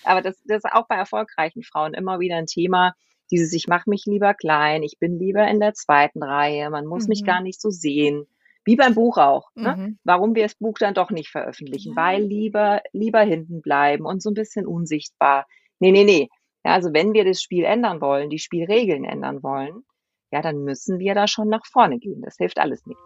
Aber 0.04 0.22
das, 0.22 0.40
das 0.44 0.64
ist 0.64 0.72
auch 0.72 0.86
bei 0.86 0.96
erfolgreichen 0.96 1.62
Frauen 1.62 1.94
immer 1.94 2.20
wieder 2.20 2.36
ein 2.36 2.46
Thema. 2.46 2.94
Dieses, 3.30 3.52
ich 3.52 3.68
mache 3.68 3.88
mich 3.88 4.04
lieber 4.06 4.34
klein, 4.34 4.82
ich 4.82 4.98
bin 4.98 5.18
lieber 5.18 5.46
in 5.46 5.60
der 5.60 5.74
zweiten 5.74 6.22
Reihe, 6.22 6.68
man 6.70 6.86
muss 6.86 7.04
mhm. 7.04 7.10
mich 7.10 7.24
gar 7.24 7.40
nicht 7.40 7.60
so 7.60 7.70
sehen. 7.70 8.26
Wie 8.64 8.76
beim 8.76 8.94
Buch 8.94 9.16
auch. 9.16 9.48
Ne? 9.54 9.76
Mhm. 9.76 9.98
Warum 10.04 10.34
wir 10.34 10.42
das 10.42 10.54
Buch 10.54 10.78
dann 10.78 10.94
doch 10.94 11.10
nicht 11.10 11.30
veröffentlichen? 11.30 11.94
Ja. 11.96 11.96
Weil 11.96 12.22
lieber, 12.22 12.82
lieber 12.92 13.20
hinten 13.20 13.62
bleiben 13.62 14.04
und 14.04 14.22
so 14.22 14.30
ein 14.30 14.34
bisschen 14.34 14.66
unsichtbar. 14.66 15.46
Nee, 15.78 15.92
nee, 15.92 16.04
nee. 16.04 16.28
Ja, 16.64 16.74
also 16.74 16.92
wenn 16.92 17.14
wir 17.14 17.24
das 17.24 17.40
Spiel 17.40 17.64
ändern 17.64 18.02
wollen, 18.02 18.28
die 18.28 18.38
Spielregeln 18.38 19.04
ändern 19.04 19.42
wollen, 19.42 19.84
ja, 20.30 20.42
dann 20.42 20.64
müssen 20.64 20.98
wir 20.98 21.14
da 21.14 21.26
schon 21.26 21.48
nach 21.48 21.66
vorne 21.66 21.98
gehen. 21.98 22.22
Das 22.22 22.36
hilft 22.36 22.58
alles 22.58 22.86
nicht. 22.86 23.00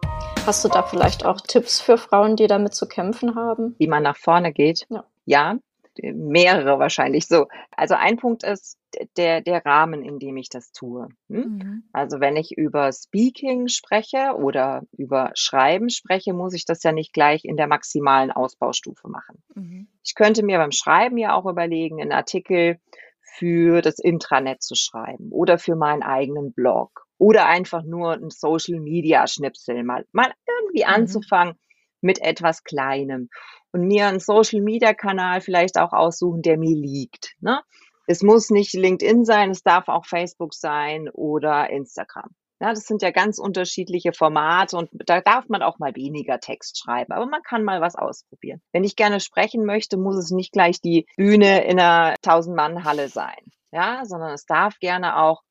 Hast 0.47 0.65
du 0.65 0.69
da 0.69 0.83
vielleicht 0.83 1.25
auch 1.25 1.41
Tipps 1.41 1.81
für 1.81 1.97
Frauen, 1.97 2.37
die 2.37 2.47
damit 2.47 2.75
zu 2.75 2.87
kämpfen 2.87 3.35
haben? 3.35 3.75
Wie 3.79 3.87
man 3.87 4.03
nach 4.03 4.17
vorne 4.17 4.53
geht? 4.53 4.87
Ja. 4.91 5.05
ja 5.25 5.59
mehrere 6.03 6.79
wahrscheinlich 6.79 7.27
so. 7.27 7.47
Also 7.77 7.95
ein 7.95 8.17
Punkt 8.17 8.43
ist 8.43 8.79
der, 9.17 9.41
der 9.41 9.65
Rahmen, 9.65 10.03
in 10.03 10.19
dem 10.19 10.37
ich 10.37 10.49
das 10.49 10.73
tue. 10.73 11.09
Hm? 11.29 11.39
Mhm. 11.41 11.85
Also 11.93 12.21
wenn 12.21 12.37
ich 12.37 12.57
über 12.57 12.93
Speaking 12.93 13.69
spreche 13.69 14.35
oder 14.37 14.83
über 14.93 15.31
Schreiben 15.35 15.91
spreche, 15.91 16.33
muss 16.33 16.55
ich 16.55 16.65
das 16.65 16.83
ja 16.83 16.93
nicht 16.93 17.13
gleich 17.13 17.45
in 17.45 17.57
der 17.57 17.67
maximalen 17.67 18.31
Ausbaustufe 18.31 19.09
machen. 19.09 19.43
Mhm. 19.55 19.89
Ich 20.03 20.15
könnte 20.15 20.45
mir 20.45 20.59
beim 20.59 20.73
Schreiben 20.73 21.19
ja 21.19 21.35
auch 21.35 21.47
überlegen, 21.47 22.01
einen 22.01 22.13
Artikel 22.13 22.79
für 23.21 23.83
das 23.83 23.99
Intranet 23.99 24.63
zu 24.63 24.75
schreiben 24.75 25.31
oder 25.31 25.59
für 25.59 25.75
meinen 25.75 26.03
eigenen 26.03 26.53
Blog 26.53 27.04
oder 27.19 27.47
einfach 27.47 27.83
nur 27.83 28.13
ein 28.13 28.31
Social 28.31 28.81
Media 28.81 29.27
Schnipsel 29.27 29.83
mal, 29.85 30.05
mal 30.13 30.33
irgendwie 30.47 30.85
mhm. 30.85 30.95
anzufangen 30.95 31.59
mit 32.01 32.21
etwas 32.21 32.65
Kleinem 32.65 33.31
und 33.73 33.87
mir 33.87 34.07
einen 34.07 34.21
Social 34.21 34.61
Media 34.61 34.95
Kanal 34.95 35.41
vielleicht 35.41 35.79
auch 35.79 35.93
aussuchen, 35.93 36.43
der 36.43 36.59
mir 36.59 36.77
liegt. 36.77 37.35
Ne? 37.41 37.61
Es 38.07 38.23
muss 38.23 38.51
nicht 38.51 38.75
LinkedIn 38.75 39.25
sein, 39.25 39.51
es 39.51 39.63
darf 39.63 39.89
auch 39.89 40.05
Facebook 40.05 40.55
sein 40.55 41.09
oder 41.09 41.71
Instagram. 41.71 42.31
Ja, 42.61 42.71
das 42.71 42.87
sind 42.87 43.03
ja 43.03 43.11
ganz 43.11 43.39
unterschiedliche 43.39 44.13
Formate 44.13 44.77
und 44.77 44.89
da 44.93 45.21
darf 45.21 45.49
man 45.49 45.63
auch 45.63 45.79
mal 45.79 45.97
weniger 45.97 46.39
Text 46.39 46.79
schreiben, 46.79 47.13
aber 47.13 47.27
man 47.27 47.43
kann 47.43 47.65
mal 47.65 47.81
was 47.81 47.97
ausprobieren. 47.97 48.63
Wenn 48.73 48.85
ich 48.85 48.97
gerne 48.97 49.19
sprechen 49.21 49.65
möchte, 49.65 49.97
muss 49.97 50.17
es 50.17 50.31
nicht 50.31 50.53
gleich 50.53 50.81
die 50.81 51.07
Bühne 51.17 51.65
in 51.65 51.81
einer 51.81 52.15
1000-Mann-Halle 52.25 53.09
sein, 53.09 53.51
ja, 53.73 54.05
sondern 54.05 54.33
es 54.33 54.47
darf 54.47 54.79
gerne 54.79 55.19
auch 55.19 55.43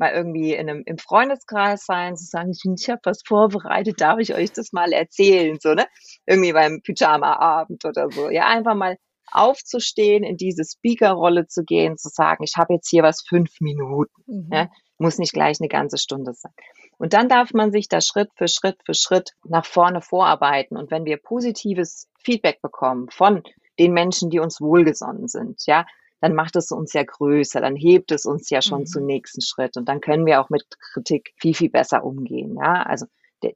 mal 0.00 0.12
irgendwie 0.12 0.54
in 0.54 0.68
einem, 0.68 0.82
im 0.86 0.98
Freundeskreis 0.98 1.84
sein, 1.84 2.16
zu 2.16 2.24
sagen, 2.24 2.50
ich, 2.50 2.88
habe 2.88 3.00
was 3.04 3.22
vorbereitet, 3.24 4.00
darf 4.00 4.18
ich 4.18 4.34
euch 4.34 4.50
das 4.52 4.72
mal 4.72 4.92
erzählen, 4.92 5.58
so, 5.60 5.74
ne? 5.74 5.86
Irgendwie 6.26 6.52
beim 6.52 6.80
Pyjama-Abend 6.82 7.84
oder 7.84 8.10
so. 8.10 8.30
Ja, 8.30 8.46
einfach 8.48 8.74
mal 8.74 8.96
aufzustehen, 9.30 10.24
in 10.24 10.36
diese 10.36 10.64
Speaker-Rolle 10.64 11.46
zu 11.46 11.62
gehen, 11.62 11.96
zu 11.96 12.08
sagen, 12.08 12.42
ich 12.42 12.54
habe 12.56 12.74
jetzt 12.74 12.90
hier 12.90 13.02
was 13.02 13.22
fünf 13.28 13.60
Minuten. 13.60 14.10
Mhm. 14.26 14.48
Ja? 14.52 14.68
Muss 14.98 15.18
nicht 15.18 15.32
gleich 15.32 15.58
eine 15.60 15.68
ganze 15.68 15.98
Stunde 15.98 16.32
sein. 16.34 16.52
Und 16.98 17.12
dann 17.12 17.28
darf 17.28 17.52
man 17.54 17.72
sich 17.72 17.88
da 17.88 18.00
Schritt 18.00 18.30
für 18.36 18.48
Schritt 18.48 18.76
für 18.84 18.94
Schritt 18.94 19.30
nach 19.44 19.64
vorne 19.64 20.02
vorarbeiten. 20.02 20.76
Und 20.76 20.90
wenn 20.90 21.04
wir 21.04 21.16
positives 21.16 22.08
Feedback 22.18 22.60
bekommen 22.60 23.08
von 23.10 23.42
den 23.78 23.92
Menschen, 23.92 24.28
die 24.28 24.40
uns 24.40 24.60
wohlgesonnen 24.60 25.28
sind, 25.28 25.62
ja, 25.66 25.86
dann 26.20 26.34
macht 26.34 26.56
es 26.56 26.70
uns 26.70 26.92
ja 26.92 27.02
größer, 27.02 27.60
dann 27.60 27.76
hebt 27.76 28.12
es 28.12 28.26
uns 28.26 28.50
ja 28.50 28.62
schon 28.62 28.80
mhm. 28.80 28.86
zum 28.86 29.06
nächsten 29.06 29.40
Schritt 29.40 29.76
und 29.76 29.88
dann 29.88 30.00
können 30.00 30.26
wir 30.26 30.40
auch 30.40 30.50
mit 30.50 30.64
Kritik 30.92 31.32
viel, 31.36 31.54
viel 31.54 31.70
besser 31.70 32.04
umgehen. 32.04 32.56
Ja, 32.56 32.82
also 32.82 33.06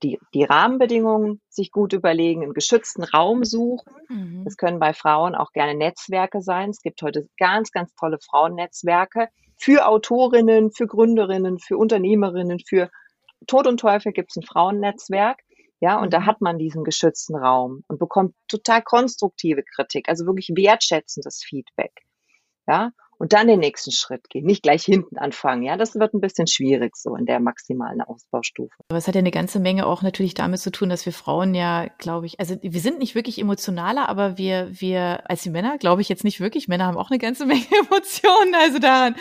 die, 0.03 0.19
die 0.33 0.45
Rahmenbedingungen 0.45 1.41
sich 1.49 1.71
gut 1.71 1.93
überlegen, 1.93 2.43
einen 2.43 2.55
geschützten 2.55 3.05
Raum 3.05 3.45
suchen. 3.45 3.93
Mhm. 4.09 4.43
Das 4.45 4.57
können 4.57 4.79
bei 4.79 4.95
Frauen 4.95 5.35
auch 5.35 5.53
gerne 5.53 5.75
Netzwerke 5.75 6.41
sein. 6.41 6.71
Es 6.71 6.81
gibt 6.81 7.03
heute 7.03 7.29
ganz, 7.39 7.71
ganz 7.71 7.95
tolle 7.95 8.19
Frauennetzwerke 8.19 9.29
für 9.57 9.87
Autorinnen, 9.87 10.73
für 10.73 10.87
Gründerinnen, 10.87 11.59
für 11.59 11.77
Unternehmerinnen, 11.77 12.61
für 12.61 12.91
Tod 13.47 13.67
und 13.67 13.79
Teufel 13.79 14.13
gibt 14.13 14.31
es 14.31 14.37
ein 14.37 14.47
Frauennetzwerk. 14.47 15.41
Ja, 15.81 16.01
und 16.01 16.15
da 16.15 16.21
mhm. 16.21 16.27
hat 16.27 16.41
man 16.41 16.59
diesen 16.59 16.83
geschützten 16.83 17.37
Raum 17.37 17.85
und 17.89 17.99
bekommt 17.99 18.35
total 18.49 18.81
konstruktive 18.83 19.63
Kritik, 19.63 20.09
also 20.09 20.25
wirklich 20.25 20.51
wertschätzendes 20.55 21.45
Feedback. 21.45 21.93
Ja, 22.67 22.91
und 23.19 23.33
dann 23.33 23.47
den 23.47 23.61
nächsten 23.61 23.93
Schritt 23.93 24.29
gehen, 24.29 24.45
nicht 24.45 24.63
gleich 24.63 24.85
hinten 24.85 25.19
anfangen. 25.19 25.63
Ja, 25.63 25.77
das 25.77 25.95
wird 25.95 26.15
ein 26.15 26.21
bisschen 26.21 26.47
schwierig 26.47 26.97
so 26.97 27.17
in 27.17 27.27
der 27.27 27.41
maximalen 27.41 28.01
Ausbaustufe. 28.01 28.75
Aber 28.89 28.99
es 28.99 29.07
hat 29.09 29.15
ja 29.15 29.21
eine 29.21 29.31
ganze 29.31 29.61
Menge 29.61 29.87
auch 29.87 30.03
natürlich 30.03 30.35
damit 30.35 30.61
zu 30.61 30.71
tun, 30.71 30.89
dass 30.89 31.07
wir 31.07 31.13
Frauen 31.13 31.55
ja, 31.55 31.87
glaube 31.99 32.27
ich, 32.27 32.41
also 32.41 32.57
wir 32.61 32.81
sind 32.81 32.99
nicht 32.99 33.15
wirklich 33.15 33.39
emotionaler, 33.39 34.09
aber 34.09 34.37
wir, 34.39 34.69
wir 34.73 35.31
als 35.31 35.43
die 35.43 35.51
Männer, 35.51 35.79
glaube 35.79 36.03
ich 36.03 36.09
jetzt 36.09 36.25
nicht 36.25 36.41
wirklich. 36.41 36.69
Männer 36.69 36.87
haben 36.87 36.99
auch 36.99 37.11
eine 37.11 37.19
ganze 37.19 37.47
Menge 37.47 37.65
Emotionen, 37.71 38.55
also 38.55 38.79
daran. 38.79 39.15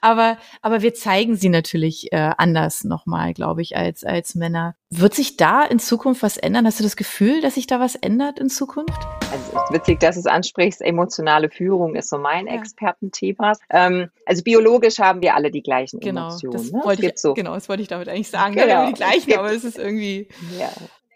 Aber, 0.00 0.38
aber 0.62 0.82
wir 0.82 0.94
zeigen 0.94 1.36
sie 1.36 1.48
natürlich 1.48 2.12
äh, 2.12 2.32
anders 2.36 2.84
nochmal, 2.84 3.34
glaube 3.34 3.62
ich, 3.62 3.76
als, 3.76 4.04
als 4.04 4.34
Männer. 4.34 4.76
Wird 4.92 5.14
sich 5.14 5.36
da 5.36 5.62
in 5.62 5.78
Zukunft 5.78 6.24
was 6.24 6.36
ändern? 6.36 6.66
Hast 6.66 6.80
du 6.80 6.82
das 6.82 6.96
Gefühl, 6.96 7.40
dass 7.40 7.54
sich 7.54 7.68
da 7.68 7.78
was 7.78 7.94
ändert 7.94 8.40
in 8.40 8.48
Zukunft? 8.48 8.98
Also 9.30 9.44
es 9.56 9.62
ist 9.62 9.72
witzig, 9.72 10.00
dass 10.00 10.16
du 10.16 10.20
es 10.20 10.26
ansprichst. 10.26 10.82
Emotionale 10.82 11.48
Führung 11.48 11.94
ist 11.94 12.10
so 12.10 12.18
mein 12.18 12.48
ja. 12.48 12.54
Expertenthema. 12.54 13.52
Ähm, 13.70 14.10
also 14.26 14.42
biologisch 14.42 14.98
haben 14.98 15.22
wir 15.22 15.36
alle 15.36 15.52
die 15.52 15.62
gleichen 15.62 16.00
genau, 16.00 16.26
Emotionen. 16.26 16.52
Das 16.54 16.72
ne? 16.72 16.80
wollte 16.82 17.06
ich, 17.06 17.18
so. 17.18 17.34
Genau, 17.34 17.54
das 17.54 17.68
wollte 17.68 17.82
ich 17.82 17.88
damit 17.88 18.08
eigentlich 18.08 18.30
sagen. 18.30 18.56
Genau. 18.56 18.66
Wir 18.66 18.78
haben 18.78 18.88
die 18.88 18.94
gleichen, 18.94 19.32
aber 19.34 19.52
es 19.52 19.62
ist 19.62 19.78
irgendwie. 19.78 20.26
Ja. 20.58 20.70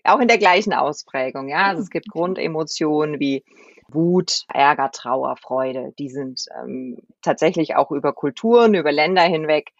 Auch 0.04 0.20
in 0.20 0.28
der 0.28 0.38
gleichen 0.38 0.72
Ausprägung, 0.72 1.48
ja. 1.48 1.66
Also 1.66 1.82
es 1.82 1.90
gibt 1.90 2.08
Grundemotionen 2.08 3.18
wie 3.18 3.42
Wut, 3.88 4.44
Ärger, 4.52 4.92
Trauer, 4.92 5.34
Freude. 5.36 5.92
Die 5.98 6.10
sind 6.10 6.44
ähm, 6.62 6.98
tatsächlich 7.22 7.74
auch 7.74 7.90
über 7.90 8.12
Kulturen, 8.12 8.74
über 8.74 8.92
Länder 8.92 9.22
hinweg 9.22 9.72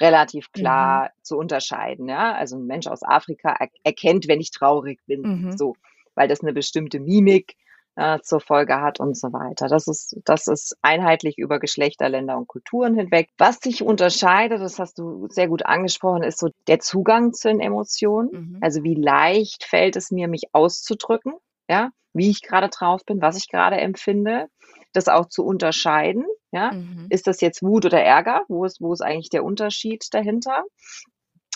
relativ 0.00 0.52
klar 0.52 1.04
mhm. 1.04 1.22
zu 1.22 1.36
unterscheiden. 1.36 2.08
Ja? 2.08 2.34
Also 2.34 2.56
ein 2.56 2.66
Mensch 2.66 2.86
aus 2.86 3.02
Afrika 3.02 3.54
er 3.58 3.68
erkennt, 3.82 4.28
wenn 4.28 4.40
ich 4.40 4.50
traurig 4.50 5.00
bin, 5.06 5.22
mhm. 5.22 5.56
so, 5.56 5.76
weil 6.14 6.28
das 6.28 6.40
eine 6.40 6.52
bestimmte 6.52 7.00
Mimik 7.00 7.56
äh, 7.96 8.20
zur 8.20 8.40
Folge 8.40 8.80
hat 8.80 9.00
und 9.00 9.16
so 9.16 9.32
weiter. 9.32 9.68
Das 9.68 9.88
ist, 9.88 10.16
das 10.24 10.46
ist 10.46 10.76
einheitlich 10.82 11.38
über 11.38 11.58
Geschlechter, 11.58 12.08
Länder 12.08 12.36
und 12.36 12.46
Kulturen 12.46 12.94
hinweg. 12.94 13.30
Was 13.38 13.58
sich 13.58 13.82
unterscheidet, 13.82 14.60
das 14.60 14.78
hast 14.78 14.98
du 14.98 15.26
sehr 15.28 15.48
gut 15.48 15.66
angesprochen, 15.66 16.22
ist 16.22 16.38
so 16.38 16.48
der 16.68 16.78
Zugang 16.78 17.32
zu 17.32 17.48
den 17.48 17.60
Emotionen. 17.60 18.30
Mhm. 18.30 18.58
Also 18.60 18.82
wie 18.84 18.94
leicht 18.94 19.64
fällt 19.64 19.96
es 19.96 20.10
mir, 20.10 20.28
mich 20.28 20.44
auszudrücken, 20.52 21.34
ja, 21.68 21.90
wie 22.12 22.30
ich 22.30 22.42
gerade 22.42 22.68
drauf 22.68 23.04
bin, 23.04 23.20
was 23.20 23.36
ich 23.36 23.48
gerade 23.48 23.76
empfinde 23.76 24.48
das 24.92 25.08
auch 25.08 25.26
zu 25.26 25.44
unterscheiden. 25.44 26.24
Ja, 26.50 26.72
mhm. 26.72 27.06
ist 27.10 27.26
das 27.26 27.40
jetzt 27.40 27.62
Wut 27.62 27.84
oder 27.84 28.02
Ärger? 28.02 28.42
Wo 28.48 28.64
ist, 28.64 28.80
wo 28.80 28.92
ist 28.92 29.02
eigentlich 29.02 29.28
der 29.28 29.44
Unterschied 29.44 30.06
dahinter? 30.12 30.64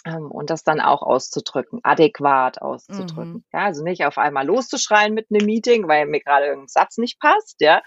Ähm, 0.04 0.30
und 0.30 0.50
das 0.50 0.64
dann 0.64 0.80
auch 0.80 1.02
auszudrücken, 1.02 1.80
adäquat 1.82 2.60
auszudrücken. 2.60 3.32
Mhm. 3.32 3.44
Ja, 3.52 3.60
also 3.60 3.82
nicht 3.84 4.04
auf 4.04 4.18
einmal 4.18 4.46
loszuschreien 4.46 5.14
mit 5.14 5.28
einem 5.30 5.46
Meeting, 5.46 5.88
weil 5.88 6.06
mir 6.06 6.20
gerade 6.20 6.46
irgendein 6.46 6.68
Satz 6.68 6.98
nicht 6.98 7.20
passt, 7.20 7.60
ja, 7.60 7.82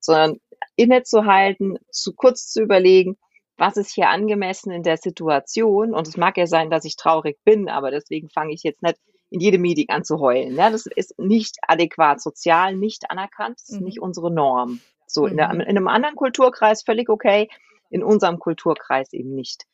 sondern 0.00 0.38
innezuhalten, 0.76 1.78
zu 1.90 2.14
kurz 2.14 2.48
zu 2.48 2.62
überlegen, 2.62 3.16
was 3.56 3.76
ist 3.76 3.92
hier 3.92 4.08
angemessen 4.08 4.72
in 4.72 4.82
der 4.82 4.96
Situation? 4.96 5.94
Und 5.94 6.08
es 6.08 6.16
mag 6.16 6.38
ja 6.38 6.46
sein, 6.46 6.70
dass 6.70 6.86
ich 6.86 6.96
traurig 6.96 7.38
bin, 7.44 7.68
aber 7.68 7.90
deswegen 7.90 8.30
fange 8.30 8.54
ich 8.54 8.62
jetzt 8.62 8.82
nicht 8.82 8.96
in 9.28 9.40
jedem 9.40 9.60
Meeting 9.60 9.90
an 9.90 10.02
zu 10.02 10.18
heulen. 10.18 10.56
Ja, 10.56 10.70
das 10.70 10.86
ist 10.86 11.18
nicht 11.18 11.56
adäquat, 11.68 12.22
sozial 12.22 12.74
nicht 12.74 13.10
anerkannt, 13.10 13.60
das 13.60 13.68
ist 13.68 13.80
mhm. 13.80 13.86
nicht 13.86 14.00
unsere 14.00 14.30
Norm. 14.32 14.80
So, 15.12 15.22
mhm. 15.22 15.28
in, 15.28 15.36
der, 15.36 15.50
in 15.50 15.62
einem 15.62 15.88
anderen 15.88 16.16
Kulturkreis 16.16 16.82
völlig 16.82 17.08
okay, 17.08 17.48
in 17.90 18.02
unserem 18.02 18.38
Kulturkreis 18.38 19.12
eben 19.12 19.34
nicht. 19.34 19.64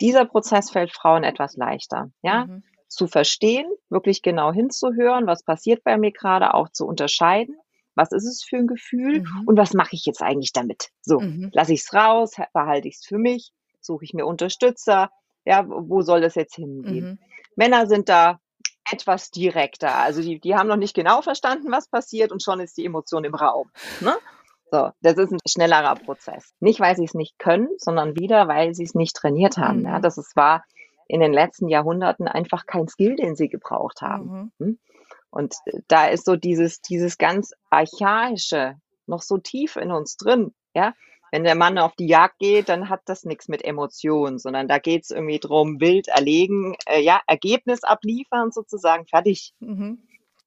Dieser 0.00 0.24
Prozess 0.24 0.70
fällt 0.70 0.92
Frauen 0.92 1.22
etwas 1.22 1.56
leichter, 1.56 2.10
ja, 2.22 2.46
mhm. 2.46 2.64
zu 2.88 3.06
verstehen, 3.06 3.66
wirklich 3.88 4.22
genau 4.22 4.52
hinzuhören, 4.52 5.26
was 5.26 5.44
passiert 5.44 5.84
bei 5.84 5.96
mir 5.96 6.12
gerade, 6.12 6.54
auch 6.54 6.70
zu 6.70 6.86
unterscheiden, 6.86 7.56
was 7.94 8.10
ist 8.12 8.24
es 8.24 8.42
für 8.42 8.56
ein 8.56 8.66
Gefühl 8.66 9.20
mhm. 9.20 9.44
und 9.46 9.58
was 9.58 9.74
mache 9.74 9.94
ich 9.94 10.04
jetzt 10.06 10.22
eigentlich 10.22 10.52
damit? 10.52 10.88
So, 11.02 11.20
mhm. 11.20 11.50
lasse 11.52 11.74
ich 11.74 11.80
es 11.80 11.92
raus, 11.92 12.32
behalte 12.52 12.88
ich 12.88 12.96
es 12.96 13.06
für 13.06 13.18
mich, 13.18 13.52
suche 13.80 14.04
ich 14.04 14.14
mir 14.14 14.26
Unterstützer, 14.26 15.10
ja, 15.44 15.64
wo 15.68 16.02
soll 16.02 16.20
das 16.20 16.34
jetzt 16.34 16.54
hingehen? 16.54 17.04
Mhm. 17.04 17.18
Männer 17.56 17.86
sind 17.86 18.08
da 18.08 18.40
etwas 18.90 19.30
direkter. 19.30 19.94
Also 19.94 20.22
die, 20.22 20.40
die 20.40 20.54
haben 20.54 20.68
noch 20.68 20.76
nicht 20.76 20.94
genau 20.94 21.22
verstanden, 21.22 21.70
was 21.70 21.88
passiert 21.88 22.32
und 22.32 22.42
schon 22.42 22.60
ist 22.60 22.76
die 22.76 22.84
Emotion 22.84 23.24
im 23.24 23.34
Raum. 23.34 23.70
Ne? 24.00 24.16
So, 24.72 24.90
das 25.02 25.18
ist 25.18 25.30
ein 25.30 25.38
schnellerer 25.46 25.96
Prozess. 25.96 26.54
Nicht, 26.58 26.80
weil 26.80 26.96
sie 26.96 27.04
es 27.04 27.12
nicht 27.12 27.38
können, 27.38 27.68
sondern 27.76 28.16
wieder, 28.16 28.48
weil 28.48 28.74
sie 28.74 28.84
es 28.84 28.94
nicht 28.94 29.14
trainiert 29.14 29.58
haben. 29.58 29.80
Mhm. 29.80 29.86
Ja, 29.86 30.00
das 30.00 30.16
ist, 30.16 30.34
war 30.34 30.64
in 31.08 31.20
den 31.20 31.34
letzten 31.34 31.68
Jahrhunderten 31.68 32.26
einfach 32.26 32.64
kein 32.64 32.88
Skill, 32.88 33.16
den 33.16 33.36
sie 33.36 33.50
gebraucht 33.50 34.00
haben. 34.00 34.52
Mhm. 34.58 34.66
Hm? 34.66 34.78
Und 35.28 35.54
da 35.88 36.06
ist 36.06 36.24
so 36.24 36.36
dieses, 36.36 36.80
dieses 36.80 37.18
ganz 37.18 37.52
archaische 37.68 38.76
noch 39.06 39.20
so 39.20 39.36
tief 39.36 39.76
in 39.76 39.90
uns 39.90 40.16
drin. 40.16 40.54
Ja, 40.74 40.94
wenn 41.30 41.44
der 41.44 41.54
Mann 41.54 41.76
auf 41.76 41.94
die 41.96 42.06
Jagd 42.06 42.38
geht, 42.38 42.70
dann 42.70 42.88
hat 42.88 43.02
das 43.04 43.24
nichts 43.24 43.48
mit 43.48 43.62
Emotionen, 43.62 44.38
sondern 44.38 44.68
da 44.68 44.78
geht 44.78 45.04
es 45.04 45.10
irgendwie 45.10 45.38
drum, 45.38 45.80
wild 45.80 46.08
erlegen, 46.08 46.76
äh, 46.86 47.02
ja, 47.02 47.20
Ergebnis 47.26 47.84
abliefern 47.84 48.52
sozusagen, 48.52 49.06
fertig. 49.06 49.52
Mhm. 49.60 49.98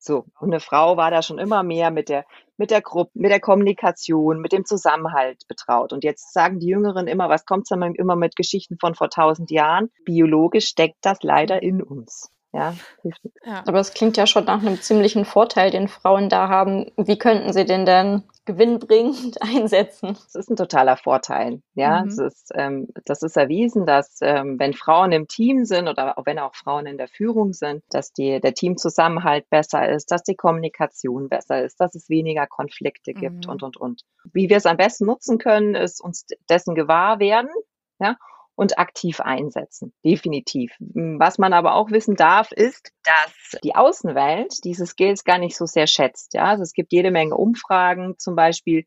So, 0.05 0.25
und 0.39 0.51
eine 0.51 0.59
Frau 0.59 0.97
war 0.97 1.09
da 1.09 1.23
schon 1.23 1.39
immer 1.39 1.63
mehr 1.63 1.89
mit 1.89 2.09
der, 2.09 2.25
mit 2.57 2.69
der 2.69 2.81
Gruppe, 2.81 3.09
mit 3.15 3.31
der 3.31 3.39
Kommunikation, 3.39 4.39
mit 4.39 4.51
dem 4.51 4.63
Zusammenhalt 4.63 5.47
betraut. 5.47 5.93
Und 5.93 6.03
jetzt 6.03 6.31
sagen 6.31 6.59
die 6.59 6.67
Jüngeren 6.67 7.07
immer, 7.07 7.27
was 7.27 7.45
kommt 7.45 7.65
dann 7.71 7.95
immer 7.95 8.15
mit 8.15 8.35
Geschichten 8.35 8.77
von 8.79 8.93
vor 8.93 9.09
tausend 9.09 9.49
Jahren? 9.49 9.89
Biologisch 10.05 10.67
steckt 10.67 10.97
das 11.01 11.23
leider 11.23 11.63
in 11.63 11.81
uns. 11.81 12.31
Ja, 12.53 12.75
ja. 13.03 13.63
Aber 13.65 13.79
es 13.79 13.95
klingt 13.95 14.15
ja 14.15 14.27
schon 14.27 14.45
nach 14.45 14.62
einem 14.62 14.79
ziemlichen 14.79 15.25
Vorteil, 15.25 15.71
den 15.71 15.87
Frauen 15.87 16.29
da 16.29 16.49
haben. 16.49 16.91
Wie 16.97 17.17
könnten 17.17 17.51
sie 17.51 17.65
den 17.65 17.87
denn 17.87 18.23
gewinnbringend 18.46 19.41
einsetzen. 19.41 20.13
Das 20.13 20.35
ist 20.35 20.50
ein 20.50 20.56
totaler 20.56 20.98
Vorteil. 20.98 21.62
Ja, 21.73 22.02
mhm. 22.02 22.06
das, 22.06 22.17
ist, 22.17 22.52
ähm, 22.56 22.87
das 23.06 23.21
ist 23.21 23.37
erwiesen, 23.37 23.85
dass 23.85 24.19
ähm, 24.21 24.60
wenn 24.60 24.73
Frauen 24.73 25.12
im 25.12 25.27
Team 25.27 25.65
sind 25.65 25.87
oder 25.87 26.17
auch 26.17 26.25
wenn 26.25 26.39
auch 26.39 26.56
Frauen 26.56 26.85
in 26.85 26.98
der 26.98 27.08
Führung 27.08 27.54
sind, 27.54 27.83
dass 27.89 28.13
die, 28.13 28.39
der 28.39 28.54
Teamzusammenhalt 28.54 29.50
besser 29.50 29.89
ist, 29.89 30.12
dass 30.12 30.23
die 30.23 30.35
Kommunikation 30.35 31.29
besser 31.29 31.63
ist, 31.63 31.79
dass 31.79 31.96
es 31.96 32.10
weniger 32.10 32.48
Konflikte 32.48 33.13
gibt 33.13 33.46
mhm. 33.46 33.52
und, 33.52 33.63
und, 33.63 33.77
und. 33.77 34.02
Wie 34.33 34.50
wir 34.50 34.58
es 34.58 34.65
am 34.65 34.77
besten 34.77 35.06
nutzen 35.06 35.37
können, 35.37 35.75
ist 35.75 36.02
uns 36.02 36.25
dessen 36.50 36.75
gewahr 36.75 37.19
werden. 37.19 37.50
Ja, 38.00 38.17
und 38.56 38.79
aktiv 38.79 39.19
einsetzen. 39.19 39.93
Definitiv. 40.03 40.73
Was 40.79 41.37
man 41.37 41.53
aber 41.53 41.75
auch 41.75 41.91
wissen 41.91 42.15
darf, 42.15 42.51
ist, 42.51 42.91
dass 43.03 43.62
die 43.62 43.75
Außenwelt 43.75 44.63
diese 44.63 44.85
Skills 44.85 45.23
gar 45.23 45.37
nicht 45.37 45.58
so 45.58 45.65
sehr 45.65 45.87
schätzt. 45.87 46.33
Ja, 46.33 46.45
also 46.45 46.63
es 46.63 46.73
gibt 46.73 46.93
jede 46.93 47.12
Menge 47.12 47.35
Umfragen, 47.35 48.17
zum 48.17 48.35
Beispiel, 48.35 48.85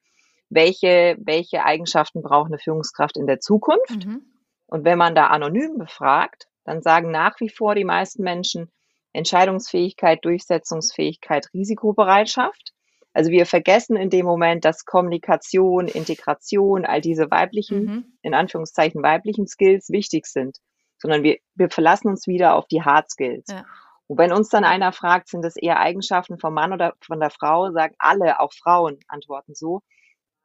welche, 0.49 1.17
welche 1.21 1.65
Eigenschaften 1.65 2.23
braucht 2.23 2.47
eine 2.47 2.59
Führungskraft 2.59 3.19
in 3.19 3.27
der 3.27 3.41
Zukunft? 3.41 4.07
Mhm. 4.07 4.23
Und 4.67 4.85
wenn 4.85 4.99
man 4.99 5.15
da 5.15 5.27
anonym 5.27 5.77
befragt, 5.77 6.49
dann 6.65 6.83
sagen 6.83 7.11
nach 7.11 7.39
wie 7.41 7.51
vor 7.51 7.75
die 7.75 7.85
meisten 7.85 8.23
Menschen 8.23 8.71
Entscheidungsfähigkeit, 9.13 10.25
Durchsetzungsfähigkeit, 10.25 11.49
Risikobereitschaft. 11.53 12.73
Also 13.19 13.33
wir 13.33 13.47
vergessen 13.47 13.97
in 13.97 14.11
dem 14.11 14.25
Moment, 14.25 14.65
dass 14.65 14.85
Kommunikation, 14.85 15.89
Integration, 15.89 16.87
all 16.87 17.01
diese 17.01 17.33
weiblichen, 17.33 17.85
mhm. 17.85 18.05
in 18.23 18.33
Anführungszeichen 18.33 19.03
weiblichen 19.03 19.49
Skills 19.49 19.91
wichtig 19.91 20.25
sind, 20.27 20.59
sondern 20.99 21.25
wir, 21.25 21.39
wir 21.57 21.69
verlassen 21.69 22.07
uns 22.07 22.29
wieder 22.29 22.55
auf 22.55 22.69
die 22.69 22.85
Hard 22.85 23.11
Skills. 23.11 23.47
Ja. 23.51 23.65
Und 24.07 24.19
wenn 24.19 24.33
uns 24.33 24.51
dann 24.51 24.63
einer 24.63 24.93
fragt, 24.93 25.31
sind 25.31 25.43
das 25.43 25.57
eher 25.57 25.81
Eigenschaften 25.81 26.39
vom 26.39 26.55
Mann 26.55 26.73
oder 26.73 26.95
von 27.01 27.19
der 27.19 27.31
Frau, 27.31 27.73
sagen 27.73 27.97
alle, 27.99 28.39
auch 28.39 28.53
Frauen 28.53 29.01
antworten 29.09 29.57
so, 29.57 29.83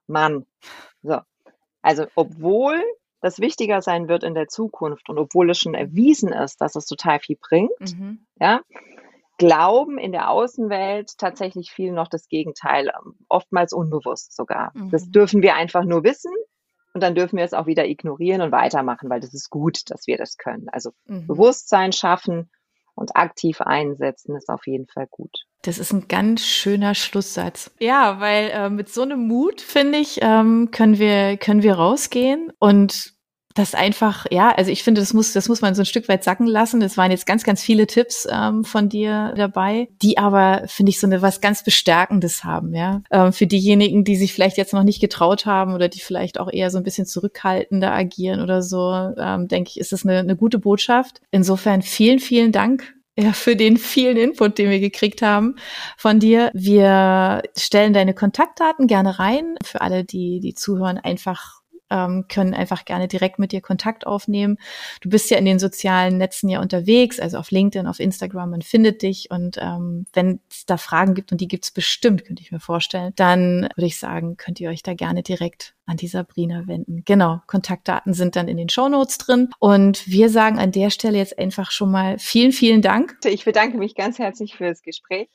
Mann. 0.08 0.48
So. 1.04 1.20
Also, 1.84 2.08
obwohl 2.16 2.84
das 3.22 3.40
wichtiger 3.40 3.84
sein 3.84 4.08
wird 4.08 4.24
in 4.24 4.34
der 4.34 4.48
Zukunft 4.48 5.10
und 5.10 5.20
obwohl 5.20 5.52
es 5.52 5.60
schon 5.60 5.76
erwiesen 5.76 6.34
ist, 6.34 6.60
dass 6.60 6.76
es 6.76 6.88
total 6.88 7.20
viel 7.20 7.38
bringt, 7.40 7.70
mhm. 7.80 8.26
ja, 8.40 8.62
glauben 9.38 9.98
in 9.98 10.12
der 10.12 10.30
Außenwelt 10.30 11.18
tatsächlich 11.18 11.72
viel 11.72 11.92
noch 11.92 12.08
das 12.08 12.28
Gegenteil, 12.28 12.88
ähm, 12.88 13.16
oftmals 13.30 13.74
unbewusst 13.74 14.36
sogar. 14.36 14.72
Mhm. 14.74 14.92
Das 14.92 15.10
dürfen 15.10 15.42
wir 15.42 15.56
einfach 15.56 15.84
nur 15.84 16.04
wissen 16.04 16.32
und 16.94 17.02
dann 17.02 17.16
dürfen 17.16 17.38
wir 17.38 17.44
es 17.44 17.54
auch 17.54 17.66
wieder 17.66 17.86
ignorieren 17.86 18.42
und 18.42 18.52
weitermachen, 18.52 19.10
weil 19.10 19.20
das 19.20 19.34
ist 19.34 19.50
gut, 19.50 19.90
dass 19.90 20.08
wir 20.08 20.18
das 20.18 20.38
können. 20.38 20.70
Also 20.70 20.92
mhm. 21.06 21.28
Bewusstsein 21.28 21.92
schaffen 21.92 22.50
und 22.96 23.16
aktiv 23.16 23.62
einsetzen 23.62 24.36
ist 24.36 24.50
auf 24.50 24.68
jeden 24.68 24.88
Fall 24.88 25.08
gut. 25.10 25.36
Das 25.64 25.80
ist 25.80 25.92
ein 25.94 26.08
ganz 26.08 26.46
schöner 26.46 26.94
Schlusssatz. 26.94 27.72
Ja, 27.80 28.20
weil 28.20 28.50
äh, 28.50 28.70
mit 28.70 28.90
so 28.90 29.02
einem 29.02 29.28
Mut, 29.28 29.62
finde 29.62 29.98
ich, 29.98 30.20
ähm, 30.22 30.70
können 30.72 31.00
wir, 31.00 31.38
können 31.38 31.64
wir 31.64 31.76
rausgehen 31.76 32.52
und 32.60 33.14
das 33.54 33.76
einfach, 33.76 34.26
ja, 34.32 34.52
also 34.52 34.72
ich 34.72 34.84
finde, 34.84 35.02
das 35.02 35.14
muss, 35.14 35.34
das 35.34 35.48
muss 35.48 35.62
man 35.62 35.76
so 35.76 35.84
ein 35.84 35.86
Stück 35.86 36.08
weit 36.10 36.24
sacken 36.24 36.48
lassen. 36.48 36.82
Es 36.82 36.98
waren 36.98 37.12
jetzt 37.12 37.26
ganz, 37.26 37.44
ganz 37.44 37.62
viele 37.62 37.88
Tipps 37.88 38.28
ähm, 38.30 38.64
von 38.64 38.90
dir 38.90 39.34
dabei, 39.36 39.90
die 40.02 40.18
aber, 40.18 40.64
finde 40.68 40.90
ich, 40.90 41.00
so 41.00 41.08
eine 41.08 41.22
was 41.22 41.42
ganz 41.42 41.64
Bestärkendes 41.64 42.44
haben, 42.44 42.74
ja. 42.74 43.02
Ähm, 43.12 43.32
für 43.32 43.48
diejenigen, 43.48 44.04
die 44.04 44.16
sich 44.16 44.34
vielleicht 44.34 44.58
jetzt 44.58 44.74
noch 44.74 44.84
nicht 44.84 45.02
getraut 45.02 45.46
haben 45.46 45.74
oder 45.74 45.88
die 45.88 46.00
vielleicht 46.00 46.40
auch 46.40 46.52
eher 46.52 46.72
so 46.72 46.78
ein 46.78 46.84
bisschen 46.84 47.06
zurückhaltender 47.06 47.92
agieren 47.92 48.42
oder 48.42 48.62
so, 48.62 48.92
ähm, 49.18 49.48
denke 49.48 49.70
ich, 49.70 49.80
ist 49.80 49.92
das 49.92 50.06
eine, 50.06 50.20
eine 50.20 50.36
gute 50.36 50.60
Botschaft. 50.60 51.22
Insofern 51.32 51.82
vielen, 51.82 52.20
vielen 52.20 52.52
Dank 52.52 52.94
ja, 53.16 53.34
für 53.34 53.56
den 53.56 53.78
vielen 53.78 54.18
Input, 54.18 54.58
den 54.58 54.72
wir 54.72 54.80
gekriegt 54.80 55.22
haben 55.22 55.56
von 55.98 56.20
dir. 56.20 56.50
Wir 56.56 57.44
stellen 57.56 57.94
deine 57.94 58.16
Kontaktdaten 58.16 58.88
gerne 58.88 59.20
rein. 59.20 59.56
Für 59.64 59.82
alle, 59.82 60.04
die, 60.04 60.40
die 60.40 60.56
zuhören, 60.56 60.98
einfach 60.98 61.63
ähm, 61.94 62.26
können 62.28 62.54
einfach 62.54 62.86
gerne 62.86 63.08
direkt 63.08 63.40
mit 63.40 63.52
dir 63.52 63.62
Kontakt 63.62 64.08
aufnehmen. 64.08 64.58
Du 65.02 65.10
bist 65.10 65.30
ja 65.30 65.38
in 65.38 65.46
den 65.46 65.60
sozialen 65.60 66.18
Netzen 66.18 66.50
ja 66.50 66.60
unterwegs, 66.60 67.20
also 67.20 67.38
auf 67.38 67.52
LinkedIn, 67.52 67.88
auf 67.88 68.00
Instagram, 68.00 68.50
man 68.50 68.62
findet 68.64 69.04
dich 69.04 69.30
und 69.30 69.58
ähm, 69.62 70.06
wenn 70.14 70.40
es 70.50 70.66
da 70.66 70.78
Fragen 70.78 71.14
gibt 71.14 71.32
und 71.32 71.40
die 71.40 71.48
gibt 71.48 71.66
es 71.66 71.72
bestimmt, 71.72 72.26
könnte 72.26 72.42
ich 72.42 72.52
mir 72.52 72.60
vorstellen, 72.60 73.14
dann 73.16 73.70
würde 73.76 73.86
ich 73.86 74.00
sagen, 74.00 74.38
könnt 74.38 74.60
ihr 74.60 74.70
euch 74.70 74.82
da 74.82 74.94
gerne 74.94 75.22
direkt 75.22 75.76
an 75.86 75.98
die 75.98 76.08
Sabrina 76.08 76.66
wenden. 76.68 77.04
Genau, 77.06 77.42
Kontaktdaten 77.46 78.14
sind 78.14 78.36
dann 78.36 78.48
in 78.48 78.58
den 78.58 78.70
Show 78.70 78.90
Notes 78.90 79.18
drin 79.18 79.50
und 79.60 80.08
wir 80.08 80.30
sagen 80.30 80.58
an 80.58 80.72
der 80.72 80.90
Stelle 80.90 81.18
jetzt 81.18 81.38
einfach 81.38 81.72
schon 81.72 81.92
mal 81.92 82.18
vielen, 82.18 82.52
vielen 82.52 82.82
Dank. 82.82 83.18
Ich 83.26 83.46
bedanke 83.46 83.78
mich 83.78 83.94
ganz 83.96 84.18
herzlich 84.18 84.56
für 84.56 84.66
das 84.66 84.82
Gespräch. 84.82 85.28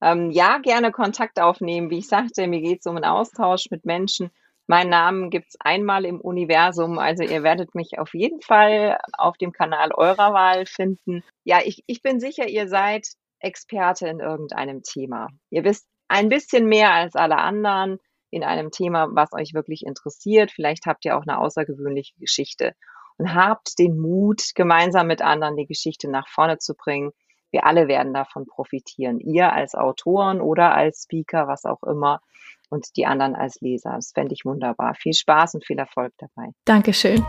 Ähm, 0.00 0.30
ja, 0.30 0.58
gerne 0.58 0.92
Kontakt 0.92 1.40
aufnehmen. 1.40 1.90
Wie 1.90 1.98
ich 1.98 2.08
sagte, 2.08 2.46
mir 2.46 2.60
geht 2.60 2.80
es 2.80 2.86
um 2.86 2.96
einen 2.96 3.06
Austausch 3.06 3.70
mit 3.70 3.86
Menschen, 3.86 4.30
Meinen 4.66 4.90
Namen 4.90 5.30
gibt's 5.30 5.56
einmal 5.60 6.04
im 6.06 6.20
Universum, 6.20 6.98
also 6.98 7.22
ihr 7.22 7.42
werdet 7.42 7.74
mich 7.74 7.98
auf 7.98 8.14
jeden 8.14 8.40
Fall 8.40 8.98
auf 9.12 9.36
dem 9.36 9.52
Kanal 9.52 9.90
eurer 9.92 10.32
Wahl 10.32 10.64
finden. 10.64 11.22
Ja, 11.44 11.60
ich, 11.62 11.84
ich 11.86 12.00
bin 12.02 12.18
sicher, 12.18 12.48
ihr 12.48 12.68
seid 12.68 13.06
Experte 13.40 14.08
in 14.08 14.20
irgendeinem 14.20 14.82
Thema. 14.82 15.28
Ihr 15.50 15.64
wisst 15.64 15.86
ein 16.08 16.30
bisschen 16.30 16.66
mehr 16.66 16.92
als 16.92 17.14
alle 17.14 17.36
anderen 17.36 17.98
in 18.30 18.42
einem 18.42 18.70
Thema, 18.70 19.08
was 19.10 19.32
euch 19.32 19.52
wirklich 19.52 19.84
interessiert. 19.84 20.50
Vielleicht 20.50 20.86
habt 20.86 21.04
ihr 21.04 21.16
auch 21.16 21.22
eine 21.26 21.38
außergewöhnliche 21.38 22.14
Geschichte 22.18 22.74
und 23.18 23.34
habt 23.34 23.78
den 23.78 23.98
Mut, 23.98 24.42
gemeinsam 24.54 25.06
mit 25.06 25.22
anderen 25.22 25.56
die 25.56 25.66
Geschichte 25.66 26.10
nach 26.10 26.28
vorne 26.28 26.58
zu 26.58 26.74
bringen. 26.74 27.12
Wir 27.54 27.66
alle 27.66 27.86
werden 27.86 28.12
davon 28.12 28.46
profitieren. 28.46 29.20
Ihr 29.20 29.52
als 29.52 29.76
Autoren 29.76 30.40
oder 30.40 30.74
als 30.74 31.04
Speaker, 31.04 31.46
was 31.46 31.64
auch 31.64 31.84
immer 31.84 32.20
und 32.68 32.96
die 32.96 33.06
anderen 33.06 33.36
als 33.36 33.60
Leser. 33.60 33.92
Das 33.94 34.10
fände 34.12 34.34
ich 34.34 34.44
wunderbar. 34.44 34.96
Viel 34.96 35.14
Spaß 35.14 35.54
und 35.54 35.64
viel 35.64 35.78
Erfolg 35.78 36.12
dabei. 36.18 36.50
Dankeschön. 36.64 37.24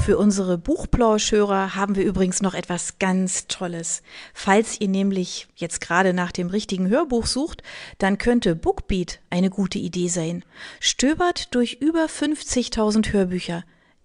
Für 0.00 0.16
unsere 0.16 0.56
Buchplauschhörer 0.56 1.74
haben 1.74 1.96
wir 1.96 2.04
übrigens 2.06 2.40
noch 2.40 2.54
etwas 2.54 2.98
ganz 2.98 3.46
Tolles. 3.46 4.02
Falls 4.32 4.80
ihr 4.80 4.88
nämlich 4.88 5.48
jetzt 5.54 5.82
gerade 5.82 6.14
nach 6.14 6.32
dem 6.32 6.48
richtigen 6.48 6.88
Hörbuch 6.88 7.26
sucht, 7.26 7.62
dann 7.98 8.16
könnte 8.16 8.56
Bookbeat 8.56 9.20
eine 9.28 9.50
gute 9.50 9.78
Idee 9.78 10.08
sein. 10.08 10.46
Stöbert 10.80 11.54
durch 11.54 11.74
über 11.82 12.06
50.000 12.06 13.12
Hörbücher 13.12 13.64